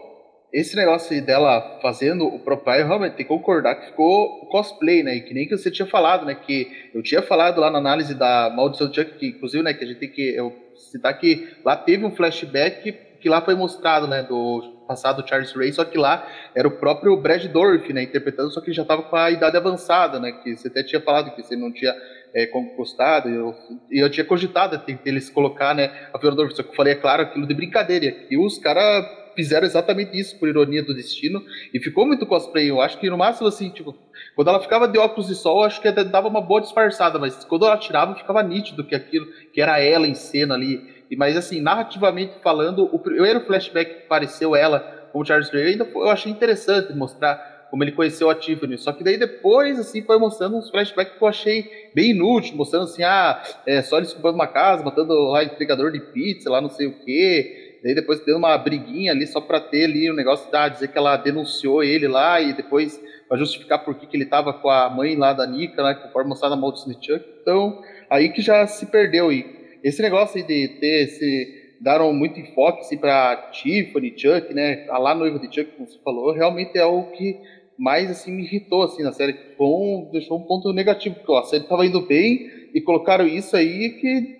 esse 0.52 0.74
negócio 0.74 1.24
dela 1.24 1.78
fazendo 1.80 2.26
o 2.26 2.38
próprio 2.38 2.86
realmente 2.86 3.14
tem 3.14 3.24
que 3.24 3.32
concordar 3.32 3.76
que 3.76 3.86
ficou 3.86 4.46
cosplay, 4.46 5.02
né? 5.02 5.16
E 5.16 5.20
que 5.20 5.32
nem 5.32 5.46
que 5.46 5.56
você 5.56 5.70
tinha 5.70 5.86
falado, 5.86 6.26
né? 6.26 6.34
Que 6.34 6.90
eu 6.92 7.02
tinha 7.02 7.22
falado 7.22 7.60
lá 7.60 7.70
na 7.70 7.78
análise 7.78 8.14
da 8.14 8.50
Maldição 8.50 8.88
do 8.88 8.94
Chuck, 8.94 9.12
que 9.16 9.28
inclusive, 9.28 9.62
né? 9.62 9.72
Que 9.72 9.84
a 9.84 9.86
gente 9.86 10.00
tem 10.00 10.10
que 10.10 10.34
eu 10.34 10.52
citar 10.74 11.16
que 11.18 11.48
lá 11.64 11.76
teve 11.76 12.04
um 12.04 12.10
flashback 12.10 12.92
que 13.20 13.28
lá 13.28 13.40
foi 13.42 13.54
mostrado, 13.54 14.08
né? 14.08 14.22
Do 14.24 14.80
passado 14.88 15.26
Charles 15.28 15.52
Ray, 15.52 15.72
só 15.72 15.84
que 15.84 15.96
lá 15.96 16.26
era 16.52 16.66
o 16.66 16.72
próprio 16.72 17.16
Brad 17.16 17.44
Dorff, 17.46 17.92
né? 17.92 18.02
Interpretando, 18.02 18.50
só 18.50 18.60
que 18.60 18.72
já 18.72 18.82
estava 18.82 19.02
com 19.04 19.14
a 19.14 19.30
idade 19.30 19.56
avançada, 19.56 20.18
né? 20.18 20.32
Que 20.32 20.56
você 20.56 20.66
até 20.66 20.82
tinha 20.82 21.00
falado 21.00 21.32
que 21.34 21.42
você 21.42 21.54
não 21.54 21.72
tinha 21.72 21.94
é, 22.34 22.44
e 22.44 23.34
eu, 23.34 23.54
eu 23.90 24.10
tinha 24.10 24.24
cogitado 24.24 24.80
eles 25.04 25.30
colocar, 25.30 25.74
né? 25.74 26.08
A 26.12 26.18
Fiona 26.18 26.34
Dorff, 26.34 26.56
só 26.56 26.62
que 26.62 26.70
eu 26.70 26.74
falei, 26.74 26.94
é 26.94 26.96
claro, 26.96 27.22
aquilo 27.22 27.46
de 27.46 27.54
brincadeira. 27.54 28.16
E 28.30 28.38
os 28.38 28.58
caras 28.58 29.19
fizeram 29.42 29.66
exatamente 29.66 30.18
isso 30.18 30.38
por 30.38 30.48
ironia 30.48 30.82
do 30.82 30.94
destino 30.94 31.42
e 31.72 31.80
ficou 31.80 32.06
muito 32.06 32.26
cosplay. 32.26 32.70
Eu 32.70 32.80
acho 32.80 32.98
que 32.98 33.08
no 33.08 33.16
máximo 33.16 33.48
assim, 33.48 33.70
tipo, 33.70 33.96
quando 34.36 34.48
ela 34.48 34.60
ficava 34.60 34.86
de 34.86 34.98
óculos 34.98 35.28
de 35.28 35.34
sol, 35.34 35.64
acho 35.64 35.80
que 35.80 35.90
dava 35.90 36.28
uma 36.28 36.42
boa 36.42 36.60
disfarçada, 36.60 37.18
mas 37.18 37.44
quando 37.44 37.64
ela 37.66 37.78
tirava, 37.78 38.14
ficava 38.14 38.42
nítido 38.42 38.84
que 38.84 38.94
aquilo, 38.94 39.26
que 39.52 39.60
era 39.60 39.80
ela 39.80 40.06
em 40.06 40.14
cena 40.14 40.54
ali. 40.54 40.86
E 41.10 41.16
mas 41.16 41.36
assim, 41.36 41.60
narrativamente 41.60 42.34
falando, 42.42 42.88
o 42.92 42.98
primeiro 42.98 43.40
flashback 43.40 43.94
que 43.94 44.04
apareceu 44.04 44.54
ela 44.54 44.78
como 45.10 45.24
Charles 45.24 45.50
Grey, 45.50 45.72
ainda 45.72 45.88
eu 45.92 46.08
achei 46.08 46.30
interessante 46.30 46.92
mostrar 46.92 47.50
como 47.70 47.84
ele 47.84 47.92
conheceu 47.92 48.28
a 48.28 48.34
Tiffany. 48.34 48.76
Só 48.76 48.92
que 48.92 49.04
daí 49.04 49.16
depois, 49.16 49.78
assim, 49.78 50.02
foi 50.02 50.18
mostrando 50.18 50.56
uns 50.56 50.68
flashbacks 50.70 51.16
que 51.16 51.22
eu 51.22 51.28
achei 51.28 51.70
bem 51.94 52.10
inútil, 52.10 52.56
mostrando 52.56 52.84
assim, 52.84 53.04
ah, 53.04 53.42
é 53.64 53.80
só 53.80 53.96
ele 53.96 54.06
desculpando 54.06 54.34
uma 54.34 54.48
casa, 54.48 54.84
matando 54.84 55.14
lá 55.14 55.44
entregador 55.44 55.92
de 55.92 56.00
pizza, 56.00 56.50
lá 56.50 56.60
não 56.60 56.68
sei 56.68 56.88
o 56.88 56.92
quê. 56.92 57.69
Daí 57.82 57.94
depois 57.94 58.24
deu 58.24 58.36
uma 58.36 58.56
briguinha 58.58 59.12
ali 59.12 59.26
só 59.26 59.40
para 59.40 59.60
ter 59.60 59.84
ali 59.84 60.10
o 60.10 60.12
um 60.12 60.16
negócio 60.16 60.50
da 60.50 60.68
dizer 60.68 60.88
que 60.88 60.98
ela 60.98 61.16
denunciou 61.16 61.82
ele 61.82 62.06
lá 62.06 62.40
e 62.40 62.52
depois 62.52 63.00
para 63.28 63.38
justificar 63.38 63.84
por 63.84 63.94
que, 63.94 64.06
que 64.06 64.16
ele 64.16 64.26
tava 64.26 64.52
com 64.52 64.68
a 64.68 64.90
mãe 64.90 65.14
lá 65.16 65.32
da 65.32 65.46
Nika, 65.46 65.82
né, 65.82 65.94
conforme 65.94 66.30
mostrado 66.30 66.56
na 66.56 66.60
Maldição 66.60 66.92
de 66.92 67.06
Chuck. 67.06 67.24
Então, 67.40 67.80
aí 68.10 68.28
que 68.30 68.42
já 68.42 68.66
se 68.66 68.86
perdeu. 68.86 69.32
E 69.32 69.46
esse 69.84 70.02
negócio 70.02 70.36
aí 70.36 70.42
de 70.42 70.68
ter 70.80 71.04
esse. 71.04 71.60
Daram 71.80 72.12
muito 72.12 72.38
enfoque 72.38 72.80
assim, 72.80 72.98
pra 72.98 73.48
Tiffany, 73.52 74.12
Chuck, 74.14 74.52
né? 74.52 74.86
A 74.90 74.98
lá 74.98 75.14
noiva 75.14 75.38
de 75.38 75.46
Chuck, 75.46 75.72
como 75.76 75.88
você 75.88 75.98
falou, 76.04 76.30
realmente 76.30 76.76
é 76.76 76.84
o 76.84 77.04
que 77.04 77.40
mais 77.78 78.10
assim 78.10 78.32
me 78.32 78.42
irritou 78.42 78.82
assim 78.82 79.02
na 79.02 79.12
série. 79.12 79.34
Um, 79.58 80.10
deixou 80.12 80.38
um 80.38 80.42
ponto 80.42 80.70
negativo, 80.74 81.14
porque 81.14 81.32
ó, 81.32 81.38
a 81.38 81.44
série 81.44 81.64
tava 81.64 81.86
indo 81.86 82.02
bem 82.02 82.50
e 82.74 82.80
colocaram 82.82 83.26
isso 83.26 83.56
aí 83.56 83.90
que 83.98 84.36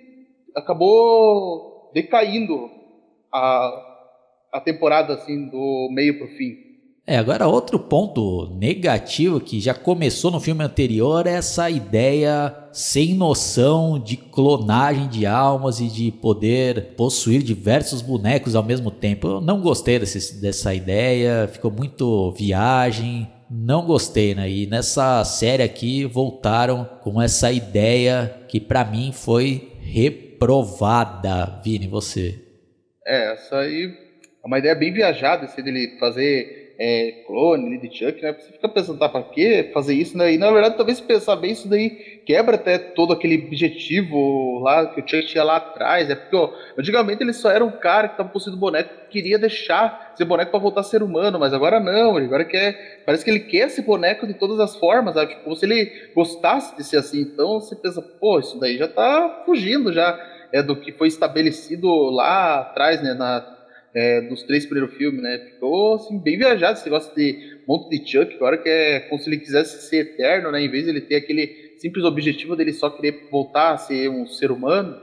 acabou 0.55 1.91
decaindo 1.95 2.80
a, 3.33 3.71
a 4.53 4.61
temporada 4.61 5.15
assim 5.15 5.49
do 5.49 5.89
meio 5.93 6.19
pro 6.19 6.29
fim. 6.29 6.71
É, 7.07 7.17
agora 7.17 7.49
outro 7.49 7.77
ponto 7.77 8.55
negativo 8.57 9.41
que 9.41 9.59
já 9.59 9.75
começou 9.75 10.31
no 10.31 10.39
filme 10.39 10.63
anterior 10.63 11.27
é 11.27 11.33
essa 11.33 11.69
ideia 11.69 12.55
sem 12.73 13.15
noção 13.15 13.99
de 13.99 14.17
clonagem 14.17 15.09
de 15.09 15.27
almas 15.27 15.81
e 15.81 15.89
de 15.89 16.13
poder 16.13 16.95
possuir 16.95 17.43
diversos 17.43 18.01
bonecos 18.01 18.55
ao 18.55 18.63
mesmo 18.63 18.93
tempo. 18.93 19.27
Eu 19.27 19.41
não 19.41 19.61
gostei 19.61 19.99
desse, 19.99 20.41
dessa 20.41 20.73
ideia, 20.73 21.49
ficou 21.53 21.73
muito 21.73 22.31
viagem, 22.31 23.29
não 23.51 23.85
gostei, 23.85 24.33
né? 24.33 24.49
E 24.49 24.67
nessa 24.69 25.25
série 25.25 25.65
aqui 25.65 26.05
voltaram 26.05 26.89
com 27.03 27.21
essa 27.21 27.51
ideia 27.51 28.45
que 28.47 28.61
para 28.61 28.85
mim 28.85 29.11
foi 29.11 29.73
reprovada. 29.81 31.61
Vini, 31.65 31.89
você? 31.89 32.50
É, 33.11 33.33
essa 33.33 33.59
aí 33.59 33.93
é 34.23 34.47
uma 34.47 34.61
ideia 34.61 34.73
bem 34.73 34.93
viajada, 34.93 35.45
esse 35.45 35.61
dele 35.61 35.97
fazer 35.99 36.77
é, 36.79 37.25
clone 37.27 37.77
de 37.77 37.89
Chuck, 37.93 38.23
né? 38.23 38.33
Você 38.33 38.53
fica 38.53 38.69
pensando, 38.69 39.01
tá, 39.01 39.09
pra 39.09 39.25
que 39.25 39.69
fazer 39.75 39.95
isso, 39.95 40.17
né? 40.17 40.33
E 40.33 40.39
na 40.39 40.49
verdade, 40.53 40.77
talvez 40.77 40.99
se 40.99 41.03
pensar 41.03 41.35
bem, 41.35 41.51
isso 41.51 41.67
daí 41.67 41.91
quebra 42.25 42.55
até 42.55 42.79
todo 42.79 43.13
aquele 43.13 43.49
objetivo 43.49 44.61
lá 44.61 44.87
que 44.87 45.01
o 45.01 45.05
Chuck 45.05 45.27
tinha 45.27 45.43
lá 45.43 45.57
atrás. 45.57 46.09
É 46.09 46.15
porque, 46.15 46.37
ó, 46.37 46.51
antigamente 46.79 47.21
ele 47.21 47.33
só 47.33 47.51
era 47.51 47.65
um 47.65 47.73
cara 47.73 48.07
que 48.07 48.17
tava 48.17 48.29
possuindo 48.29 48.57
boneco 48.57 48.89
que 48.89 49.21
queria 49.21 49.41
deixar 49.41 50.13
ser 50.15 50.25
boneco 50.25 50.53
para 50.53 50.61
voltar 50.61 50.83
a 50.83 50.85
ser 50.85 51.03
humano, 51.03 51.37
mas 51.37 51.53
agora 51.53 51.81
não, 51.81 52.17
ele 52.17 52.27
agora 52.27 52.45
quer. 52.45 53.03
Parece 53.05 53.25
que 53.25 53.31
ele 53.33 53.41
quer 53.41 53.67
esse 53.67 53.83
boneco 53.83 54.25
de 54.25 54.35
todas 54.35 54.61
as 54.61 54.77
formas, 54.77 55.15
sabe? 55.15 55.33
Tipo, 55.33 55.43
como 55.43 55.57
se 55.57 55.67
ele 55.67 56.13
gostasse 56.15 56.77
de 56.77 56.85
ser 56.85 56.99
assim. 56.99 57.23
Então 57.23 57.61
você 57.61 57.75
pensa, 57.75 58.01
pô, 58.01 58.39
isso 58.39 58.57
daí 58.61 58.79
já 58.79 58.87
tá 58.87 59.43
fugindo 59.45 59.93
já 59.93 60.30
é 60.53 60.63
do 60.63 60.77
que 60.77 60.93
foi 60.93 61.09
estabelecido 61.09 61.89
lá 62.11 62.61
atrás, 62.61 63.03
né? 63.03 63.15
Na 63.15 63.59
é, 63.95 64.21
dos 64.23 64.43
três 64.45 64.65
primeiros 64.65 64.97
filmes, 64.97 65.23
né? 65.23 65.39
Ficou 65.39 65.95
assim, 65.95 66.19
bem 66.19 66.39
viajado 66.39 66.79
esse 66.79 66.85
negócio 66.85 67.15
de 67.15 67.61
monte 67.67 67.91
de 67.91 68.09
Chuck, 68.09 68.35
agora 68.35 68.57
que 68.57 68.69
é 68.69 69.01
como 69.01 69.21
se 69.21 69.29
ele 69.29 69.39
quisesse 69.39 69.89
ser 69.89 70.13
eterno, 70.13 70.51
né? 70.51 70.63
Em 70.63 70.71
vez 70.71 70.85
de 70.85 70.91
ele 70.91 71.01
ter 71.01 71.17
aquele 71.17 71.75
simples 71.79 72.05
objetivo 72.05 72.55
dele 72.55 72.73
só 72.73 72.91
querer 72.91 73.29
voltar 73.31 73.73
a 73.73 73.79
ser 73.79 74.09
um 74.09 74.27
ser 74.27 74.51
humano. 74.51 74.97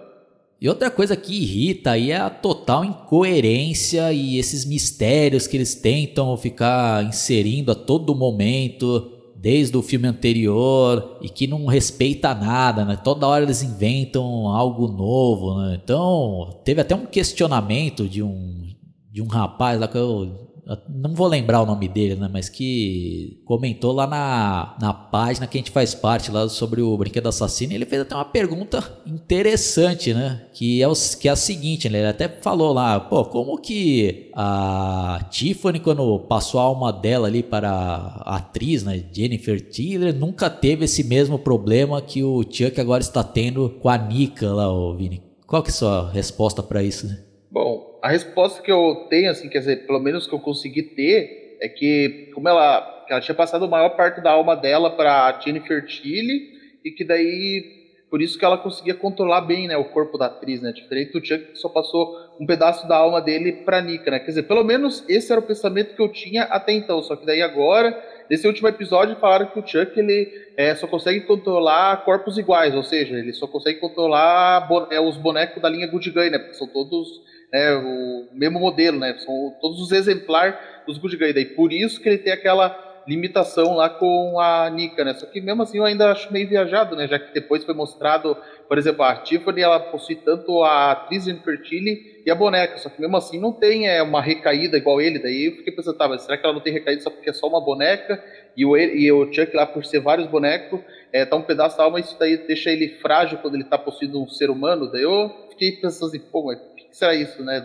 E 0.60 0.68
outra 0.68 0.90
coisa 0.90 1.16
que 1.16 1.40
irrita 1.44 1.92
aí 1.92 2.10
é 2.10 2.18
a 2.18 2.32
total 2.32 2.84
incoerência 2.84 4.12
e 4.12 4.40
esses 4.40 4.66
mistérios 4.66 5.46
que 5.46 5.56
eles 5.56 5.76
tentam 5.76 6.36
ficar 6.36 7.04
inserindo 7.04 7.72
a 7.72 7.76
todo 7.76 8.16
momento, 8.16 9.17
desde 9.40 9.78
o 9.78 9.82
filme 9.82 10.08
anterior, 10.08 11.18
e 11.22 11.30
que 11.30 11.48
não 11.48 11.66
respeita 11.66 12.34
nada, 12.34 12.84
né? 12.84 12.96
Toda 12.96 13.28
hora 13.28 13.44
eles 13.44 13.62
inventam 13.64 14.48
algo 14.50 14.88
novo, 14.88 15.60
né? 15.60 15.80
Então, 15.84 16.60
teve 16.64 16.82
até 16.82 16.96
um 16.96 17.06
questionamento 17.06 18.08
de 18.08 18.24
um 18.24 18.68
de 19.12 19.22
um 19.24 19.28
rapaz 19.28 19.80
lá 19.80 19.88
que 19.88 19.98
eu, 19.98 20.47
não 20.90 21.14
vou 21.14 21.28
lembrar 21.28 21.62
o 21.62 21.66
nome 21.66 21.88
dele, 21.88 22.16
né? 22.16 22.30
Mas 22.32 22.50
que 22.50 23.42
comentou 23.46 23.94
lá 23.94 24.06
na, 24.06 24.76
na 24.82 24.94
página 24.94 25.48
que 25.48 25.58
a 25.58 25.62
gente 25.62 25.72
faz 25.72 25.96
parte 25.96 26.30
lá 26.30 26.50
sobre 26.50 26.82
o 26.82 26.98
Brinquedo 26.98 27.30
Assassino. 27.30 27.74
ele 27.74 27.86
fez 27.86 28.02
até 28.02 28.14
uma 28.14 28.26
pergunta 28.26 28.84
interessante, 29.06 30.14
né? 30.14 30.48
Que 30.54 30.82
é, 30.82 30.88
o, 30.88 30.94
que 31.20 31.30
é 31.30 31.32
a 31.32 31.36
seguinte, 31.36 31.88
né? 31.90 32.00
Ele 32.00 32.08
até 32.08 32.28
falou 32.28 32.74
lá, 32.74 33.00
pô, 33.00 33.24
como 33.26 33.58
que 33.58 34.30
a 34.36 35.26
Tiffany, 35.30 35.80
quando 35.80 36.20
passou 36.20 36.60
a 36.60 36.64
alma 36.64 36.92
dela 36.92 37.28
ali 37.28 37.42
para 37.42 37.72
a 37.72 38.36
atriz, 38.36 38.84
né? 38.84 39.06
Jennifer 39.12 39.62
Tiller, 39.70 40.14
nunca 40.14 40.50
teve 40.50 40.84
esse 40.86 41.04
mesmo 41.04 41.40
problema 41.40 42.02
que 42.02 42.24
o 42.24 42.44
Chuck 42.44 42.80
agora 42.82 43.02
está 43.02 43.24
tendo 43.24 43.70
com 43.82 43.88
a 43.88 43.98
Nika 43.98 44.52
lá, 44.52 44.72
o 44.72 44.96
Vini. 44.96 45.24
Qual 45.46 45.64
que 45.64 45.70
é 45.70 45.72
a 45.72 45.76
sua 45.76 46.12
resposta 46.12 46.62
para 46.62 46.84
isso, 46.84 47.08
né? 47.08 47.20
Bom, 47.50 47.87
a 48.02 48.10
resposta 48.10 48.62
que 48.62 48.72
eu 48.72 49.08
tenho, 49.10 49.30
assim, 49.30 49.50
quer 49.50 49.60
dizer, 49.60 49.86
pelo 49.86 50.00
menos 50.00 50.28
que 50.28 50.34
eu 50.34 50.40
consegui 50.40 50.84
ter, 50.84 51.58
é 51.62 51.68
que 51.68 52.30
como 52.34 52.48
ela, 52.48 53.06
ela 53.10 53.22
tinha 53.22 53.36
passado 53.36 53.66
a 53.66 53.68
maior 53.68 53.90
parte 53.90 54.22
da 54.22 54.32
alma 54.32 54.56
dela 54.56 54.92
para 54.92 55.40
Jennifer 55.40 55.86
Tilly 55.86 56.58
e 56.86 56.92
que 56.92 57.04
daí 57.04 57.78
por 58.10 58.22
isso 58.22 58.40
que 58.40 58.46
ela 58.46 58.58
conseguia 58.58 58.94
controlar 58.94 59.42
bem, 59.42 59.68
né, 59.68 59.76
o 59.76 59.84
corpo 59.84 60.18
da 60.18 60.28
atriz, 60.28 60.62
né, 60.62 60.72
diferente 60.72 61.12
do 61.12 61.26
Chuck 61.26 61.52
que 61.52 61.58
só 61.58 61.68
passou 61.68 62.16
um 62.40 62.46
pedaço 62.46 62.88
da 62.88 62.96
alma 62.96 63.22
dele 63.22 63.52
para 63.52 63.82
Nika, 63.82 64.10
né, 64.10 64.20
quer 64.20 64.28
dizer, 64.28 64.44
pelo 64.44 64.64
menos 64.64 65.04
esse 65.10 65.30
era 65.32 65.42
o 65.42 65.44
pensamento 65.44 65.94
que 65.94 66.02
eu 66.02 66.08
tinha 66.08 66.44
até 66.44 66.72
então, 66.72 67.04
só 67.04 67.18
que 67.18 67.26
daí 67.26 67.42
agora, 67.42 68.02
nesse 68.30 68.48
último 68.48 68.70
episódio 68.70 69.18
falaram 69.18 69.48
que 69.48 69.60
o 69.60 69.68
Chuck 69.68 70.00
ele 70.00 70.32
é, 70.56 70.74
só 70.76 70.88
consegue 70.88 71.22
controlar 71.22 72.06
corpos 72.06 72.38
iguais, 72.38 72.74
ou 72.74 72.84
seja, 72.84 73.14
ele 73.18 73.34
só 73.34 73.46
consegue 73.46 73.80
controlar 73.80 74.70
os 75.06 75.18
bonecos 75.18 75.62
da 75.62 75.68
linha 75.68 75.88
Good 75.88 76.10
Guy, 76.12 76.30
né, 76.30 76.40
porque 76.40 76.54
são 76.54 76.68
todos 76.68 77.27
né, 77.52 77.76
o 77.76 78.28
mesmo 78.34 78.60
modelo, 78.60 79.00
né? 79.00 79.16
São 79.20 79.56
todos 79.62 79.82
os 79.82 79.92
exemplares 79.92 80.56
dos 80.86 80.98
Guy. 80.98 81.34
Daí 81.34 81.46
por 81.46 81.72
isso 81.72 82.02
que 82.02 82.10
ele 82.10 82.18
tem 82.18 82.34
aquela 82.34 82.88
limitação 83.08 83.74
lá 83.76 83.90
com 83.90 84.38
a 84.40 84.70
Nika, 84.70 85.04
né? 85.06 85.14
Só 85.14 85.26
que 85.26 85.40
mesmo 85.40 85.64
assim 85.64 85.78
eu 85.78 85.86
ainda 85.86 86.12
acho 86.12 86.32
meio 86.32 86.48
viajado, 86.48 86.96
né? 86.96 87.08
Já 87.08 87.18
que 87.18 87.34
depois 87.34 87.64
foi 87.64 87.74
mostrado, 87.74 88.36
por 88.68 88.78
exemplo, 88.78 89.04
a 89.04 89.16
Tiffany, 89.16 89.62
ela 89.62 89.80
possui 89.80 90.16
tanto 90.16 90.62
a 90.62 90.92
atriz 90.92 91.26
infertile 91.26 92.22
e 92.26 92.30
a 92.30 92.36
boneca, 92.36 92.78
só 92.78 92.90
que 92.90 93.00
mesmo 93.00 93.16
assim 93.16 93.40
não 93.40 93.54
tem 93.54 93.88
é, 93.88 94.04
uma 94.04 94.22
recaída 94.22 94.76
igual 94.76 95.00
ele. 95.00 95.20
Daí 95.20 95.46
eu 95.46 95.52
fiquei 95.54 95.74
pensando, 95.74 95.98
tá, 95.98 96.08
mas 96.10 96.24
será 96.24 96.38
que 96.38 96.46
ela 96.46 96.54
não 96.54 96.62
tem 96.62 96.74
recaída 96.74 97.02
só 97.02 97.10
porque 97.10 97.30
é 97.30 97.34
só 97.34 97.48
uma 97.48 97.62
boneca? 97.62 98.22
E 98.58 98.66
o, 98.66 98.76
e 98.76 99.10
o 99.10 99.32
Chuck 99.32 99.56
lá, 99.56 99.66
por 99.66 99.86
ser 99.86 100.02
vários 100.02 100.28
bonecos, 100.28 100.82
é, 101.14 101.24
tá 101.24 101.38
um 101.38 101.42
pedaço 101.42 101.78
da 101.78 101.86
alma, 101.86 102.02
isso 102.02 102.18
daí 102.20 102.36
deixa 102.36 102.70
ele 102.70 102.90
frágil 103.02 103.38
quando 103.38 103.56
ele 103.56 103.64
tá 103.64 103.78
possuindo 103.78 104.22
um 104.22 104.28
ser 104.28 104.50
humano. 104.50 104.92
Daí 104.92 105.04
eu 105.04 105.48
fiquei 105.52 105.72
pensando 105.72 106.10
assim, 106.10 106.20
pô, 106.20 106.44
mas 106.44 106.60
será 106.92 107.16
isso, 107.16 107.44
né? 107.44 107.58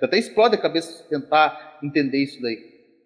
Até 0.00 0.18
explode 0.18 0.54
a 0.54 0.58
cabeça 0.58 1.04
tentar 1.08 1.78
entender 1.82 2.18
isso 2.18 2.40
daí. 2.40 2.58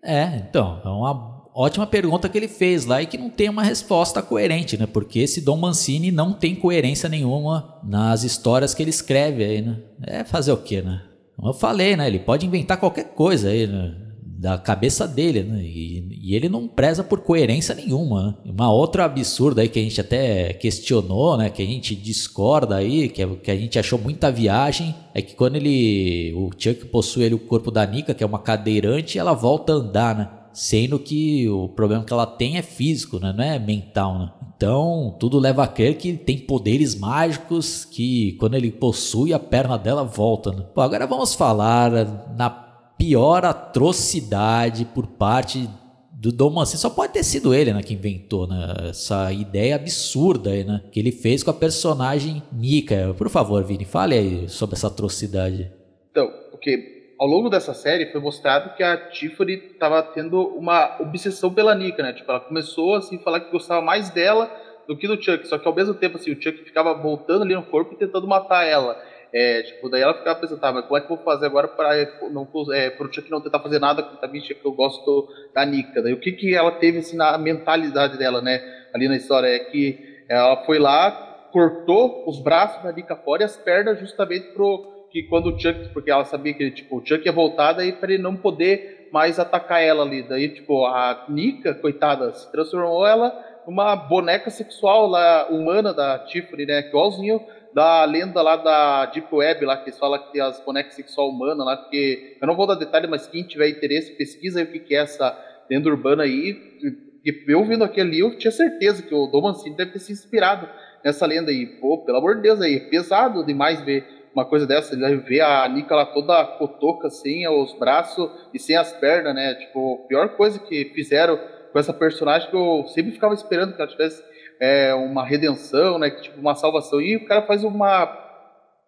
É, 0.02 0.24
então, 0.48 0.80
é 0.84 0.88
uma 0.88 1.42
ótima 1.54 1.86
pergunta 1.86 2.28
que 2.28 2.36
ele 2.36 2.48
fez 2.48 2.84
lá 2.84 3.02
e 3.02 3.06
que 3.06 3.18
não 3.18 3.30
tem 3.30 3.48
uma 3.48 3.62
resposta 3.62 4.20
coerente, 4.22 4.76
né? 4.76 4.86
Porque 4.86 5.20
esse 5.20 5.40
Dom 5.40 5.58
Mancini 5.58 6.10
não 6.10 6.32
tem 6.32 6.54
coerência 6.54 7.08
nenhuma 7.08 7.78
nas 7.84 8.24
histórias 8.24 8.74
que 8.74 8.82
ele 8.82 8.90
escreve 8.90 9.44
aí, 9.44 9.62
né? 9.62 9.78
É 10.02 10.24
fazer 10.24 10.52
o 10.52 10.56
quê, 10.56 10.82
né? 10.82 11.02
Como 11.36 11.48
eu 11.48 11.54
falei, 11.54 11.96
né? 11.96 12.06
Ele 12.06 12.18
pode 12.18 12.46
inventar 12.46 12.78
qualquer 12.78 13.14
coisa 13.14 13.48
aí, 13.48 13.66
né? 13.66 13.94
Da 14.42 14.58
cabeça 14.58 15.06
dele, 15.06 15.44
né? 15.44 15.62
E, 15.62 16.18
e, 16.20 16.34
ele 16.34 16.48
não 16.48 16.66
preza 16.66 17.04
por 17.04 17.20
coerência 17.20 17.76
nenhuma. 17.76 18.36
Né? 18.44 18.50
Uma 18.52 18.72
outra 18.72 19.04
absurda 19.04 19.62
aí 19.62 19.68
que 19.68 19.78
a 19.78 19.82
gente 19.82 20.00
até 20.00 20.52
questionou, 20.54 21.36
né? 21.36 21.48
Que 21.48 21.62
a 21.62 21.64
gente 21.64 21.94
discorda 21.94 22.74
aí, 22.74 23.08
que, 23.08 23.22
é, 23.22 23.26
que 23.36 23.52
a 23.52 23.56
gente 23.56 23.78
achou 23.78 24.00
muita 24.00 24.32
viagem, 24.32 24.96
é 25.14 25.22
que 25.22 25.36
quando 25.36 25.54
ele. 25.54 26.34
O 26.34 26.50
Chuck 26.58 26.86
possui 26.86 27.22
ele, 27.22 27.36
o 27.36 27.38
corpo 27.38 27.70
da 27.70 27.86
Nika, 27.86 28.14
que 28.14 28.24
é 28.24 28.26
uma 28.26 28.40
cadeirante, 28.40 29.16
ela 29.16 29.32
volta 29.32 29.74
a 29.74 29.76
andar, 29.76 30.16
né? 30.16 30.28
Sendo 30.52 30.98
que 30.98 31.48
o 31.48 31.68
problema 31.68 32.02
que 32.02 32.12
ela 32.12 32.26
tem 32.26 32.56
é 32.58 32.62
físico, 32.62 33.20
né? 33.20 33.32
Não 33.32 33.44
é 33.44 33.60
mental, 33.60 34.18
né? 34.18 34.32
Então, 34.56 35.16
tudo 35.18 35.38
leva 35.38 35.64
a 35.64 35.66
crer 35.66 35.96
que 35.96 36.12
tem 36.12 36.38
poderes 36.38 36.94
mágicos 36.94 37.84
que 37.84 38.32
quando 38.38 38.54
ele 38.54 38.70
possui 38.70 39.32
a 39.32 39.38
perna 39.38 39.76
dela 39.76 40.04
volta, 40.04 40.52
né? 40.52 40.64
Pô, 40.74 40.80
agora 40.80 41.06
vamos 41.06 41.34
falar 41.34 41.90
na 42.36 42.61
pior 43.02 43.44
atrocidade 43.44 44.84
por 44.84 45.08
parte 45.08 45.68
do 46.12 46.30
Dom 46.30 46.50
Mancini. 46.50 46.78
Só 46.78 46.88
pode 46.88 47.12
ter 47.12 47.24
sido 47.24 47.52
ele, 47.52 47.72
né, 47.72 47.82
que 47.82 47.94
inventou 47.94 48.46
né, 48.46 48.90
essa 48.90 49.32
ideia 49.32 49.74
absurda 49.74 50.50
aí, 50.50 50.62
né, 50.62 50.80
que 50.92 51.00
ele 51.00 51.10
fez 51.10 51.42
com 51.42 51.50
a 51.50 51.54
personagem 51.54 52.40
Nika. 52.52 53.12
Por 53.18 53.28
favor, 53.28 53.64
Vini, 53.64 53.84
fale 53.84 54.14
aí 54.14 54.48
sobre 54.48 54.76
essa 54.76 54.86
atrocidade. 54.86 55.72
Então, 56.12 56.30
porque 56.52 57.16
ao 57.18 57.26
longo 57.26 57.50
dessa 57.50 57.74
série 57.74 58.12
foi 58.12 58.20
mostrado 58.20 58.76
que 58.76 58.84
a 58.84 58.96
Tiffany 59.10 59.54
estava 59.54 60.00
tendo 60.00 60.40
uma 60.40 60.96
obsessão 61.00 61.52
pela 61.52 61.74
Nika, 61.74 62.04
né? 62.04 62.12
Tipo, 62.12 62.30
ela 62.30 62.38
começou 62.38 62.94
assim 62.94 63.16
a 63.16 63.18
falar 63.18 63.40
que 63.40 63.50
gostava 63.50 63.82
mais 63.82 64.10
dela 64.10 64.48
do 64.86 64.96
que 64.96 65.08
do 65.08 65.20
Chuck, 65.20 65.44
só 65.48 65.58
que 65.58 65.66
ao 65.66 65.74
mesmo 65.74 65.94
tempo 65.94 66.18
assim, 66.18 66.30
o 66.30 66.40
Chuck 66.40 66.62
ficava 66.62 66.94
voltando 66.94 67.42
ali 67.42 67.54
no 67.56 67.64
corpo 67.64 67.94
e 67.94 67.96
tentando 67.96 68.28
matar 68.28 68.64
ela. 68.64 68.96
É, 69.34 69.62
tipo, 69.62 69.88
daí 69.88 70.02
ela 70.02 70.12
ficava 70.12 70.38
pensando, 70.38 70.60
tá, 70.60 70.70
mas 70.70 70.84
como 70.84 70.96
é 70.96 71.00
que 71.00 71.10
eu 71.10 71.16
vou 71.16 71.24
fazer 71.24 71.46
agora 71.46 71.66
para 71.66 71.90
não 72.30 72.46
é, 72.72 72.90
Chuck 72.90 73.30
não 73.30 73.40
tentar 73.40 73.60
fazer 73.60 73.78
nada 73.78 74.02
com 74.02 74.22
a 74.22 74.28
bicha 74.28 74.54
que 74.54 74.64
eu 74.64 74.72
gosto 74.72 75.28
da 75.54 75.64
Nika? 75.64 76.02
Daí 76.02 76.12
o 76.12 76.20
que 76.20 76.32
que 76.32 76.54
ela 76.54 76.72
teve 76.72 76.98
assim 76.98 77.16
na 77.16 77.38
mentalidade 77.38 78.18
dela, 78.18 78.42
né? 78.42 78.60
Ali 78.92 79.08
na 79.08 79.16
história 79.16 79.46
é 79.48 79.58
que 79.58 80.24
ela 80.28 80.64
foi 80.64 80.78
lá, 80.78 81.48
cortou 81.50 82.28
os 82.28 82.40
braços 82.40 82.82
da 82.82 82.92
Nika 82.92 83.16
fora 83.16 83.42
e 83.42 83.44
as 83.46 83.56
pernas 83.56 83.98
justamente 83.98 84.48
pro 84.48 84.92
que 85.10 85.22
quando 85.24 85.48
o 85.48 85.58
Chuck, 85.58 85.88
porque 85.92 86.10
ela 86.10 86.24
sabia 86.24 86.54
que 86.54 86.70
tipo, 86.70 86.98
o 86.98 87.06
Chuck 87.06 87.24
ia 87.24 87.32
voltar 87.32 87.74
daí 87.74 87.92
para 87.92 88.12
ele 88.12 88.22
não 88.22 88.36
poder 88.36 89.08
mais 89.12 89.38
atacar 89.38 89.82
ela 89.82 90.02
ali. 90.02 90.22
Daí, 90.22 90.48
tipo, 90.48 90.86
a 90.86 91.26
Nika, 91.28 91.74
coitada, 91.74 92.32
se 92.32 92.50
transformou 92.50 93.06
ela 93.06 93.30
uma 93.66 93.94
boneca 93.94 94.50
sexual 94.50 95.06
lá, 95.06 95.46
humana 95.48 95.92
da 95.92 96.18
Tiffany, 96.18 96.66
né? 96.66 96.80
Igualzinho 96.80 97.40
da 97.74 98.04
lenda 98.04 98.42
lá 98.42 98.56
da 98.56 99.06
Deep 99.06 99.34
Web, 99.34 99.64
lá 99.64 99.76
que 99.76 99.92
falam 99.92 100.22
que 100.22 100.32
tem 100.32 100.40
as 100.40 100.60
bonecas 100.60 100.94
sexual 100.94 101.30
humana 101.30 101.64
lá, 101.64 101.88
eu 101.92 102.46
não 102.46 102.56
vou 102.56 102.66
dar 102.66 102.74
detalhe, 102.74 103.06
mas 103.06 103.26
quem 103.26 103.42
tiver 103.44 103.68
interesse, 103.68 104.12
pesquisa 104.12 104.60
aí 104.60 104.64
o 104.64 104.70
que, 104.70 104.78
que 104.78 104.94
é 104.94 104.98
essa 104.98 105.36
lenda 105.70 105.88
urbana 105.88 106.24
aí. 106.24 106.78
E 107.24 107.44
eu 107.48 107.64
vendo 107.64 107.84
aquilo 107.84 108.08
ali, 108.08 108.18
eu 108.20 108.36
tinha 108.36 108.50
certeza 108.50 109.02
que 109.02 109.14
o 109.14 109.26
Dom 109.26 109.42
Mancini 109.42 109.76
deve 109.76 109.92
ter 109.92 110.00
se 110.00 110.12
inspirado 110.12 110.68
nessa 111.04 111.24
lenda 111.24 111.50
aí. 111.50 111.66
Pô, 111.66 111.98
pelo 112.04 112.18
amor 112.18 112.36
de 112.36 112.42
Deus 112.42 112.60
aí, 112.60 112.76
é 112.76 112.80
pesado 112.80 113.44
demais 113.44 113.80
ver 113.80 114.04
uma 114.34 114.44
coisa 114.44 114.66
dessa, 114.66 114.94
ele 114.94 115.16
ver 115.16 115.42
a 115.42 115.68
Nika 115.68 115.94
lá 115.94 116.06
toda 116.06 116.44
cotoca 116.44 117.08
assim, 117.08 117.46
os 117.46 117.78
braços 117.78 118.30
e 118.52 118.58
sem 118.58 118.76
as 118.76 118.92
pernas, 118.92 119.34
né? 119.34 119.54
Tipo, 119.54 120.06
pior 120.08 120.30
coisa 120.30 120.58
que 120.58 120.86
fizeram 120.94 121.38
com 121.70 121.78
essa 121.78 121.92
personagem 121.92 122.48
que 122.48 122.56
eu 122.56 122.86
sempre 122.88 123.12
ficava 123.12 123.34
esperando 123.34 123.74
que 123.74 123.80
ela 123.80 123.90
tivesse 123.90 124.22
é, 124.62 124.94
uma 124.94 125.26
redenção, 125.26 125.98
né? 125.98 126.08
Tipo, 126.08 126.40
uma 126.40 126.54
salvação. 126.54 127.00
E 127.00 127.16
o 127.16 127.26
cara 127.26 127.44
faz 127.44 127.64
uma, 127.64 128.04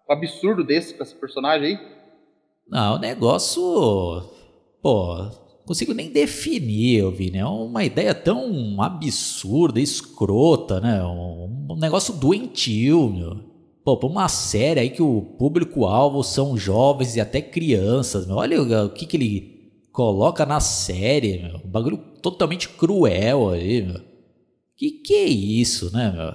um 0.08 0.12
absurdo 0.12 0.62
desse 0.62 0.94
com 0.94 1.02
esse 1.02 1.16
personagem 1.16 1.66
aí. 1.66 1.78
Não, 2.70 2.94
o 2.94 2.98
negócio. 2.98 3.60
Pô, 4.80 5.28
consigo 5.66 5.92
nem 5.92 6.12
definir, 6.12 7.10
Vini. 7.10 7.38
É 7.38 7.44
uma 7.44 7.82
ideia 7.82 8.14
tão 8.14 8.80
absurda, 8.80 9.80
escrota, 9.80 10.80
né? 10.80 11.02
Um, 11.02 11.66
um 11.72 11.76
negócio 11.76 12.14
doentio, 12.14 13.08
meu. 13.08 13.40
Pô, 13.84 13.96
pra 13.96 14.08
uma 14.08 14.28
série 14.28 14.78
aí 14.78 14.90
que 14.90 15.02
o 15.02 15.22
público-alvo 15.22 16.22
são 16.22 16.56
jovens 16.56 17.16
e 17.16 17.20
até 17.20 17.42
crianças, 17.42 18.28
meu. 18.28 18.36
Olha 18.36 18.62
o, 18.62 18.86
o 18.86 18.90
que, 18.90 19.06
que 19.06 19.16
ele 19.16 19.72
coloca 19.92 20.46
na 20.46 20.60
série, 20.60 21.42
meu. 21.42 21.56
Um 21.64 21.68
bagulho 21.68 21.98
totalmente 22.22 22.68
cruel 22.68 23.50
aí, 23.50 23.82
meu. 23.82 24.13
Que 24.76 24.90
que 24.90 25.14
é 25.14 25.26
isso, 25.26 25.92
né, 25.92 26.10
meu? 26.10 26.32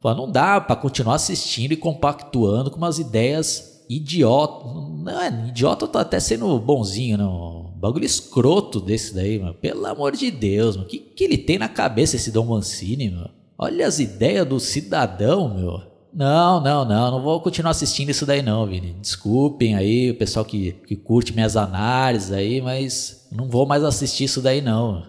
Pô, 0.00 0.14
não 0.14 0.30
dá 0.30 0.60
para 0.60 0.76
continuar 0.76 1.14
assistindo 1.14 1.72
e 1.72 1.76
compactuando 1.76 2.70
com 2.70 2.76
umas 2.76 2.98
ideias 2.98 3.84
idiota. 3.88 4.64
Não 4.64 5.20
é 5.20 5.48
idiota, 5.48 5.88
tá 5.88 6.00
até 6.00 6.20
sendo 6.20 6.58
bonzinho, 6.58 7.18
não. 7.18 7.72
Bagulho 7.76 8.04
escroto 8.04 8.80
desse 8.80 9.14
daí, 9.14 9.38
meu. 9.38 9.54
Pelo 9.54 9.86
amor 9.86 10.14
de 10.14 10.30
Deus, 10.30 10.76
meu. 10.76 10.86
Que 10.86 10.98
que 10.98 11.24
ele 11.24 11.38
tem 11.38 11.58
na 11.58 11.68
cabeça 11.68 12.16
esse 12.16 12.30
Dom 12.30 12.46
Mancini, 12.46 13.10
meu? 13.10 13.28
Olha 13.56 13.86
as 13.86 13.98
ideias 13.98 14.46
do 14.46 14.60
cidadão, 14.60 15.52
meu. 15.52 15.82
Não, 16.12 16.60
não, 16.60 16.84
não, 16.84 17.10
não 17.10 17.22
vou 17.22 17.40
continuar 17.40 17.70
assistindo 17.70 18.10
isso 18.10 18.24
daí 18.24 18.40
não, 18.40 18.66
Vini. 18.66 18.96
Desculpem 19.00 19.74
aí 19.74 20.10
o 20.10 20.16
pessoal 20.16 20.44
que, 20.44 20.72
que 20.86 20.96
curte 20.96 21.32
minhas 21.32 21.56
análises 21.56 22.32
aí, 22.32 22.60
mas 22.60 23.28
não 23.30 23.48
vou 23.48 23.66
mais 23.66 23.84
assistir 23.84 24.24
isso 24.24 24.40
daí 24.40 24.60
não. 24.60 25.04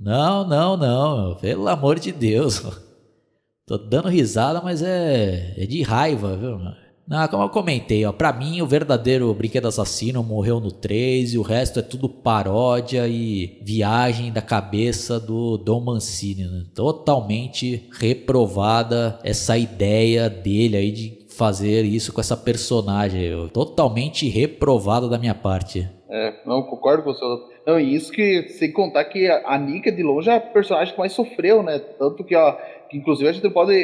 Não, 0.00 0.46
não, 0.46 0.76
não, 0.76 1.34
pelo 1.36 1.68
amor 1.68 1.98
de 1.98 2.12
Deus. 2.12 2.62
Tô 3.66 3.76
dando 3.76 4.08
risada, 4.08 4.60
mas 4.62 4.82
é, 4.82 5.54
é 5.56 5.66
de 5.66 5.82
raiva, 5.82 6.36
viu? 6.36 6.58
Não, 7.06 7.26
como 7.28 7.42
eu 7.42 7.48
comentei, 7.48 8.04
ó, 8.04 8.12
pra 8.12 8.34
mim 8.34 8.60
o 8.60 8.66
verdadeiro 8.66 9.32
brinquedo 9.32 9.66
assassino 9.66 10.22
morreu 10.22 10.60
no 10.60 10.70
3 10.70 11.32
e 11.32 11.38
o 11.38 11.42
resto 11.42 11.78
é 11.78 11.82
tudo 11.82 12.06
paródia 12.06 13.08
e 13.08 13.58
viagem 13.62 14.30
da 14.30 14.42
cabeça 14.42 15.18
do 15.18 15.56
Dom 15.56 15.80
Mancini. 15.80 16.44
Né? 16.44 16.64
Totalmente 16.74 17.88
reprovada 17.98 19.18
essa 19.24 19.56
ideia 19.56 20.28
dele 20.28 20.76
aí 20.76 20.92
de 20.92 21.26
fazer 21.30 21.84
isso 21.84 22.12
com 22.12 22.20
essa 22.20 22.36
personagem. 22.36 23.48
Totalmente 23.48 24.28
reprovada 24.28 25.08
da 25.08 25.18
minha 25.18 25.34
parte. 25.34 25.88
É, 26.10 26.46
não, 26.46 26.62
concordo 26.62 27.04
com 27.04 27.12
você. 27.12 27.24
Não, 27.68 27.78
e 27.78 27.94
isso 27.94 28.10
que, 28.10 28.44
sem 28.44 28.72
contar 28.72 29.04
que 29.04 29.28
a 29.28 29.58
Nika 29.58 29.92
de 29.92 30.02
longe 30.02 30.30
é 30.30 30.36
a 30.36 30.40
personagem 30.40 30.94
que 30.94 30.98
mais 30.98 31.12
sofreu, 31.12 31.62
né? 31.62 31.78
Tanto 31.98 32.24
que, 32.24 32.34
ó, 32.34 32.52
que 32.88 32.96
inclusive 32.96 33.28
a 33.28 33.32
gente 33.32 33.50
pode 33.50 33.74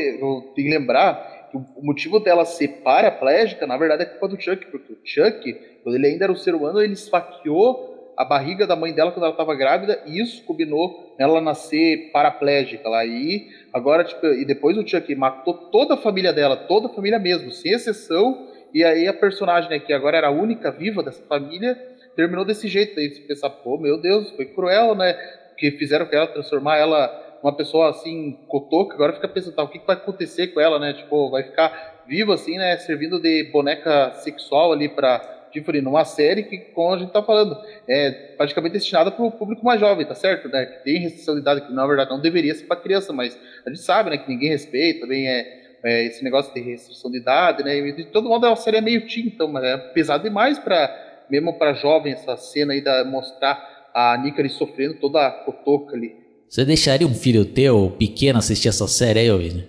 tem 0.55 0.65
que 0.65 0.71
lembrar 0.71 1.51
que 1.51 1.59
o 1.59 1.85
motivo 1.85 2.19
dela 2.19 2.47
ser 2.47 2.81
paraplégica, 2.83 3.67
na 3.67 3.77
verdade, 3.77 4.05
é 4.05 4.07
culpa 4.07 4.29
do 4.29 4.41
Chuck, 4.41 4.65
porque 4.71 4.95
o 4.95 4.99
Chuck, 5.05 5.53
quando 5.83 5.97
ele 5.97 6.07
ainda 6.07 6.25
era 6.25 6.33
um 6.33 6.37
ser 6.37 6.55
humano, 6.55 6.81
ele 6.81 6.95
esfaqueou 6.95 8.15
a 8.17 8.25
barriga 8.25 8.67
da 8.67 8.75
mãe 8.75 8.91
dela 8.91 9.13
quando 9.13 9.25
ela 9.25 9.35
estava 9.35 9.55
grávida, 9.55 10.03
e 10.07 10.19
isso 10.19 10.43
combinou 10.45 11.15
ela 11.19 11.39
nascer 11.43 12.11
paraplégica 12.11 12.89
lá. 12.89 13.05
E 13.05 13.49
agora, 13.71 14.03
tipo, 14.03 14.25
e 14.29 14.47
depois 14.47 14.79
o 14.79 14.89
Chuck 14.89 15.15
matou 15.15 15.53
toda 15.71 15.93
a 15.93 15.99
família 15.99 16.33
dela, 16.33 16.57
toda 16.57 16.87
a 16.87 16.91
família 16.91 17.19
mesmo, 17.19 17.51
sem 17.51 17.73
exceção. 17.73 18.49
E 18.73 18.83
aí 18.83 19.07
a 19.07 19.13
personagem, 19.13 19.69
né, 19.69 19.79
que 19.79 19.93
agora 19.93 20.17
era 20.17 20.29
a 20.29 20.33
única 20.33 20.71
viva 20.71 21.03
dessa 21.03 21.23
família, 21.25 21.79
terminou 22.17 22.45
desse 22.45 22.69
jeito. 22.69 22.99
Aí 22.99 23.13
você 23.13 23.21
pensa, 23.21 23.49
pô, 23.51 23.79
meu 23.79 24.01
Deus, 24.01 24.31
foi 24.31 24.47
cruel, 24.47 24.95
né? 24.95 25.15
Que 25.57 25.71
fizeram 25.73 26.07
com 26.07 26.17
ela, 26.17 26.27
transformar 26.27 26.77
ela 26.77 27.23
uma 27.43 27.55
pessoa 27.55 27.91
assim, 27.91 28.39
cotoca, 28.49 28.95
agora 28.95 29.13
fica 29.13 29.29
pensando, 29.29 29.55
tá, 29.55 29.63
o 29.63 29.69
que, 29.69 29.79
vai 29.87 29.97
acontecer 29.97 30.49
com 30.49 30.61
ela, 30.61 30.79
né? 30.79 30.95
Tipo, 30.95 31.31
vai 31.31 31.43
ficar 31.43 32.03
viva 32.07 32.35
assim, 32.35 32.57
né? 32.57 32.79
Servindo 32.79 33.21
de 33.21 33.45
boneca 33.53 34.13
sexual 34.13 34.73
ali 34.73 34.89
pra 34.89 35.35
Tiffany 35.55 35.81
numa 35.81 36.05
série 36.05 36.43
que, 36.43 36.59
como 36.59 36.95
a 36.95 36.99
gente 36.99 37.13
tá 37.13 37.23
falando, 37.23 37.57
é 37.87 38.11
praticamente 38.37 38.73
destinada 38.73 39.11
para 39.11 39.25
o 39.25 39.31
público 39.31 39.65
mais 39.65 39.79
jovem, 39.79 40.07
tá 40.07 40.15
certo? 40.15 40.49
Né? 40.49 40.67
Que 40.67 40.85
tem 40.85 41.07
idade, 41.39 41.61
que 41.61 41.73
na 41.73 41.87
verdade 41.87 42.11
não 42.11 42.21
deveria 42.21 42.55
ser 42.55 42.65
para 42.65 42.77
criança, 42.77 43.13
mas 43.13 43.39
a 43.65 43.71
gente 43.71 43.83
sabe, 43.83 44.11
né, 44.11 44.19
que 44.19 44.29
ninguém 44.29 44.49
respeita, 44.49 45.01
também 45.01 45.29
é, 45.29 45.79
é 45.85 46.05
esse 46.07 46.25
negócio 46.25 46.53
de 46.53 46.61
restrição 46.61 47.11
de 47.11 47.19
idade, 47.19 47.63
né? 47.63 47.79
De 47.93 48.05
todo 48.07 48.29
modo 48.29 48.47
é 48.47 48.49
uma 48.49 48.57
série 48.57 48.81
meio 48.81 49.07
teen, 49.07 49.27
então, 49.27 49.49
mas 49.49 49.63
é 49.65 49.77
pesado 49.77 50.25
demais 50.25 50.59
para 50.59 51.14
mesmo 51.35 51.53
para 51.55 51.75
jovem, 51.75 52.13
essa 52.13 52.37
cena 52.37 52.73
aí 52.73 52.81
da 52.81 53.05
mostrar 53.05 53.91
a 53.93 54.17
Nika 54.17 54.49
sofrendo 54.49 54.95
toda 54.95 55.27
a 55.27 55.31
cotoca 55.31 55.97
ali. 55.97 56.15
Você 56.49 56.65
deixaria 56.65 57.07
um 57.07 57.15
filho 57.15 57.45
teu 57.45 57.93
pequeno 57.99 58.39
assistir 58.39 58.69
essa 58.69 58.87
série 58.87 59.21
aí, 59.21 59.31
William? 59.31 59.65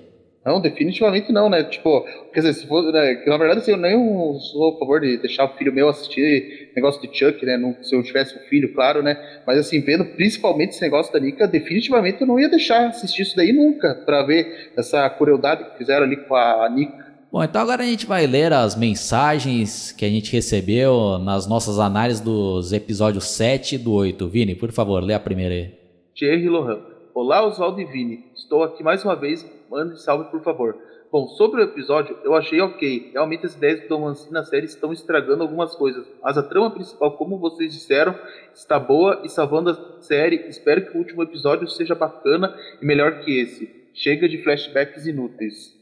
Não, 0.45 0.61
definitivamente 0.61 1.31
não, 1.31 1.49
né? 1.49 1.63
Tipo, 1.63 2.05
quer 2.31 2.41
dizer, 2.41 2.53
se 2.53 2.67
for, 2.67 2.83
né, 2.93 3.23
na 3.25 3.37
verdade, 3.37 3.61
assim, 3.61 3.71
eu 3.71 3.77
nem 3.77 3.95
sou 4.39 4.75
a 4.75 4.77
favor 4.77 5.01
de 5.01 5.17
deixar 5.17 5.45
o 5.45 5.57
filho 5.57 5.73
meu 5.73 5.89
assistir 5.89 6.71
negócio 6.75 7.01
de 7.01 7.07
Chuck, 7.17 7.43
né? 7.43 7.57
Não, 7.57 7.75
se 7.81 7.95
eu 7.95 8.03
tivesse 8.03 8.37
um 8.37 8.41
filho, 8.41 8.71
claro, 8.71 9.01
né? 9.01 9.41
Mas 9.47 9.57
assim, 9.57 9.81
vendo 9.81 10.05
principalmente 10.05 10.73
esse 10.73 10.81
negócio 10.83 11.11
da 11.11 11.19
Nika, 11.19 11.47
definitivamente 11.47 12.21
eu 12.21 12.27
não 12.27 12.39
ia 12.39 12.47
deixar 12.47 12.89
assistir 12.89 13.23
isso 13.23 13.35
daí 13.35 13.51
nunca, 13.51 13.95
para 14.05 14.21
ver 14.21 14.71
essa 14.77 15.09
crueldade 15.09 15.63
que 15.63 15.77
fizeram 15.79 16.05
ali 16.05 16.17
com 16.17 16.35
a 16.35 16.69
Nika. 16.69 17.04
Bom, 17.31 17.43
então 17.43 17.61
agora 17.61 17.83
a 17.83 17.85
gente 17.85 18.05
vai 18.05 18.25
ler 18.25 18.53
as 18.53 18.75
mensagens 18.75 19.91
que 19.91 20.05
a 20.05 20.09
gente 20.09 20.31
recebeu 20.31 21.17
nas 21.19 21.45
nossas 21.47 21.79
análises 21.79 22.21
dos 22.21 22.71
episódios 22.71 23.25
7 23.25 23.75
e 23.75 23.77
do 23.77 23.93
8. 23.93 24.27
Vini, 24.29 24.55
por 24.55 24.71
favor, 24.71 25.03
lê 25.03 25.13
a 25.13 25.19
primeira 25.19 25.53
aí. 25.53 25.73
Thierry 26.15 26.47
Lohan. 26.47 26.79
Olá, 27.13 27.45
Oswaldo 27.45 27.81
e 27.81 27.85
Vini. 27.85 28.25
Estou 28.35 28.63
aqui 28.63 28.83
mais 28.83 29.03
uma 29.03 29.15
vez. 29.15 29.45
Mande 29.69 30.01
salve, 30.01 30.29
por 30.31 30.41
favor. 30.43 30.77
Bom, 31.11 31.27
sobre 31.29 31.61
o 31.61 31.63
episódio, 31.63 32.17
eu 32.23 32.33
achei 32.35 32.59
ok. 32.61 33.11
Realmente 33.13 33.45
as 33.45 33.55
ideias 33.55 33.87
do 33.87 33.99
Mancini 33.99 34.31
na 34.31 34.43
série 34.43 34.65
estão 34.65 34.91
estragando 34.93 35.43
algumas 35.43 35.75
coisas. 35.75 36.05
Mas 36.21 36.37
a 36.37 36.43
trama 36.43 36.71
principal, 36.71 37.17
como 37.17 37.37
vocês 37.37 37.73
disseram, 37.73 38.15
está 38.53 38.79
boa 38.79 39.21
e 39.23 39.29
salvando 39.29 39.69
a 39.69 40.01
série. 40.01 40.47
Espero 40.47 40.85
que 40.85 40.95
o 40.95 40.99
último 40.99 41.23
episódio 41.23 41.67
seja 41.67 41.95
bacana 41.95 42.53
e 42.81 42.85
melhor 42.85 43.19
que 43.21 43.39
esse. 43.39 43.69
Chega 43.93 44.27
de 44.27 44.41
flashbacks 44.43 45.05
inúteis. 45.05 45.73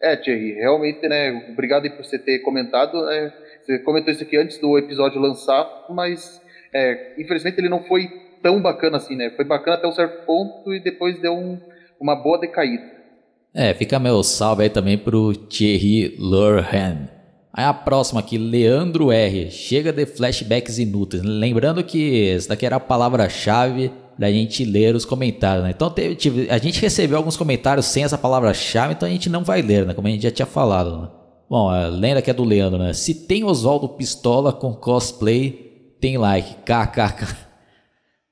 É, 0.00 0.16
Thierry, 0.16 0.52
realmente, 0.54 1.06
né? 1.08 1.48
Obrigado 1.52 1.88
por 1.90 2.04
você 2.04 2.18
ter 2.18 2.40
comentado. 2.40 3.04
Né, 3.06 3.32
você 3.64 3.78
comentou 3.78 4.12
isso 4.12 4.22
aqui 4.22 4.36
antes 4.36 4.58
do 4.58 4.76
episódio 4.76 5.20
lançar, 5.20 5.66
mas 5.90 6.40
é, 6.74 7.14
infelizmente 7.18 7.58
ele 7.58 7.68
não 7.68 7.82
foi 7.84 8.08
tão 8.42 8.60
bacana 8.60 8.98
assim, 8.98 9.16
né? 9.16 9.30
Foi 9.30 9.44
bacana 9.44 9.76
até 9.76 9.88
um 9.88 9.92
certo 9.92 10.26
ponto 10.26 10.74
e 10.74 10.80
depois 10.80 11.18
deu 11.20 11.32
um, 11.32 11.58
uma 11.98 12.14
boa 12.14 12.38
decaída. 12.38 12.92
É, 13.54 13.72
fica 13.72 13.98
meu 13.98 14.22
salve 14.22 14.64
aí 14.64 14.70
também 14.70 14.98
pro 14.98 15.32
Thierry 15.32 16.16
Lurhan. 16.18 17.08
Aí 17.52 17.64
a 17.64 17.72
próxima 17.72 18.18
aqui, 18.18 18.36
Leandro 18.36 19.12
R. 19.12 19.48
Chega 19.48 19.92
de 19.92 20.04
flashbacks 20.04 20.76
inúteis. 20.76 21.22
Lembrando 21.22 21.84
que 21.84 22.30
essa 22.30 22.48
daqui 22.48 22.66
era 22.66 22.76
a 22.76 22.80
palavra-chave 22.80 23.92
da 24.18 24.30
gente 24.30 24.64
ler 24.64 24.94
os 24.94 25.04
comentários, 25.04 25.64
né? 25.64 25.70
Então 25.70 25.90
teve, 25.90 26.14
tive, 26.14 26.50
a 26.50 26.58
gente 26.58 26.80
recebeu 26.80 27.16
alguns 27.16 27.36
comentários 27.36 27.86
sem 27.86 28.04
essa 28.04 28.16
palavra-chave, 28.16 28.94
então 28.94 29.08
a 29.08 29.10
gente 29.10 29.28
não 29.28 29.42
vai 29.42 29.62
ler, 29.62 29.86
né? 29.86 29.94
Como 29.94 30.06
a 30.06 30.10
gente 30.10 30.22
já 30.22 30.30
tinha 30.30 30.46
falado, 30.46 31.02
né? 31.02 31.08
Bom, 31.48 31.68
a 31.68 31.88
lenda 31.88 32.22
que 32.22 32.30
é 32.30 32.34
do 32.34 32.44
Leandro, 32.44 32.78
né? 32.78 32.92
Se 32.92 33.14
tem 33.14 33.44
Oswaldo 33.44 33.88
Pistola 33.90 34.52
com 34.52 34.74
cosplay, 34.74 35.96
tem 36.00 36.16
like. 36.16 36.56
KKK. 36.64 37.36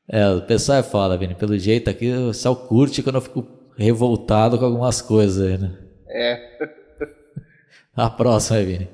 É, 0.09 0.29
o 0.31 0.43
pessoal 0.43 0.79
é 0.79 0.83
foda, 0.83 1.17
Vini. 1.17 1.35
Pelo 1.35 1.57
jeito 1.59 1.89
aqui, 1.89 2.13
o 2.13 2.29
pessoal 2.29 2.57
curte 2.57 3.03
quando 3.03 3.17
eu 3.17 3.21
fico 3.21 3.47
revoltado 3.77 4.59
com 4.59 4.65
algumas 4.65 5.01
coisas 5.01 5.47
aí, 5.47 5.59
né? 5.59 5.79
É. 6.09 6.69
a 7.97 8.11
próxima 8.11 8.61
Vini. 8.61 8.89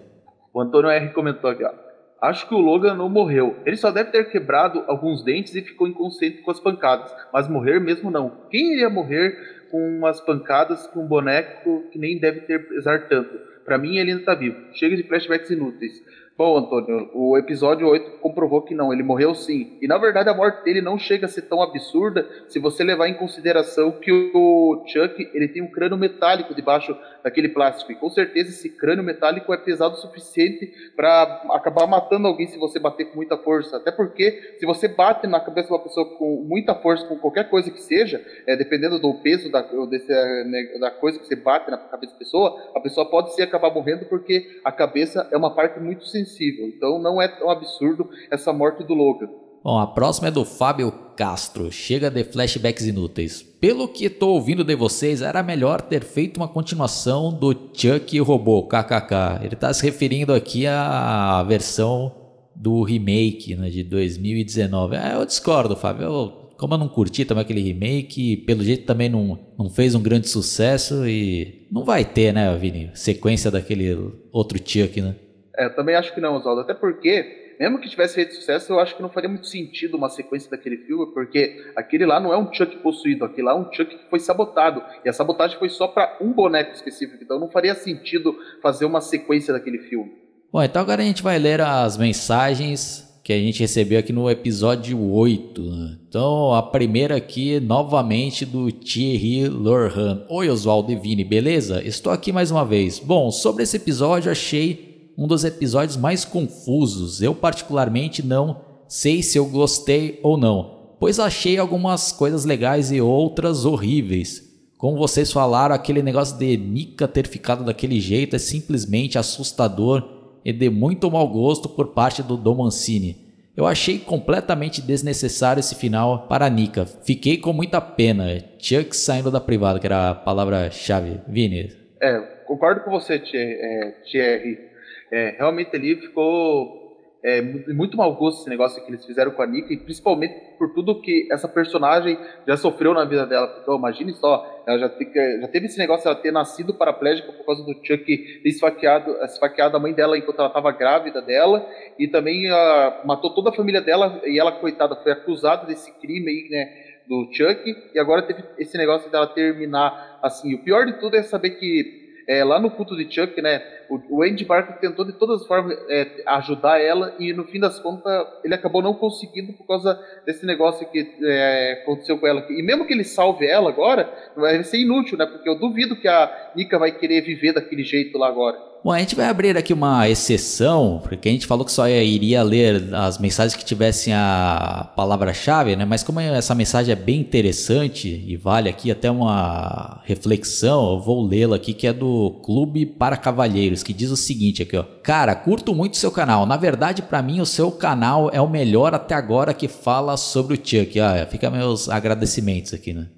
O 0.52 0.60
Antônio 0.60 0.90
R 0.90 1.12
comentou 1.12 1.50
aqui, 1.50 1.64
ó. 1.64 1.87
Acho 2.20 2.48
que 2.48 2.54
o 2.54 2.58
Logan 2.58 2.94
não 2.94 3.08
morreu. 3.08 3.56
Ele 3.64 3.76
só 3.76 3.90
deve 3.90 4.10
ter 4.10 4.28
quebrado 4.30 4.84
alguns 4.88 5.22
dentes 5.22 5.54
e 5.54 5.62
ficou 5.62 5.86
inconsciente 5.86 6.38
com 6.38 6.50
as 6.50 6.58
pancadas. 6.58 7.14
Mas 7.32 7.48
morrer 7.48 7.78
mesmo 7.78 8.10
não. 8.10 8.32
Quem 8.50 8.72
iria 8.72 8.90
morrer 8.90 9.66
com 9.70 9.78
umas 9.78 10.20
pancadas 10.20 10.86
com 10.88 11.04
um 11.04 11.06
boneco 11.06 11.84
que 11.92 11.98
nem 11.98 12.18
deve 12.18 12.40
ter 12.40 12.68
pesar 12.68 13.08
tanto? 13.08 13.38
Para 13.64 13.78
mim 13.78 13.98
ele 13.98 14.12
ainda 14.12 14.24
tá 14.24 14.34
vivo. 14.34 14.56
Chega 14.72 14.96
de 14.96 15.04
flashbacks 15.04 15.50
inúteis. 15.50 16.02
Bom, 16.38 16.56
Antônio, 16.56 17.10
o 17.14 17.36
episódio 17.36 17.88
8 17.88 18.20
comprovou 18.20 18.62
que 18.62 18.72
não, 18.72 18.92
ele 18.92 19.02
morreu 19.02 19.34
sim. 19.34 19.76
E 19.82 19.88
na 19.88 19.98
verdade 19.98 20.28
a 20.28 20.34
morte 20.34 20.62
dele 20.62 20.80
não 20.80 20.96
chega 20.96 21.26
a 21.26 21.28
ser 21.28 21.42
tão 21.42 21.60
absurda 21.60 22.24
se 22.46 22.60
você 22.60 22.84
levar 22.84 23.08
em 23.08 23.14
consideração 23.14 23.90
que 23.90 24.12
o 24.32 24.84
Chuck 24.86 25.30
ele 25.34 25.48
tem 25.48 25.60
um 25.62 25.70
crânio 25.70 25.98
metálico 25.98 26.54
debaixo 26.54 26.96
daquele 27.22 27.48
plástico. 27.48 27.92
E 27.92 27.94
com 27.94 28.08
certeza 28.10 28.50
esse 28.50 28.68
crânio 28.68 29.04
metálico 29.04 29.52
é 29.52 29.56
pesado 29.56 29.94
o 29.94 29.98
suficiente 29.98 30.72
para 30.96 31.22
acabar 31.50 31.86
matando 31.86 32.26
alguém 32.26 32.46
se 32.46 32.58
você 32.58 32.78
bater 32.78 33.06
com 33.06 33.16
muita 33.16 33.36
força. 33.36 33.76
Até 33.76 33.90
porque 33.90 34.56
se 34.58 34.66
você 34.66 34.88
bate 34.88 35.26
na 35.26 35.40
cabeça 35.40 35.68
de 35.68 35.74
uma 35.74 35.82
pessoa 35.82 36.16
com 36.16 36.42
muita 36.42 36.74
força, 36.74 37.06
com 37.06 37.18
qualquer 37.18 37.48
coisa 37.48 37.70
que 37.70 37.82
seja, 37.82 38.24
é, 38.46 38.56
dependendo 38.56 38.98
do 38.98 39.14
peso 39.14 39.50
da, 39.50 39.62
desse, 39.86 40.08
né, 40.44 40.78
da 40.80 40.90
coisa 40.90 41.18
que 41.18 41.26
você 41.26 41.36
bate 41.36 41.70
na 41.70 41.78
cabeça 41.78 42.12
da 42.12 42.18
pessoa, 42.18 42.70
a 42.74 42.80
pessoa 42.80 43.08
pode 43.08 43.34
se 43.34 43.42
acabar 43.42 43.72
morrendo 43.72 44.06
porque 44.06 44.60
a 44.64 44.72
cabeça 44.72 45.28
é 45.30 45.36
uma 45.36 45.54
parte 45.54 45.80
muito 45.80 46.06
sensível. 46.06 46.66
Então 46.66 46.98
não 46.98 47.20
é 47.20 47.28
tão 47.28 47.50
absurdo 47.50 48.08
essa 48.30 48.52
morte 48.52 48.84
do 48.84 48.94
Logan. 48.94 49.47
Bom, 49.62 49.78
a 49.78 49.86
próxima 49.86 50.28
é 50.28 50.30
do 50.30 50.44
Fábio 50.44 50.92
Castro. 51.16 51.70
Chega 51.72 52.10
de 52.10 52.24
flashbacks 52.24 52.86
inúteis. 52.86 53.42
Pelo 53.42 53.88
que 53.88 54.04
estou 54.04 54.34
ouvindo 54.34 54.62
de 54.62 54.76
vocês, 54.76 55.20
era 55.20 55.42
melhor 55.42 55.80
ter 55.82 56.04
feito 56.04 56.36
uma 56.36 56.48
continuação 56.48 57.32
do 57.32 57.52
Chuck 57.72 58.16
e 58.16 58.20
o 58.20 58.24
Robô, 58.24 58.62
kkk. 58.68 59.44
Ele 59.44 59.54
está 59.54 59.72
se 59.72 59.84
referindo 59.84 60.32
aqui 60.32 60.66
à 60.66 61.42
versão 61.42 62.14
do 62.54 62.82
remake 62.82 63.54
né, 63.56 63.68
de 63.68 63.82
2019. 63.82 64.96
É, 64.96 65.14
eu 65.14 65.24
discordo, 65.26 65.76
Fábio. 65.76 66.04
Eu, 66.04 66.50
como 66.56 66.74
eu 66.74 66.78
não 66.78 66.88
curti 66.88 67.24
também 67.24 67.42
aquele 67.42 67.60
remake, 67.60 68.36
pelo 68.38 68.62
jeito 68.64 68.84
também 68.84 69.08
não, 69.08 69.38
não 69.58 69.70
fez 69.70 69.94
um 69.94 70.02
grande 70.02 70.28
sucesso 70.28 71.06
e 71.06 71.66
não 71.70 71.84
vai 71.84 72.04
ter, 72.04 72.32
né, 72.32 72.56
Vini? 72.56 72.90
Sequência 72.94 73.50
daquele 73.50 73.96
outro 74.32 74.58
Chuck, 74.58 75.00
né? 75.00 75.14
É, 75.56 75.68
também 75.68 75.94
acho 75.94 76.14
que 76.14 76.20
não, 76.20 76.36
Oswaldo. 76.36 76.62
Até 76.62 76.74
porque, 76.74 77.47
mesmo 77.58 77.78
que 77.78 77.88
tivesse 77.88 78.14
feito 78.14 78.34
sucesso, 78.34 78.72
eu 78.72 78.78
acho 78.78 78.94
que 78.94 79.02
não 79.02 79.08
faria 79.08 79.28
muito 79.28 79.48
sentido 79.48 79.96
uma 79.96 80.08
sequência 80.08 80.50
daquele 80.50 80.78
filme, 80.78 81.12
porque 81.12 81.72
aquele 81.74 82.06
lá 82.06 82.20
não 82.20 82.32
é 82.32 82.38
um 82.38 82.52
Chuck 82.52 82.76
possuído, 82.78 83.24
aquele 83.24 83.46
lá 83.46 83.52
é 83.52 83.56
um 83.56 83.72
Chuck 83.72 83.96
que 83.96 84.08
foi 84.08 84.20
sabotado. 84.20 84.82
E 85.04 85.08
a 85.08 85.12
sabotagem 85.12 85.58
foi 85.58 85.68
só 85.68 85.88
para 85.88 86.16
um 86.20 86.32
boneco 86.32 86.72
específico. 86.72 87.22
Então 87.22 87.40
não 87.40 87.50
faria 87.50 87.74
sentido 87.74 88.36
fazer 88.62 88.84
uma 88.84 89.00
sequência 89.00 89.52
daquele 89.52 89.78
filme. 89.78 90.12
Bom, 90.52 90.62
então 90.62 90.80
agora 90.80 91.02
a 91.02 91.04
gente 91.04 91.22
vai 91.22 91.38
ler 91.38 91.60
as 91.60 91.96
mensagens 91.96 93.08
que 93.28 93.32
a 93.34 93.38
gente 93.38 93.60
recebeu 93.60 93.98
aqui 93.98 94.10
no 94.10 94.30
episódio 94.30 94.98
8. 94.98 95.60
Né? 95.60 95.98
Então, 96.08 96.54
a 96.54 96.62
primeira 96.62 97.16
aqui, 97.16 97.60
novamente, 97.60 98.46
do 98.46 98.72
Thierry 98.72 99.46
Lorhan. 99.48 100.24
Oi, 100.30 100.48
Oswaldo 100.48 100.98
Vini, 100.98 101.24
beleza? 101.24 101.82
Estou 101.84 102.10
aqui 102.10 102.32
mais 102.32 102.50
uma 102.50 102.64
vez. 102.64 102.98
Bom, 102.98 103.30
sobre 103.30 103.64
esse 103.64 103.76
episódio, 103.76 104.32
achei 104.32 104.87
um 105.18 105.26
dos 105.26 105.44
episódios 105.44 105.96
mais 105.96 106.24
confusos. 106.24 107.20
Eu, 107.20 107.34
particularmente, 107.34 108.24
não 108.24 108.60
sei 108.86 109.20
se 109.20 109.36
eu 109.36 109.44
gostei 109.46 110.20
ou 110.22 110.38
não, 110.38 110.94
pois 111.00 111.18
achei 111.18 111.58
algumas 111.58 112.12
coisas 112.12 112.44
legais 112.44 112.92
e 112.92 113.00
outras 113.00 113.64
horríveis. 113.64 114.46
Como 114.78 114.96
vocês 114.96 115.32
falaram, 115.32 115.74
aquele 115.74 116.04
negócio 116.04 116.38
de 116.38 116.56
Nika 116.56 117.08
ter 117.08 117.26
ficado 117.26 117.64
daquele 117.64 118.00
jeito 118.00 118.36
é 118.36 118.38
simplesmente 118.38 119.18
assustador 119.18 120.08
e 120.44 120.52
de 120.52 120.70
muito 120.70 121.10
mau 121.10 121.26
gosto 121.26 121.68
por 121.68 121.88
parte 121.88 122.22
do 122.22 122.36
Dom 122.36 122.62
Mancini. 122.62 123.26
Eu 123.56 123.66
achei 123.66 123.98
completamente 123.98 124.80
desnecessário 124.80 125.58
esse 125.58 125.74
final 125.74 126.28
para 126.28 126.48
Nika. 126.48 126.86
Fiquei 126.86 127.38
com 127.38 127.52
muita 127.52 127.80
pena. 127.80 128.38
Chuck 128.56 128.96
saindo 128.96 129.32
da 129.32 129.40
privada, 129.40 129.80
que 129.80 129.86
era 129.86 130.10
a 130.10 130.14
palavra-chave. 130.14 131.20
Vini. 131.26 131.72
É, 132.00 132.20
concordo 132.46 132.82
com 132.82 132.92
você, 132.92 133.14
é, 133.34 133.94
Thierry. 134.08 134.68
É, 135.10 135.36
realmente 135.38 135.74
ali 135.74 135.96
ficou 135.96 136.88
é, 137.22 137.42
muito 137.42 137.96
mau 137.96 138.14
gosto 138.14 138.40
esse 138.40 138.50
negócio 138.50 138.82
que 138.84 138.90
eles 138.90 139.04
fizeram 139.04 139.32
com 139.32 139.42
a 139.42 139.46
Nika, 139.46 139.72
e 139.72 139.76
principalmente 139.76 140.34
por 140.56 140.72
tudo 140.72 141.00
que 141.00 141.28
essa 141.32 141.48
personagem 141.48 142.18
já 142.46 142.56
sofreu 142.56 142.94
na 142.94 143.04
vida 143.04 143.26
dela. 143.26 143.58
Então, 143.60 143.76
imagine 143.76 144.12
só, 144.14 144.62
ela 144.66 144.78
já, 144.78 144.88
já 144.88 145.48
teve 145.48 145.66
esse 145.66 145.78
negócio 145.78 146.12
de 146.14 146.22
ter 146.22 146.32
nascido 146.32 146.74
paraplégica 146.74 147.32
por 147.32 147.44
causa 147.44 147.64
do 147.64 147.72
Chuck 147.84 148.04
ter 148.04 148.48
esfaqueado, 148.48 149.16
esfaqueado 149.24 149.76
a 149.76 149.80
mãe 149.80 149.92
dela 149.92 150.16
enquanto 150.16 150.38
ela 150.38 150.48
estava 150.48 150.70
grávida 150.70 151.20
dela, 151.20 151.68
e 151.98 152.06
também 152.06 152.50
uh, 152.50 153.06
matou 153.06 153.34
toda 153.34 153.50
a 153.50 153.52
família 153.52 153.80
dela, 153.80 154.20
e 154.24 154.38
ela, 154.38 154.52
coitada, 154.52 154.94
foi 154.96 155.12
acusada 155.12 155.66
desse 155.66 155.92
crime 155.98 156.28
aí, 156.28 156.48
né? 156.50 156.88
Do 157.08 157.26
Chuck, 157.32 157.74
e 157.94 157.98
agora 157.98 158.20
teve 158.20 158.44
esse 158.58 158.76
negócio 158.76 159.10
dela 159.10 159.26
terminar 159.26 160.20
assim. 160.22 160.54
O 160.54 160.62
pior 160.62 160.84
de 160.84 161.00
tudo 161.00 161.16
é 161.16 161.22
saber 161.22 161.52
que 161.52 161.97
é, 162.28 162.44
lá 162.44 162.60
no 162.60 162.70
culto 162.70 162.94
de 162.94 163.10
Chuck, 163.10 163.40
né, 163.40 163.62
o, 163.88 164.18
o 164.18 164.22
Andy 164.22 164.44
Barker 164.44 164.76
tentou 164.76 165.02
de 165.02 165.14
todas 165.14 165.40
as 165.40 165.46
formas 165.46 165.78
é, 165.88 166.22
ajudar 166.26 166.78
ela 166.78 167.14
e 167.18 167.32
no 167.32 167.44
fim 167.44 167.58
das 167.58 167.78
contas 167.78 168.26
ele 168.44 168.54
acabou 168.54 168.82
não 168.82 168.92
conseguindo 168.92 169.54
por 169.54 169.66
causa 169.66 169.98
desse 170.26 170.44
negócio 170.44 170.86
que 170.90 171.10
é, 171.22 171.80
aconteceu 171.82 172.18
com 172.18 172.26
ela. 172.26 172.44
E 172.50 172.62
mesmo 172.62 172.86
que 172.86 172.92
ele 172.92 173.04
salve 173.04 173.46
ela 173.46 173.70
agora, 173.70 174.12
vai 174.36 174.62
ser 174.62 174.78
inútil, 174.78 175.16
né, 175.16 175.24
porque 175.24 175.48
eu 175.48 175.58
duvido 175.58 175.96
que 175.96 176.06
a 176.06 176.52
Nika 176.54 176.78
vai 176.78 176.92
querer 176.92 177.22
viver 177.22 177.54
daquele 177.54 177.82
jeito 177.82 178.18
lá 178.18 178.28
agora. 178.28 178.58
Bom, 178.84 178.92
a 178.92 179.00
gente 179.00 179.16
vai 179.16 179.26
abrir 179.26 179.56
aqui 179.56 179.72
uma 179.72 180.08
exceção, 180.08 181.00
porque 181.02 181.28
a 181.28 181.32
gente 181.32 181.46
falou 181.46 181.64
que 181.64 181.72
só 181.72 181.88
iria 181.88 182.42
ler 182.44 182.94
as 182.94 183.18
mensagens 183.18 183.56
que 183.56 183.64
tivessem 183.64 184.14
a 184.14 184.92
palavra-chave, 184.94 185.74
né? 185.74 185.84
Mas 185.84 186.04
como 186.04 186.20
essa 186.20 186.54
mensagem 186.54 186.92
é 186.92 186.96
bem 186.96 187.20
interessante 187.20 188.24
e 188.26 188.36
vale 188.36 188.68
aqui 188.68 188.90
até 188.90 189.10
uma 189.10 190.00
reflexão, 190.04 190.92
eu 190.92 191.00
vou 191.00 191.26
lê-la 191.26 191.56
aqui, 191.56 191.74
que 191.74 191.88
é 191.88 191.92
do 191.92 192.40
Clube 192.44 192.86
para 192.86 193.16
Cavalheiros, 193.16 193.82
que 193.82 193.92
diz 193.92 194.12
o 194.12 194.16
seguinte 194.16 194.62
aqui, 194.62 194.76
ó. 194.76 194.84
Cara, 195.02 195.34
curto 195.34 195.74
muito 195.74 195.96
seu 195.96 196.12
canal. 196.12 196.46
Na 196.46 196.56
verdade, 196.56 197.02
para 197.02 197.20
mim, 197.20 197.40
o 197.40 197.46
seu 197.46 197.72
canal 197.72 198.30
é 198.32 198.40
o 198.40 198.48
melhor 198.48 198.94
até 198.94 199.14
agora 199.14 199.52
que 199.52 199.66
fala 199.66 200.16
sobre 200.16 200.54
o 200.54 200.56
Chuck. 200.56 201.00
Ah, 201.00 201.26
fica 201.28 201.50
meus 201.50 201.88
agradecimentos 201.88 202.72
aqui, 202.72 202.94
né? 202.94 203.08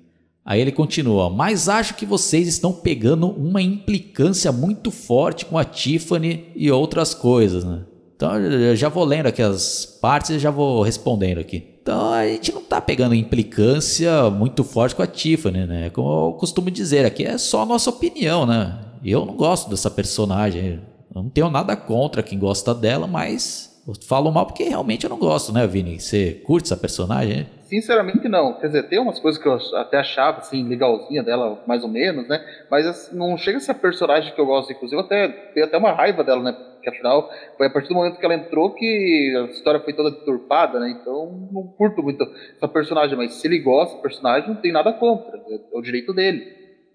Aí 0.51 0.61
ele 0.61 0.73
continua, 0.73 1.31
mas 1.31 1.69
acho 1.69 1.95
que 1.95 2.05
vocês 2.05 2.49
estão 2.49 2.73
pegando 2.73 3.29
uma 3.29 3.63
implicância 3.63 4.51
muito 4.51 4.91
forte 4.91 5.47
com 5.47 5.57
a 5.57 5.65
Tiffany 5.65 6.47
e 6.57 6.69
outras 6.73 7.15
coisas, 7.15 7.63
né? 7.63 7.83
Então 8.17 8.37
eu 8.37 8.75
já 8.75 8.89
vou 8.89 9.05
lendo 9.05 9.27
aqui 9.27 9.41
as 9.41 9.87
partes 9.87 10.31
e 10.31 10.41
já 10.41 10.51
vou 10.51 10.83
respondendo 10.83 11.39
aqui. 11.39 11.63
Então 11.81 12.13
a 12.13 12.27
gente 12.27 12.51
não 12.51 12.63
tá 12.63 12.81
pegando 12.81 13.15
implicância 13.15 14.29
muito 14.29 14.65
forte 14.65 14.97
com 14.97 15.03
a 15.03 15.07
Tiffany, 15.07 15.67
né? 15.67 15.91
Como 15.91 16.27
eu 16.27 16.33
costumo 16.33 16.69
dizer, 16.69 17.07
aqui 17.07 17.25
é 17.25 17.39
só 17.39 17.63
a 17.63 17.67
nossa 17.67 17.89
opinião, 17.89 18.45
né? 18.45 18.77
Eu 19.05 19.25
não 19.25 19.37
gosto 19.37 19.71
dessa 19.71 19.89
personagem. 19.89 20.81
Eu 21.15 21.23
não 21.23 21.31
tenho 21.31 21.49
nada 21.49 21.77
contra 21.77 22.25
quem 22.25 22.41
gosta 22.41 22.75
dela, 22.75 23.07
mas 23.07 23.70
eu 23.87 23.95
falo 24.07 24.31
mal 24.31 24.47
porque 24.47 24.65
realmente 24.65 25.05
eu 25.05 25.11
não 25.11 25.19
gosto, 25.19 25.53
né, 25.53 25.67
Vini? 25.67 25.99
Você 25.99 26.35
curte 26.45 26.67
essa 26.67 26.77
personagem? 26.77 27.47
Sinceramente, 27.63 28.29
não. 28.29 28.55
Quer 28.55 28.67
dizer, 28.67 28.83
tem 28.89 28.99
umas 28.99 29.21
coisas 29.21 29.41
que 29.41 29.49
eu 29.49 29.55
até 29.77 29.99
achava, 29.99 30.39
assim, 30.39 30.69
legalzinha 30.69 31.23
dela, 31.23 31.63
mais 31.67 31.85
ou 31.85 31.89
menos, 31.89 32.27
né? 32.29 32.45
Mas 32.71 32.87
assim, 32.87 33.17
não 33.17 33.37
chega 33.39 33.59
a 33.59 33.61
ser 33.61 33.71
a 33.71 33.75
personagem 33.75 34.35
que 34.35 34.41
eu 34.41 34.47
gosto. 34.47 34.73
Inclusive, 34.73 35.01
eu 35.01 35.05
até 35.05 35.29
tenho 35.29 35.67
até 35.67 35.79
uma 35.79 35.93
raiva 35.93 36.25
dela, 36.25 36.43
né? 36.43 36.53
Porque 36.53 36.91
afinal, 36.91 37.31
foi 37.57 37.69
a 37.69 37.71
partir 37.71 37.89
do 37.89 37.95
momento 37.95 38.19
que 38.19 38.25
ela 38.25 38.35
entrou 38.35 38.75
que 38.75 39.35
a 39.37 39.53
história 39.53 39.81
foi 39.81 39.93
toda 39.93 40.11
deturpada, 40.11 40.81
né? 40.81 40.97
Então, 41.01 41.49
não 41.53 41.63
curto 41.63 42.03
muito 42.03 42.27
essa 42.57 42.67
personagem. 42.67 43.17
Mas 43.17 43.35
se 43.35 43.47
ele 43.47 43.61
gosta 43.61 43.97
do 43.97 44.03
personagem, 44.03 44.49
não 44.49 44.57
tem 44.57 44.73
nada 44.73 44.93
contra. 44.93 45.39
É 45.39 45.79
o 45.79 45.83
direito 45.83 46.13
dele. 46.13 46.45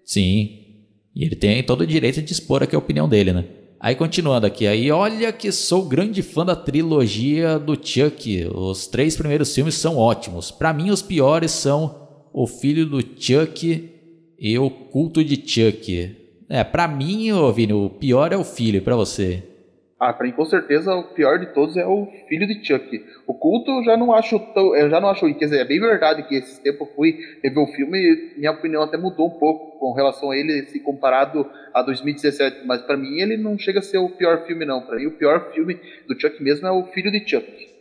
Sim. 0.04 0.66
E 1.14 1.24
ele 1.24 1.36
tem 1.36 1.62
todo 1.62 1.80
o 1.80 1.86
direito 1.86 2.20
de 2.20 2.32
expor 2.32 2.62
aqui 2.62 2.76
a 2.76 2.78
opinião 2.78 3.08
dele, 3.08 3.32
né? 3.32 3.44
Aí 3.86 3.94
continuando 3.94 4.48
aqui, 4.48 4.66
aí 4.66 4.90
olha 4.90 5.32
que 5.32 5.52
sou 5.52 5.84
grande 5.84 6.20
fã 6.20 6.44
da 6.44 6.56
trilogia 6.56 7.56
do 7.56 7.78
Chuck. 7.80 8.48
Os 8.52 8.88
três 8.88 9.16
primeiros 9.16 9.54
filmes 9.54 9.76
são 9.76 9.96
ótimos. 9.96 10.50
Para 10.50 10.72
mim 10.72 10.90
os 10.90 11.02
piores 11.02 11.52
são 11.52 12.08
O 12.32 12.48
Filho 12.48 12.84
do 12.84 13.00
Chuck 13.00 13.88
e 14.40 14.58
O 14.58 14.68
Culto 14.68 15.22
de 15.22 15.36
Chuck. 15.36 16.16
É, 16.48 16.64
para 16.64 16.88
mim, 16.88 17.30
ô 17.30 17.52
Vini, 17.52 17.74
o 17.74 17.88
pior 17.88 18.32
é 18.32 18.36
o 18.36 18.42
filho, 18.42 18.82
para 18.82 18.96
você. 18.96 19.44
Ah, 19.98 20.12
pra 20.12 20.26
mim 20.26 20.32
com 20.32 20.44
certeza 20.44 20.94
o 20.94 21.14
pior 21.14 21.38
de 21.38 21.46
todos 21.54 21.74
é 21.74 21.86
o 21.86 22.06
filho 22.28 22.46
de 22.46 22.62
Chuck. 22.62 23.02
O 23.26 23.32
culto 23.32 23.70
eu 23.70 23.84
já 23.84 23.96
não 23.96 24.12
acho 24.12 24.38
tão. 24.52 24.76
Eu 24.76 24.90
já 24.90 25.00
não 25.00 25.08
acho. 25.08 25.26
Quer 25.34 25.46
dizer, 25.46 25.60
é 25.60 25.64
bem 25.64 25.80
verdade 25.80 26.22
que 26.24 26.34
esse 26.34 26.60
tempo 26.62 26.84
eu 26.84 26.94
fui 26.94 27.18
rever 27.42 27.62
o 27.62 27.72
filme 27.72 27.98
e 27.98 28.38
minha 28.38 28.52
opinião 28.52 28.82
até 28.82 28.98
mudou 28.98 29.26
um 29.26 29.38
pouco 29.38 29.78
com 29.78 29.94
relação 29.94 30.30
a 30.30 30.36
ele 30.36 30.66
se 30.66 30.80
comparado 30.80 31.50
a 31.72 31.80
2017. 31.80 32.66
Mas 32.66 32.82
para 32.82 32.96
mim 32.98 33.20
ele 33.20 33.38
não 33.38 33.58
chega 33.58 33.78
a 33.78 33.82
ser 33.82 33.96
o 33.96 34.10
pior 34.10 34.46
filme, 34.46 34.66
não. 34.66 34.82
Para 34.82 34.96
mim 34.96 35.06
o 35.06 35.16
pior 35.16 35.50
filme 35.54 35.80
do 36.06 36.20
Chuck 36.20 36.42
mesmo 36.42 36.66
é 36.66 36.70
o 36.70 36.84
filho 36.88 37.10
de 37.10 37.26
Chuck. 37.26 37.76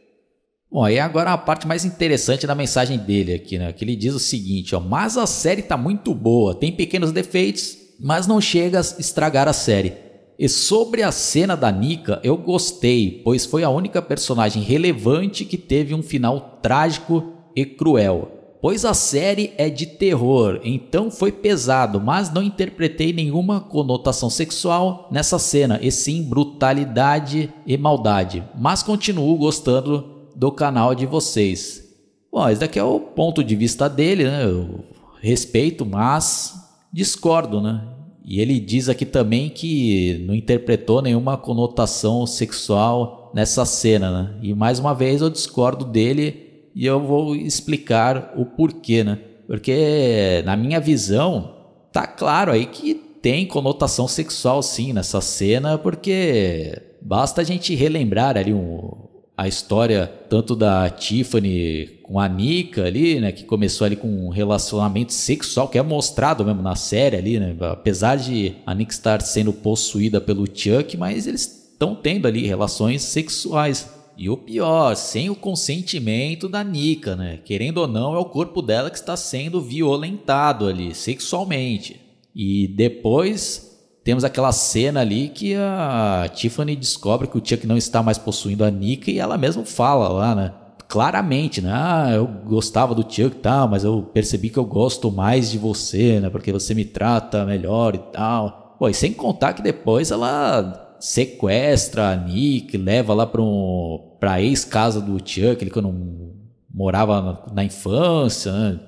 Bom, 0.72 0.86
aí 0.86 1.00
agora 1.00 1.34
a 1.34 1.38
parte 1.38 1.68
mais 1.68 1.84
interessante 1.84 2.48
da 2.48 2.56
mensagem 2.56 2.98
dele 2.98 3.34
aqui, 3.34 3.58
né? 3.58 3.74
Que 3.74 3.84
ele 3.84 3.96
diz 3.96 4.14
o 4.14 4.20
seguinte, 4.20 4.74
ó. 4.74 4.80
Mas 4.80 5.18
a 5.18 5.28
série 5.28 5.62
tá 5.62 5.76
muito 5.76 6.16
boa, 6.16 6.58
tem 6.58 6.72
pequenos 6.72 7.12
defeitos, 7.12 7.78
mas 8.00 8.26
não 8.26 8.40
chega 8.40 8.78
a 8.78 8.82
estragar 8.82 9.50
a 9.50 9.54
série. 9.54 10.05
E 10.38 10.50
sobre 10.50 11.02
a 11.02 11.12
cena 11.12 11.56
da 11.56 11.72
Nika, 11.72 12.20
eu 12.24 12.36
gostei, 12.36 13.22
pois 13.24 13.46
foi 13.46 13.64
a 13.64 13.70
única 13.70 14.02
personagem 14.02 14.62
relevante 14.62 15.46
que 15.46 15.58
teve 15.58 15.94
um 15.94 16.04
final 16.04 16.60
trágico 16.62 17.34
e 17.56 17.66
cruel. 17.66 18.32
Pois 18.62 18.84
a 18.84 18.94
série 18.94 19.54
é 19.58 19.70
de 19.70 19.86
terror, 19.86 20.60
então 20.64 21.12
foi 21.12 21.32
pesado, 21.32 22.02
mas 22.02 22.34
não 22.34 22.42
interpretei 22.42 23.14
nenhuma 23.14 23.62
conotação 23.62 24.30
sexual 24.30 25.08
nessa 25.12 25.38
cena, 25.38 25.80
e 25.82 25.92
sim 25.92 26.24
brutalidade 26.24 27.54
e 27.66 27.78
maldade. 27.78 28.44
Mas 28.58 28.82
continuo 28.82 29.38
gostando 29.38 30.30
do 30.36 30.52
canal 30.52 30.96
de 30.96 31.06
vocês. 31.06 31.84
Bom, 32.32 32.50
esse 32.50 32.60
daqui 32.60 32.80
é 32.80 32.84
o 32.84 33.00
ponto 33.00 33.44
de 33.44 33.56
vista 33.56 33.88
dele, 33.88 34.26
né? 34.26 34.44
Eu 34.44 34.84
respeito, 35.22 35.86
mas 35.86 36.56
discordo, 36.92 37.62
né? 37.62 37.95
E 38.28 38.42
ele 38.42 38.60
diz 38.60 38.90
aqui 38.90 39.06
também 39.06 39.50
que 39.50 40.24
não 40.26 40.34
interpretou 40.34 41.00
nenhuma 41.02 41.38
conotação 41.38 42.26
sexual 42.26 43.32
nessa 43.36 43.66
cena, 43.66 44.12
né? 44.12 44.36
E 44.42 44.54
mais 44.54 44.80
uma 44.80 44.96
vez 44.96 45.22
eu 45.22 45.30
discordo 45.30 45.86
dele 45.86 46.70
e 46.74 46.86
eu 46.86 47.00
vou 47.00 47.36
explicar 47.36 48.34
o 48.36 48.44
porquê, 48.44 49.04
né? 49.04 49.20
Porque 49.46 50.42
na 50.44 50.58
minha 50.58 50.80
visão 50.80 51.54
tá 51.92 52.08
claro 52.08 52.52
aí 52.52 52.66
que 52.66 52.96
tem 52.96 53.46
conotação 53.46 54.08
sexual 54.08 54.64
sim 54.64 54.92
nessa 54.92 55.22
cena, 55.22 55.78
porque 55.78 56.82
basta 57.02 57.42
a 57.42 57.44
gente 57.44 57.76
relembrar 57.76 58.38
ali 58.38 58.54
um, 58.54 59.05
a 59.38 59.48
história 59.48 60.08
tanto 60.30 60.56
da 60.56 60.90
Tiffany 60.90 62.00
com 62.02 62.20
a 62.20 62.28
Nika 62.28 62.86
ali, 62.86 63.20
né, 63.20 63.32
que 63.32 63.44
começou 63.44 63.86
ali 63.86 63.96
com 63.96 64.08
um 64.08 64.30
relacionamento 64.30 65.12
sexual 65.12 65.68
que 65.68 65.78
é 65.78 65.82
mostrado 65.82 66.46
mesmo 66.46 66.62
na 66.62 66.76
série 66.76 67.18
ali, 67.18 67.40
né, 67.40 67.56
apesar 67.60 68.16
de 68.16 68.56
a 68.66 68.74
Nika 68.74 68.94
estar 68.94 69.22
sendo 69.22 69.52
possuída 69.52 70.22
pelo 70.22 70.46
Chuck, 70.46 70.96
mas 70.98 71.28
eles 71.28 71.66
estão 71.74 71.96
tendo 71.96 72.28
ali 72.28 72.48
relações 72.48 73.02
sexuais. 73.02 73.94
E 74.18 74.30
o 74.30 74.38
pior, 74.38 74.96
sem 74.96 75.30
o 75.30 75.36
consentimento 75.36 76.48
da 76.48 76.64
Nika, 76.64 77.18
né? 77.18 77.40
Querendo 77.44 77.80
ou 77.80 77.88
não, 77.88 78.16
é 78.16 78.18
o 78.18 78.24
corpo 78.24 78.62
dela 78.62 78.90
que 78.90 78.96
está 78.96 79.18
sendo 79.18 79.60
violentado 79.60 80.68
ali, 80.68 80.96
sexualmente. 80.96 82.00
E 82.34 82.66
depois 82.66 83.65
temos 84.06 84.24
aquela 84.24 84.52
cena 84.52 85.02
ali 85.02 85.30
que 85.30 85.56
a 85.56 86.30
Tiffany 86.32 86.76
descobre 86.76 87.28
que 87.28 87.40
o 87.40 87.42
Chuck 87.44 87.66
não 87.66 87.76
está 87.76 88.04
mais 88.04 88.20
possuindo 88.20 88.64
a 88.64 88.70
Nika 88.70 89.10
e 89.10 89.18
ela 89.18 89.36
mesma 89.36 89.66
fala 89.66 90.08
lá, 90.08 90.36
né? 90.36 90.54
Claramente, 90.88 91.60
né? 91.60 91.72
Ah, 91.74 92.12
eu 92.14 92.28
gostava 92.28 92.94
do 92.94 93.02
Chuck 93.02 93.36
e 93.36 93.40
tal, 93.42 93.68
mas 93.68 93.84
eu 93.84 94.04
percebi 94.14 94.52
que 94.52 94.60
eu 94.60 94.64
gosto 94.64 95.12
mais 95.12 95.50
de 95.50 95.58
você, 95.58 96.20
né? 96.20 96.30
Porque 96.30 96.52
você 96.52 96.76
me 96.76 96.86
trata 96.86 97.46
melhor 97.46 97.96
e 97.96 97.98
tal. 98.14 98.76
Pô, 98.78 98.88
e 98.88 98.94
sem 98.94 99.12
contar 99.12 99.54
que 99.54 99.64
depois 99.64 100.12
ela 100.12 100.96
sequestra 101.00 102.12
a 102.12 102.16
Nick, 102.16 102.78
leva 102.78 103.12
lá 103.12 103.26
para 103.26 103.42
um, 103.42 104.18
a 104.22 104.40
ex-casa 104.40 105.02
do 105.02 105.18
Chuck, 105.18 105.64
ele 105.64 105.72
quando 105.72 106.32
morava 106.72 107.22
na, 107.22 107.54
na 107.56 107.64
infância, 107.64 108.52
né? 108.52 108.80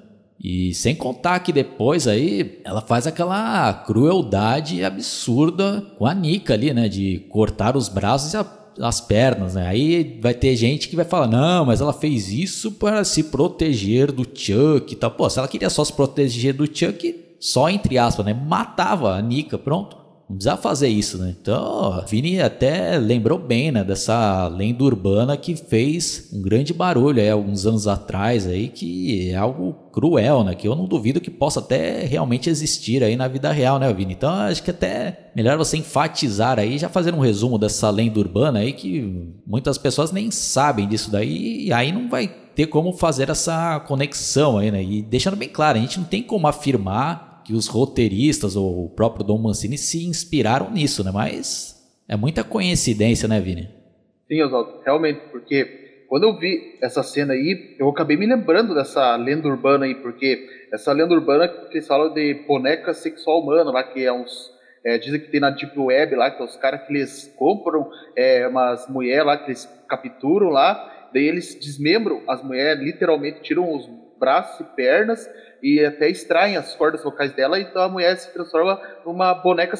E 0.44 0.74
sem 0.74 0.96
contar 0.96 1.40
que 1.40 1.52
depois 1.52 2.08
aí 2.08 2.62
ela 2.64 2.82
faz 2.82 3.08
aquela 3.08 3.74
crueldade 3.74 4.84
absurda 4.84 5.82
com 5.98 6.06
a 6.06 6.14
Nika 6.14 6.54
ali, 6.54 6.74
né? 6.74 6.88
De 6.88 7.26
cortar 7.30 7.76
os 7.76 7.90
braços 7.90 8.34
e 8.34 8.38
a, 8.38 8.46
as 8.80 9.02
pernas, 9.02 9.56
né? 9.56 9.68
Aí 9.68 10.20
vai 10.22 10.34
ter 10.34 10.56
gente 10.56 10.90
que 10.90 10.96
vai 10.96 11.06
falar, 11.06 11.28
não, 11.28 11.66
mas 11.66 11.82
ela 11.82 11.94
fez 11.94 12.32
isso 12.32 12.72
para 12.74 13.04
se 13.04 13.24
proteger 13.24 14.12
do 14.12 14.24
Chuck 14.24 14.94
e 14.94 14.96
tal. 14.96 15.12
Pô, 15.12 15.28
se 15.30 15.40
ela 15.40 15.48
queria 15.48 15.70
só 15.70 15.84
se 15.84 15.94
proteger 15.94 16.54
do 16.54 16.66
Chuck, 16.66 17.16
só 17.40 17.68
entre 17.70 17.98
aspas, 17.98 18.26
né? 18.26 18.34
Matava 18.34 19.16
a 19.16 19.22
Nika, 19.22 19.58
pronto. 19.58 20.07
Não 20.30 20.36
precisava 20.36 20.62
fazer 20.62 20.90
isso, 20.90 21.18
né? 21.18 21.34
Então, 21.40 22.04
Vini 22.06 22.42
até 22.42 22.98
lembrou 22.98 23.40
bem, 23.40 23.72
né? 23.72 23.82
Dessa 23.82 24.48
lenda 24.50 24.84
urbana 24.84 25.38
que 25.38 25.56
fez 25.56 26.30
um 26.34 26.42
grande 26.42 26.74
barulho 26.74 27.22
aí 27.22 27.30
alguns 27.30 27.66
anos 27.66 27.88
atrás 27.88 28.46
aí, 28.46 28.68
que 28.68 29.30
é 29.30 29.36
algo 29.36 29.74
cruel, 29.92 30.44
né? 30.44 30.54
Que 30.54 30.68
eu 30.68 30.76
não 30.76 30.86
duvido 30.86 31.22
que 31.22 31.32
possa 31.32 31.62
até 31.62 32.06
realmente 32.06 32.50
existir 32.50 33.04
aí 33.04 33.16
na 33.16 33.30
vida 33.30 33.52
real, 33.54 33.80
né, 33.80 33.92
Vini? 33.94 34.14
Então, 34.14 34.30
acho 34.30 34.62
que 34.62 34.72
até 34.72 35.32
melhor 35.34 35.58
você 35.58 35.78
enfatizar 35.78 36.60
aí, 36.60 36.78
já 36.78 36.90
fazer 36.90 37.14
um 37.14 37.20
resumo 37.20 37.58
dessa 37.58 37.90
lenda 37.90 38.20
urbana 38.20 38.60
aí, 38.60 38.74
que 38.74 39.34
muitas 39.46 39.78
pessoas 39.78 40.12
nem 40.12 40.30
sabem 40.30 40.90
disso 40.90 41.10
daí, 41.10 41.68
e 41.68 41.74
aí 41.74 41.94
não 41.94 42.10
vai 42.10 42.28
ter 42.54 42.68
como 42.68 42.92
fazer 42.92 43.30
essa 43.30 43.80
conexão 43.82 44.58
aí, 44.58 44.72
né? 44.72 44.84
E 44.84 45.02
deixando 45.04 45.38
bem 45.38 45.48
claro, 45.48 45.78
a 45.78 45.82
gente 45.82 46.00
não 46.00 46.06
tem 46.06 46.22
como 46.22 46.48
afirmar 46.48 47.27
que 47.48 47.54
os 47.54 47.68
roteiristas 47.68 48.58
ou 48.58 48.84
o 48.84 48.90
próprio 48.90 49.24
Dom 49.24 49.38
Mancini 49.38 49.78
se 49.78 50.06
inspiraram 50.06 50.70
nisso, 50.70 51.02
né? 51.02 51.12
Mas 51.14 51.82
é 52.06 52.18
muita 52.18 52.44
coincidência, 52.44 53.26
né, 53.26 53.40
Vini? 53.40 53.70
Sim, 54.28 54.42
Oswaldo, 54.42 54.82
realmente, 54.84 55.22
porque 55.32 56.04
quando 56.10 56.24
eu 56.24 56.38
vi 56.38 56.78
essa 56.82 57.02
cena 57.04 57.32
aí, 57.32 57.74
eu 57.80 57.88
acabei 57.88 58.18
me 58.18 58.26
lembrando 58.26 58.76
dessa 58.76 59.16
lenda 59.16 59.48
urbana 59.48 59.86
aí, 59.86 59.96
porque 59.96 60.46
essa 60.74 60.92
lenda 60.92 61.14
urbana 61.14 61.48
que 61.48 61.78
eles 61.78 61.88
falam 61.88 62.14
de 62.14 62.34
boneca 62.46 62.94
sexual 62.94 63.42
humana, 63.42 63.72
lá 63.72 63.82
que 63.82 64.04
é 64.04 64.12
uns 64.12 64.52
é, 64.84 64.98
dizem 64.98 65.22
que 65.22 65.30
tem 65.30 65.40
na 65.40 65.50
Deep 65.50 65.80
Web 65.80 66.16
lá, 66.16 66.30
que 66.30 66.42
é 66.42 66.46
os 66.46 66.58
caras 66.58 66.86
que 66.86 66.94
eles 66.94 67.34
compram 67.38 67.90
é, 68.14 68.46
umas 68.46 68.90
mulheres 68.90 69.26
lá, 69.26 69.38
que 69.38 69.52
eles 69.52 69.70
capturam 69.88 70.50
lá, 70.50 71.10
daí 71.14 71.24
eles 71.24 71.56
desmembram 71.56 72.24
as 72.28 72.44
mulheres, 72.44 72.84
literalmente 72.84 73.42
tiram 73.42 73.74
os 73.74 73.90
braços 74.20 74.60
e 74.60 74.64
pernas 74.76 75.30
e 75.62 75.84
até 75.84 76.10
extraem 76.10 76.58
as 76.58 76.76
cordas 76.76 77.04
vocais 77.04 77.34
dela, 77.34 77.60
então 77.60 77.82
a 77.82 77.90
mulher 77.90 78.16
se 78.18 78.32
transforma 78.34 78.80
numa 79.06 79.34
boneca, 79.34 79.76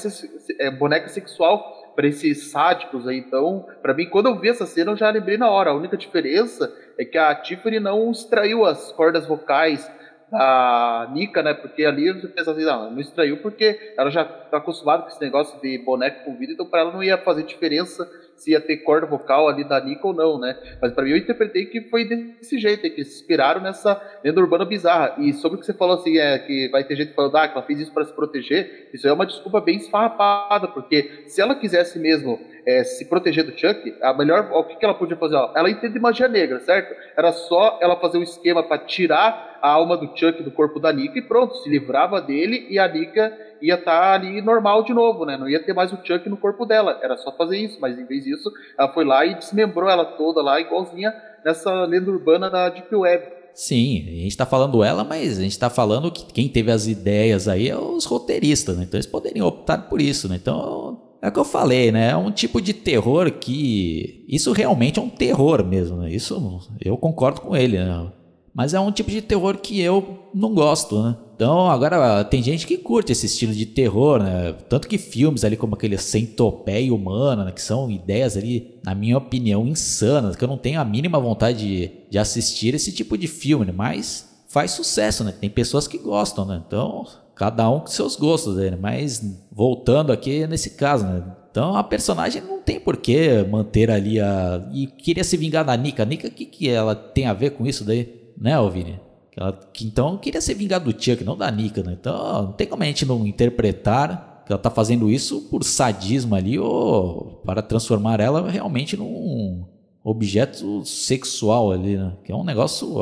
é, 0.60 0.72
boneca 0.72 1.08
sexual 1.08 1.94
para 1.96 2.08
esses 2.08 2.52
sádicos 2.52 3.08
aí. 3.08 3.18
Então, 3.18 3.66
para 3.82 3.94
mim, 3.94 4.08
quando 4.08 4.28
eu 4.28 4.40
vi 4.40 4.50
essa 4.50 4.66
cena, 4.66 4.92
eu 4.92 4.96
já 4.96 5.10
lembrei 5.10 5.38
na 5.38 5.50
hora. 5.50 5.72
A 5.72 5.76
única 5.76 5.98
diferença 5.98 6.72
é 6.98 7.04
que 7.04 7.18
a 7.18 7.34
Tiffany 7.34 7.80
não 7.80 8.12
extraiu 8.12 8.66
as 8.66 8.92
cordas 8.92 9.26
vocais 9.28 9.90
da 10.32 11.10
Nika, 11.12 11.42
né? 11.42 11.54
Porque 11.54 11.86
ali 11.86 12.12
você 12.12 12.28
pensa 12.28 12.52
assim, 12.52 12.64
não, 12.64 12.92
não 12.92 13.00
extraiu 13.00 13.38
porque 13.38 13.94
ela 13.98 14.10
já 14.10 14.24
está 14.24 14.58
acostumada 14.58 15.04
com 15.04 15.10
esse 15.10 15.22
negócio 15.22 15.60
de 15.62 15.78
boneco 15.80 16.26
com 16.26 16.38
vida, 16.38 16.54
então 16.54 16.66
para 16.66 16.82
ela 16.82 16.92
não 16.92 17.04
ia 17.04 17.18
fazer 17.18 17.44
diferença 17.44 18.08
se 18.38 18.52
ia 18.52 18.62
ter 18.62 18.78
corda 18.78 19.06
vocal 19.06 19.50
ali 19.50 19.64
da 19.64 19.84
Nika 19.84 20.08
ou 20.08 20.14
não, 20.14 20.40
né? 20.40 20.58
Mas 20.82 20.94
para 20.94 21.04
mim 21.04 21.12
eu 21.12 21.18
interpretei 21.18 21.66
que 21.66 21.82
foi 21.82 22.06
desse 22.06 22.58
jeito, 22.58 22.82
que 22.82 22.88
eles 22.88 23.08
se 23.08 23.20
inspiraram 23.22 23.60
nessa 23.62 24.00
lenda 24.24 24.40
urbana 24.40 24.64
bizarra. 24.64 25.16
E 25.18 25.34
sobre 25.34 25.58
o 25.58 25.60
que 25.60 25.66
você 25.66 25.74
falou 25.74 25.96
assim, 25.96 26.18
é 26.18 26.38
que 26.38 26.70
vai 26.70 26.84
ter 26.84 26.96
gente 26.96 27.14
falando, 27.14 27.36
ah, 27.36 27.48
que 27.48 27.58
ela 27.58 27.66
fez 27.66 27.80
isso 27.80 27.92
para 27.92 28.06
se 28.06 28.14
proteger, 28.14 28.90
isso 28.94 29.08
é 29.08 29.12
uma 29.12 29.26
desculpa 29.26 29.60
bem 29.60 29.78
esfarrapada, 29.78 30.68
porque 30.68 31.24
se 31.28 31.42
ela 31.42 31.56
quisesse 31.56 32.00
mesmo 32.00 32.40
é, 32.68 32.84
se 32.84 33.06
proteger 33.06 33.46
do 33.46 33.58
Chuck, 33.58 33.96
a 34.02 34.14
melhor, 34.14 34.52
o 34.52 34.62
que, 34.66 34.76
que 34.76 34.84
ela 34.84 34.94
podia 34.94 35.16
fazer? 35.16 35.38
Ela 35.56 35.70
entende 35.70 35.98
magia 35.98 36.28
negra, 36.28 36.60
certo? 36.60 36.94
Era 37.16 37.32
só 37.32 37.80
ela 37.82 37.96
fazer 37.96 38.18
um 38.18 38.24
esquema 38.24 38.62
para 38.62 38.80
tirar 38.80 39.58
a 39.62 39.70
alma 39.70 39.96
do 39.96 40.08
Chuck 40.08 40.44
do 40.44 40.52
corpo 40.52 40.78
da 40.78 40.92
Nika 40.92 41.18
e 41.18 41.22
pronto, 41.22 41.56
se 41.56 41.70
livrava 41.70 42.20
dele 42.20 42.68
e 42.70 42.78
a 42.78 42.86
Nika 42.86 43.32
ia 43.62 43.76
estar 43.76 44.02
tá 44.02 44.14
ali 44.14 44.42
normal 44.42 44.84
de 44.84 44.94
novo, 44.94 45.26
né? 45.26 45.38
Não 45.38 45.48
ia 45.48 45.64
ter 45.64 45.72
mais 45.72 45.94
o 45.94 46.00
Chuck 46.04 46.28
no 46.28 46.36
corpo 46.36 46.66
dela. 46.66 47.00
Era 47.02 47.16
só 47.16 47.32
fazer 47.32 47.58
isso, 47.58 47.80
mas 47.80 47.98
em 47.98 48.06
vez 48.06 48.26
disso, 48.26 48.52
ela 48.78 48.92
foi 48.92 49.06
lá 49.06 49.26
e 49.26 49.36
desmembrou 49.36 49.90
ela 49.90 50.04
toda 50.04 50.42
lá, 50.42 50.60
igualzinha 50.60 51.14
nessa 51.46 51.86
lenda 51.86 52.12
urbana 52.12 52.50
da 52.50 52.68
Deep 52.68 52.94
Web. 52.94 53.32
Sim, 53.54 54.04
a 54.08 54.12
gente 54.12 54.28
está 54.28 54.46
falando 54.46 54.84
ela, 54.84 55.06
mas 55.06 55.40
a 55.40 55.42
gente 55.42 55.52
está 55.52 55.70
falando 55.70 56.12
que 56.12 56.26
quem 56.34 56.50
teve 56.50 56.70
as 56.70 56.86
ideias 56.86 57.48
aí 57.48 57.70
é 57.70 57.78
os 57.78 58.04
roteiristas, 58.04 58.78
né? 58.78 58.84
Então 58.84 58.98
eles 58.98 59.08
poderiam 59.08 59.48
optar 59.48 59.88
por 59.88 60.02
isso, 60.02 60.28
né? 60.28 60.36
Então 60.36 61.07
é 61.22 61.28
o 61.28 61.32
que 61.32 61.40
eu 61.40 61.46
falei, 61.46 61.92
né? 61.92 62.12
É 62.12 62.16
um 62.18 62.32
tipo 62.32 62.62
de 62.62 62.74
terror 62.74 63.32
que. 63.32 64.26
Isso 64.28 64.52
realmente 64.52 65.00
é 65.00 65.02
um 65.02 65.10
terror 65.10 65.64
mesmo, 65.66 65.98
né? 65.98 66.12
Isso 66.12 66.62
eu 66.84 66.98
concordo 66.98 67.42
com 67.42 67.56
ele, 67.56 67.78
né? 67.78 68.12
Mas 68.54 68.74
é 68.74 68.80
um 68.80 68.92
tipo 68.92 69.12
de 69.12 69.22
terror 69.22 69.58
que 69.58 69.80
eu 69.80 70.20
não 70.34 70.54
gosto, 70.54 71.02
né? 71.02 71.16
Então, 71.36 71.70
agora 71.70 72.24
tem 72.24 72.42
gente 72.42 72.66
que 72.66 72.76
curte 72.76 73.12
esse 73.12 73.28
estilo 73.28 73.54
de 73.54 73.68
terror, 73.68 74.24
né? 74.24 74.54
Tanto 74.68 74.88
que 74.88 74.98
filmes 74.98 75.44
ali 75.44 75.56
como 75.56 75.76
aquele 75.76 75.96
Centopeia 76.00 76.92
Humana, 76.92 77.46
né? 77.46 77.52
que 77.52 77.62
são 77.62 77.92
ideias 77.92 78.36
ali, 78.36 78.80
na 78.84 78.96
minha 78.96 79.20
opinião, 79.20 79.68
insanas, 79.68 80.36
que 80.36 80.44
eu 80.44 80.48
não 80.48 80.58
tenho 80.58 80.82
a 80.82 80.86
mínima 80.86 81.20
vontade 81.20 81.60
de, 81.60 81.92
de 82.10 82.18
assistir 82.18 82.74
esse 82.74 82.92
tipo 82.92 83.16
de 83.16 83.28
filme, 83.28 83.66
né? 83.66 83.72
Mas 83.72 84.28
faz 84.48 84.72
sucesso, 84.72 85.24
né? 85.24 85.32
Tem 85.32 85.52
pessoas 85.52 85.88
que 85.88 86.00
gostam, 86.00 86.44
né? 86.44 86.60
Então, 86.66 87.06
cada 87.38 87.70
um 87.70 87.80
com 87.80 87.88
seus 87.88 88.16
gostos, 88.16 88.56
né? 88.56 88.78
Mas 88.80 89.24
voltando 89.52 90.12
aqui 90.12 90.46
nesse 90.48 90.72
caso, 90.72 91.06
né? 91.06 91.24
Então 91.52 91.76
a 91.76 91.84
personagem 91.84 92.42
não 92.42 92.62
tem 92.62 92.80
por 92.80 92.98
que 92.98 93.44
manter 93.44 93.90
ali 93.90 94.20
a. 94.20 94.68
E 94.74 94.88
queria 94.88 95.24
se 95.24 95.38
vingar 95.38 95.66
da 95.66 95.76
Nika. 95.76 96.04
A 96.04 96.06
Nika, 96.06 96.28
o 96.28 96.32
que, 96.32 96.46
que 96.46 96.70
ela 96.70 96.96
tem 96.96 97.26
a 97.26 97.34
ver 97.34 97.52
com 97.52 97.66
isso 97.66 97.84
daí? 97.84 98.32
Né, 98.38 98.54
Alvini? 98.54 99.00
Ela, 99.36 99.54
que, 99.74 99.86
então 99.86 100.18
queria 100.18 100.42
ser 100.42 100.56
vingado 100.56 100.92
do 100.92 101.04
Chuck, 101.04 101.24
não 101.24 101.38
da 101.38 101.50
Nika, 101.50 101.84
né? 101.84 101.98
Então 102.00 102.44
não 102.44 102.52
tem 102.54 102.68
como 102.68 102.84
a 102.84 102.86
gente 102.86 103.06
não 103.06 103.26
interpretar 103.26 104.44
que 104.46 104.52
ela 104.52 104.62
tá 104.62 104.70
fazendo 104.70 105.10
isso 105.10 105.42
por 105.50 105.64
sadismo 105.64 106.34
ali 106.34 106.58
ou 106.58 107.42
para 107.46 107.62
transformar 107.62 108.20
ela 108.20 108.50
realmente 108.50 108.96
num 108.96 109.66
objeto 110.04 110.86
sexual 110.86 111.72
ali, 111.72 111.98
né? 111.98 112.14
Que 112.24 112.32
é 112.32 112.36
um 112.36 112.44
negócio 112.44 112.98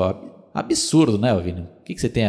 absurdo, 0.53 1.17
né, 1.17 1.31
Alvini? 1.31 1.61
O 1.61 1.83
que, 1.83 1.93
que 1.93 2.01
você 2.01 2.09
tem 2.09 2.25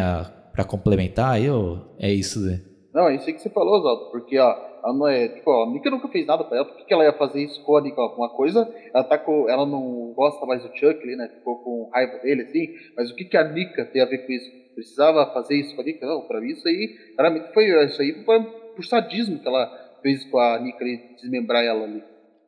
para 0.56 0.64
complementar 0.64 1.34
aí? 1.34 1.50
Ou 1.50 1.94
é 1.98 2.10
isso, 2.10 2.40
né? 2.40 2.62
Não, 2.94 3.08
é 3.08 3.16
isso 3.16 3.26
aí 3.26 3.34
que 3.34 3.42
você 3.42 3.50
falou, 3.50 3.76
Oswaldo, 3.76 4.10
porque 4.10 4.38
ó, 4.38 4.56
Ela 4.82 4.94
não 4.94 5.06
é, 5.06 5.28
tipo, 5.28 5.50
a 5.50 5.70
Nika 5.70 5.90
nunca 5.90 6.08
fez 6.08 6.26
nada 6.26 6.44
pra 6.44 6.56
ela, 6.56 6.66
por 6.66 6.86
que, 6.86 6.94
ela 6.94 7.04
ia 7.04 7.12
fazer 7.12 7.44
isso 7.44 7.62
com 7.62 7.76
a 7.76 7.82
Nika? 7.82 8.00
Uma 8.00 8.30
coisa, 8.30 8.66
ela 8.94 9.04
tá 9.04 9.18
com. 9.18 9.48
Ela 9.50 9.66
não 9.66 10.14
gosta 10.16 10.46
mais 10.46 10.62
do 10.62 10.68
Chuck 10.68 11.02
ali, 11.02 11.14
né? 11.14 11.28
Ficou 11.28 11.56
com 11.56 11.90
raiva 11.92 12.18
dele, 12.18 12.42
assim, 12.42 12.68
mas 12.96 13.10
o 13.10 13.14
que, 13.14 13.26
que 13.26 13.36
a 13.36 13.44
Nika 13.44 13.84
tem 13.84 14.00
a 14.00 14.06
ver 14.06 14.26
com 14.26 14.32
isso? 14.32 14.50
Precisava 14.74 15.26
fazer 15.34 15.56
isso 15.56 15.74
com 15.74 15.82
a 15.82 15.84
Nika? 15.84 16.06
Não, 16.06 16.22
pra 16.22 16.40
mim 16.40 16.52
isso 16.52 16.66
aí, 16.66 16.96
claramente 17.14 17.52
foi. 17.52 17.84
Isso 17.84 18.00
aí 18.00 18.24
foi 18.24 18.42
por 18.74 18.84
sadismo 18.84 19.40
que 19.40 19.48
ela 19.48 19.66
fez 20.02 20.24
com 20.24 20.38
a 20.38 20.58
Nika 20.58 20.82
ali, 20.82 21.00
desmembrar 21.20 21.62
ela 21.64 21.84
ali. 21.84 22.02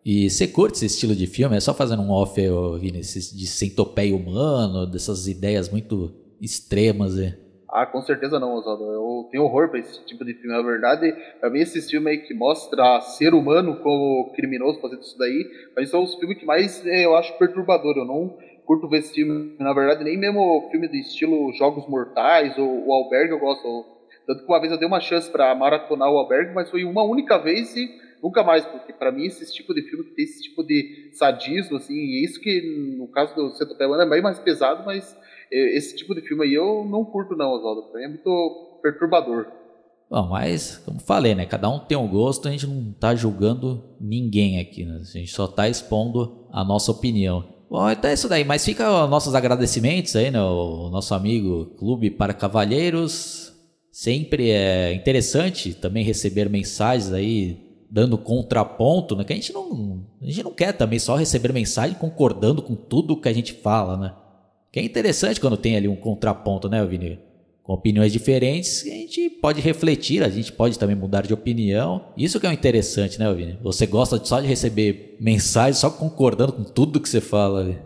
E 0.05 0.31
você 0.31 0.47
curte 0.47 0.77
esse 0.77 0.87
estilo 0.87 1.15
de 1.15 1.27
filme? 1.27 1.57
É 1.57 1.61
só 1.61 1.75
fazendo 1.75 2.03
um 2.03 2.11
off, 2.11 2.41
Vini, 2.81 3.01
de 3.01 3.47
centopeia 3.47 4.17
humano, 4.17 4.87
dessas 4.87 5.27
ideias 5.27 5.69
muito 5.69 6.15
extremas 6.41 7.19
aí. 7.19 7.35
Ah, 7.71 7.85
com 7.85 8.01
certeza 8.01 8.41
não, 8.41 8.55
Oswaldo. 8.55 8.85
Eu 8.85 9.29
tenho 9.31 9.45
horror 9.45 9.69
pra 9.69 9.79
esse 9.79 10.05
tipo 10.07 10.25
de 10.25 10.33
filme. 10.35 10.57
Na 10.57 10.63
verdade, 10.63 11.13
pra 11.39 11.51
mim, 11.51 11.61
esses 11.61 11.89
filmes 11.91 12.13
aí 12.13 12.19
que 12.19 12.33
mostra 12.33 13.01
ser 13.01 13.35
humano 13.35 13.77
como 13.81 14.33
criminoso 14.35 14.81
fazendo 14.81 15.03
isso 15.03 15.19
daí, 15.19 15.47
mas 15.77 15.91
são 15.91 16.03
os 16.03 16.15
filmes 16.15 16.39
que 16.39 16.47
mais 16.47 16.85
eh, 16.87 17.05
eu 17.05 17.15
acho 17.15 17.37
perturbador. 17.39 17.97
Eu 17.97 18.07
não 18.07 18.39
curto 18.65 18.89
ver 18.89 18.99
esse 18.99 19.15
filme. 19.15 19.55
Na 19.59 19.75
verdade, 19.75 20.03
nem 20.03 20.17
mesmo 20.17 20.69
filme 20.71 20.89
de 20.89 21.01
estilo 21.01 21.53
Jogos 21.53 21.87
Mortais 21.89 22.57
ou 22.57 22.87
O 22.87 22.93
Albergue 22.93 23.33
eu 23.33 23.39
gosto. 23.39 23.85
Tanto 24.27 24.45
que 24.45 24.51
uma 24.51 24.61
vez 24.61 24.73
eu 24.73 24.79
dei 24.79 24.89
uma 24.89 25.01
chance 25.01 25.31
para 25.31 25.55
maratonar 25.55 26.11
o 26.11 26.19
Albergue, 26.19 26.55
mas 26.55 26.71
foi 26.71 26.85
uma 26.85 27.03
única 27.03 27.39
vez 27.39 27.75
e 27.77 27.89
nunca 28.23 28.43
mais, 28.43 28.65
porque 28.67 28.93
para 28.93 29.13
mim 29.13 29.25
esse 29.25 29.51
tipo 29.55 29.73
de 29.73 29.83
filme 29.83 30.05
que 30.05 30.11
tem 30.11 30.25
esse 30.25 30.43
tipo 30.43 30.63
de 30.63 31.11
sadismo, 31.13 31.77
assim, 31.77 31.95
e 31.95 32.21
é 32.21 32.25
isso 32.25 32.41
que 32.41 32.97
no 32.99 33.09
caso 33.09 33.35
do 33.35 33.51
Centopeia 33.53 33.89
é 34.03 34.07
bem 34.07 34.21
mais 34.21 34.39
pesado, 34.39 34.85
mas 34.85 35.17
esse 35.51 35.97
tipo 35.97 36.15
de 36.15 36.23
filme 36.23 36.45
aí 36.45 36.55
eu 36.55 36.85
não 36.85 37.05
curto 37.05 37.37
não, 37.37 37.53
Oswaldo. 37.53 37.91
Pra 37.91 38.01
mim 38.01 38.07
é 38.07 38.09
muito 38.09 38.79
perturbador. 38.83 39.47
Bom, 40.11 40.29
mas, 40.29 40.79
como 40.79 41.01
falei, 41.01 41.35
né? 41.35 41.45
Cada 41.45 41.69
um 41.69 41.79
tem 41.79 41.97
um 41.97 42.09
gosto, 42.09 42.49
a 42.49 42.51
gente 42.51 42.67
não 42.67 42.93
tá 42.93 43.15
julgando 43.15 43.85
ninguém 44.01 44.59
aqui, 44.59 44.85
né? 44.85 45.01
A 45.03 45.19
gente 45.19 45.31
só 45.31 45.47
tá 45.47 45.69
expondo 45.69 46.47
a 46.51 46.65
nossa 46.65 46.91
opinião. 46.91 47.45
Bom, 47.71 47.91
então 47.91 48.11
é 48.11 48.15
isso 48.15 48.29
daí. 48.29 48.45
Mas 48.45 48.65
fica 48.65 49.07
nossos 49.07 49.35
agradecimentos 49.35 50.17
aí, 50.17 50.31
né? 50.31 50.41
O 50.41 50.89
nosso 50.91 51.13
amigo 51.15 51.67
Clube 51.79 52.11
para 52.11 52.33
Cavalheiros. 52.33 53.53
Sempre 53.93 54.51
é 54.51 54.95
interessante 54.95 55.75
também 55.75 56.05
receber 56.05 56.49
mensagens 56.49 57.13
aí 57.13 57.69
dando 57.91 58.17
contraponto, 58.17 59.17
né? 59.17 59.25
Que 59.25 59.33
a 59.33 59.37
gente 59.37 59.53
não, 59.53 60.07
a 60.23 60.25
gente 60.25 60.43
não 60.43 60.53
quer 60.53 60.73
também 60.73 60.99
só 60.99 61.17
receber 61.17 61.53
mensagem 61.53 61.97
concordando 61.99 62.63
com 62.63 62.75
tudo 62.75 63.21
que 63.21 63.29
a 63.29 63.33
gente 63.33 63.53
fala, 63.55 63.97
né? 63.97 64.15
Que 64.71 64.81
é 64.81 64.83
interessante 64.83 65.41
quando 65.41 65.57
tem 65.57 65.77
ali 65.77 65.89
um 65.89 65.97
contraponto, 65.97 66.69
né, 66.69 66.85
Vini? 66.85 67.19
Com 67.63 67.75
opiniões 67.75 68.13
diferentes, 68.13 68.83
a 68.87 68.91
gente 68.91 69.29
pode 69.29 69.61
refletir, 69.61 70.23
a 70.23 70.29
gente 70.29 70.53
pode 70.53 70.79
também 70.79 70.97
mudar 70.97 71.23
de 71.23 71.35
opinião. 71.35 72.13
Isso 72.17 72.41
que 72.41 72.47
é 72.47 72.51
o 72.51 72.53
interessante, 72.53 73.19
né, 73.19 73.33
Vini? 73.33 73.59
Você 73.63 73.87
gosta 73.87 74.23
só 74.25 74.41
de 74.41 74.47
receber 74.47 75.17
mensagens, 75.21 75.79
só 75.79 75.91
concordando 75.91 76.53
com 76.53 76.65
tudo 76.65 77.01
que 77.01 77.09
você 77.09 77.21
fala 77.21 77.61
ali. 77.61 77.79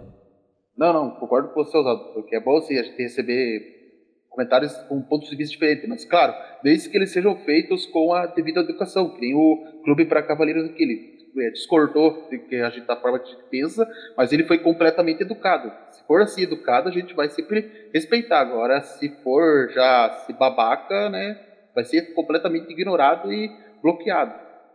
Não, 0.77 0.93
não, 0.93 1.11
concordo 1.11 1.49
com 1.49 1.65
você, 1.65 1.77
Oswaldo, 1.77 2.13
porque 2.15 2.37
é 2.37 2.41
bom 2.41 2.57
assim, 2.59 2.79
a 2.79 2.83
gente 2.83 3.01
receber 3.01 3.83
comentários 4.29 4.73
com 4.89 5.01
pontos 5.03 5.29
de 5.29 5.37
vista 5.37 5.53
diferentes, 5.53 5.89
mas 5.89 6.05
claro, 6.05 6.33
desde 6.63 6.89
que 6.89 6.97
eles 6.97 7.13
sejam 7.13 7.37
feitos 7.45 7.87
com 7.87 8.15
a 8.15 8.27
devida 8.27 8.61
educação, 8.61 9.11
que 9.11 9.21
nem 9.21 9.35
o 9.35 9.83
Clube 9.85 10.07
para 10.07 10.23
Cavaleiros 10.23 10.71
aquele 10.71 11.22
é, 11.39 11.51
discordou 11.51 12.29
de 12.31 12.39
que 12.39 12.57
a 12.57 12.71
gente 12.71 12.87
da 12.87 12.97
forma 12.97 13.19
que 13.19 13.29
a 13.29 13.33
gente 13.33 13.45
pensa, 13.51 13.89
mas 14.17 14.33
ele 14.33 14.45
foi 14.45 14.59
completamente 14.59 15.23
educado. 15.23 15.73
Se 15.91 16.03
for 16.07 16.21
assim 16.21 16.43
educado, 16.43 16.89
a 16.89 16.93
gente 16.93 17.15
vai 17.15 17.29
sempre 17.31 17.89
respeitar. 17.93 18.41
Agora, 18.41 18.83
se 18.83 19.09
for 19.23 19.71
já 19.73 20.23
se 20.27 20.33
babaca, 20.33 21.09
né, 21.09 21.39
vai 21.75 21.85
ser 21.85 22.15
completamente 22.15 22.71
ignorado 22.71 23.33
e 23.33 23.51
bloqueado. 23.83 24.35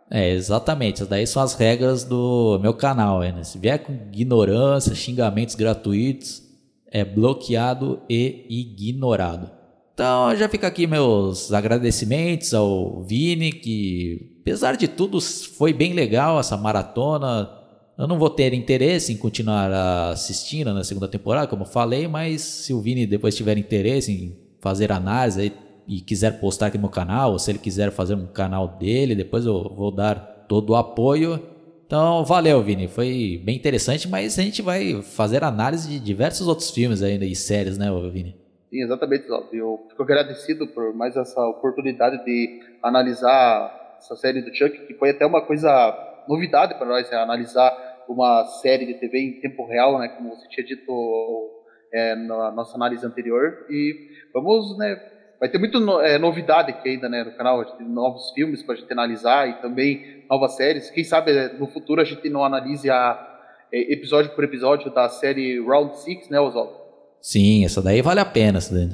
É, 0.10 0.30
exatamente. 0.32 1.03
Daí 1.05 1.28
são 1.28 1.41
as 1.41 1.53
regras 1.53 2.03
do 2.03 2.60
meu 2.62 2.74
canal. 2.74 3.20
Né? 3.20 3.43
Se 3.43 3.60
vier 3.60 3.80
com 3.80 3.91
ignorância, 3.93 4.95
xingamentos 4.95 5.55
gratuitos, 5.55 6.43
é 6.89 7.03
bloqueado 7.03 8.01
e 8.10 8.45
ignorado. 8.49 9.57
Então 9.98 10.36
já 10.36 10.48
fica 10.48 10.68
aqui 10.68 10.86
meus 10.86 11.52
agradecimentos 11.52 12.54
ao 12.54 13.02
Vini, 13.02 13.52
que 13.52 14.38
apesar 14.41 14.78
de 14.78 14.88
tudo 14.88 15.20
foi 15.20 15.74
bem 15.74 15.93
legal 15.93 16.39
essa 16.39 16.56
maratona. 16.56 17.50
Eu 17.98 18.08
não 18.08 18.20
vou 18.20 18.30
ter 18.30 18.54
interesse 18.54 19.12
em 19.12 19.18
continuar 19.18 19.74
assistindo 20.12 20.72
na 20.72 20.84
segunda 20.84 21.08
temporada, 21.08 21.48
como 21.48 21.66
falei, 21.66 22.08
mas 22.08 22.41
se 22.41 22.74
o 22.74 22.80
Vini 22.80 23.08
depois 23.08 23.36
tiver 23.36 23.58
interesse 23.58 24.12
em 24.12 24.38
fazer 24.62 24.91
análise 24.91 25.52
e 25.88 26.00
quiser 26.00 26.39
postar 26.39 26.68
aqui 26.68 26.78
no 26.78 26.89
canal, 26.89 27.32
ou 27.32 27.39
se 27.39 27.50
ele 27.50 27.58
quiser 27.58 27.89
fazer 27.91 28.14
um 28.14 28.28
canal 28.28 28.78
dele, 28.78 29.16
depois 29.16 29.48
eu 29.48 29.74
vou 29.76 29.89
dar 29.89 30.45
todo 30.48 30.70
o 30.70 30.76
apoio. 30.76 31.41
Então, 31.88 32.24
valeu, 32.24 32.62
Vini. 32.62 32.88
Foi 32.88 33.41
bem 33.43 33.56
interessante, 33.56 34.08
mas 34.08 34.38
a 34.38 34.43
gente 34.43 34.62
vai 34.62 35.02
fazer 35.02 35.43
análise 35.43 35.89
de 35.89 36.00
diversos 36.00 36.48
outros 36.48 36.70
filmes 36.70 37.02
ainda 37.02 37.26
e 37.26 37.36
séries, 37.36 37.80
né, 37.80 37.88
Vini? 38.14 38.36
Sim, 38.70 38.84
exatamente, 38.84 39.28
Eu 39.53 39.86
fico 39.89 40.03
agradecido 40.03 40.68
por 40.68 40.93
mais 40.93 41.15
essa 41.15 41.41
oportunidade 41.47 42.24
de 42.26 42.61
analisar 42.84 43.95
essa 43.97 44.15
série 44.15 44.41
do 44.41 44.53
Chuck, 44.53 44.86
que 44.86 44.93
foi 44.93 45.11
até 45.11 45.26
uma 45.26 45.41
coisa 45.41 45.70
novidade 46.28 46.76
para 46.76 46.86
nós, 46.86 47.09
né? 47.09 47.18
analisar 47.18 47.72
uma 48.07 48.45
série 48.61 48.86
de 48.86 48.95
TV 48.95 49.20
em 49.20 49.39
tempo 49.39 49.65
real, 49.65 49.99
né? 49.99 50.09
Como 50.09 50.30
você 50.30 50.47
tinha 50.49 50.65
dito 50.65 50.91
é, 51.93 52.15
na 52.15 52.51
nossa 52.51 52.76
análise 52.76 53.05
anterior. 53.05 53.65
E 53.70 54.09
vamos, 54.34 54.78
né? 54.78 55.01
Vai 55.39 55.49
ter 55.49 55.57
muita 55.57 55.80
no, 55.80 56.01
é, 56.01 56.18
novidade 56.18 56.72
aqui 56.72 56.89
ainda, 56.89 57.07
né? 57.07 57.24
No 57.24 57.32
canal, 57.34 57.63
novos 57.80 58.32
filmes 58.32 58.63
para 58.63 58.76
a 58.76 58.78
gente 58.78 58.91
analisar 58.91 59.49
e 59.49 59.61
também 59.61 60.26
novas 60.30 60.55
séries. 60.55 60.89
Quem 60.89 61.03
sabe 61.03 61.32
é, 61.32 61.53
no 61.53 61.68
futuro 61.68 62.01
a 62.01 62.05
gente 62.05 62.30
não 62.30 62.43
analise 62.43 62.89
a, 62.89 63.39
é, 63.72 63.93
episódio 63.93 64.32
por 64.32 64.43
episódio 64.43 64.91
da 64.91 65.09
série 65.09 65.59
Round 65.59 65.97
6, 65.97 66.30
né, 66.30 66.39
Oswaldo? 66.39 66.87
Sim, 67.28 67.66
essa 67.66 67.82
daí 67.82 68.02
vale 68.02 68.22
a 68.22 68.26
pena. 68.26 68.60
Essa 68.60 68.74
daí. 68.74 68.88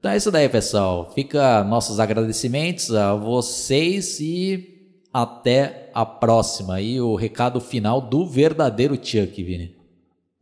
Então 0.00 0.10
é 0.10 0.16
isso 0.16 0.32
daí, 0.32 0.48
pessoal. 0.48 1.12
Fica 1.14 1.62
nossos 1.62 2.00
agradecimentos 2.00 2.92
a 2.92 3.14
vocês 3.14 4.18
e 4.18 4.98
até 5.12 5.88
a 5.94 6.04
próxima. 6.04 6.80
E 6.80 7.00
o 7.00 7.14
recado 7.14 7.60
final 7.60 8.00
do 8.00 8.26
verdadeiro 8.26 8.96
Chuck, 8.96 9.44
Vini. 9.44 9.76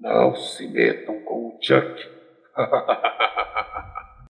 Não 0.01 0.35
se 0.35 0.67
metam 0.67 1.21
com 1.27 1.49
o 1.49 1.59
Chuck. 1.61 2.09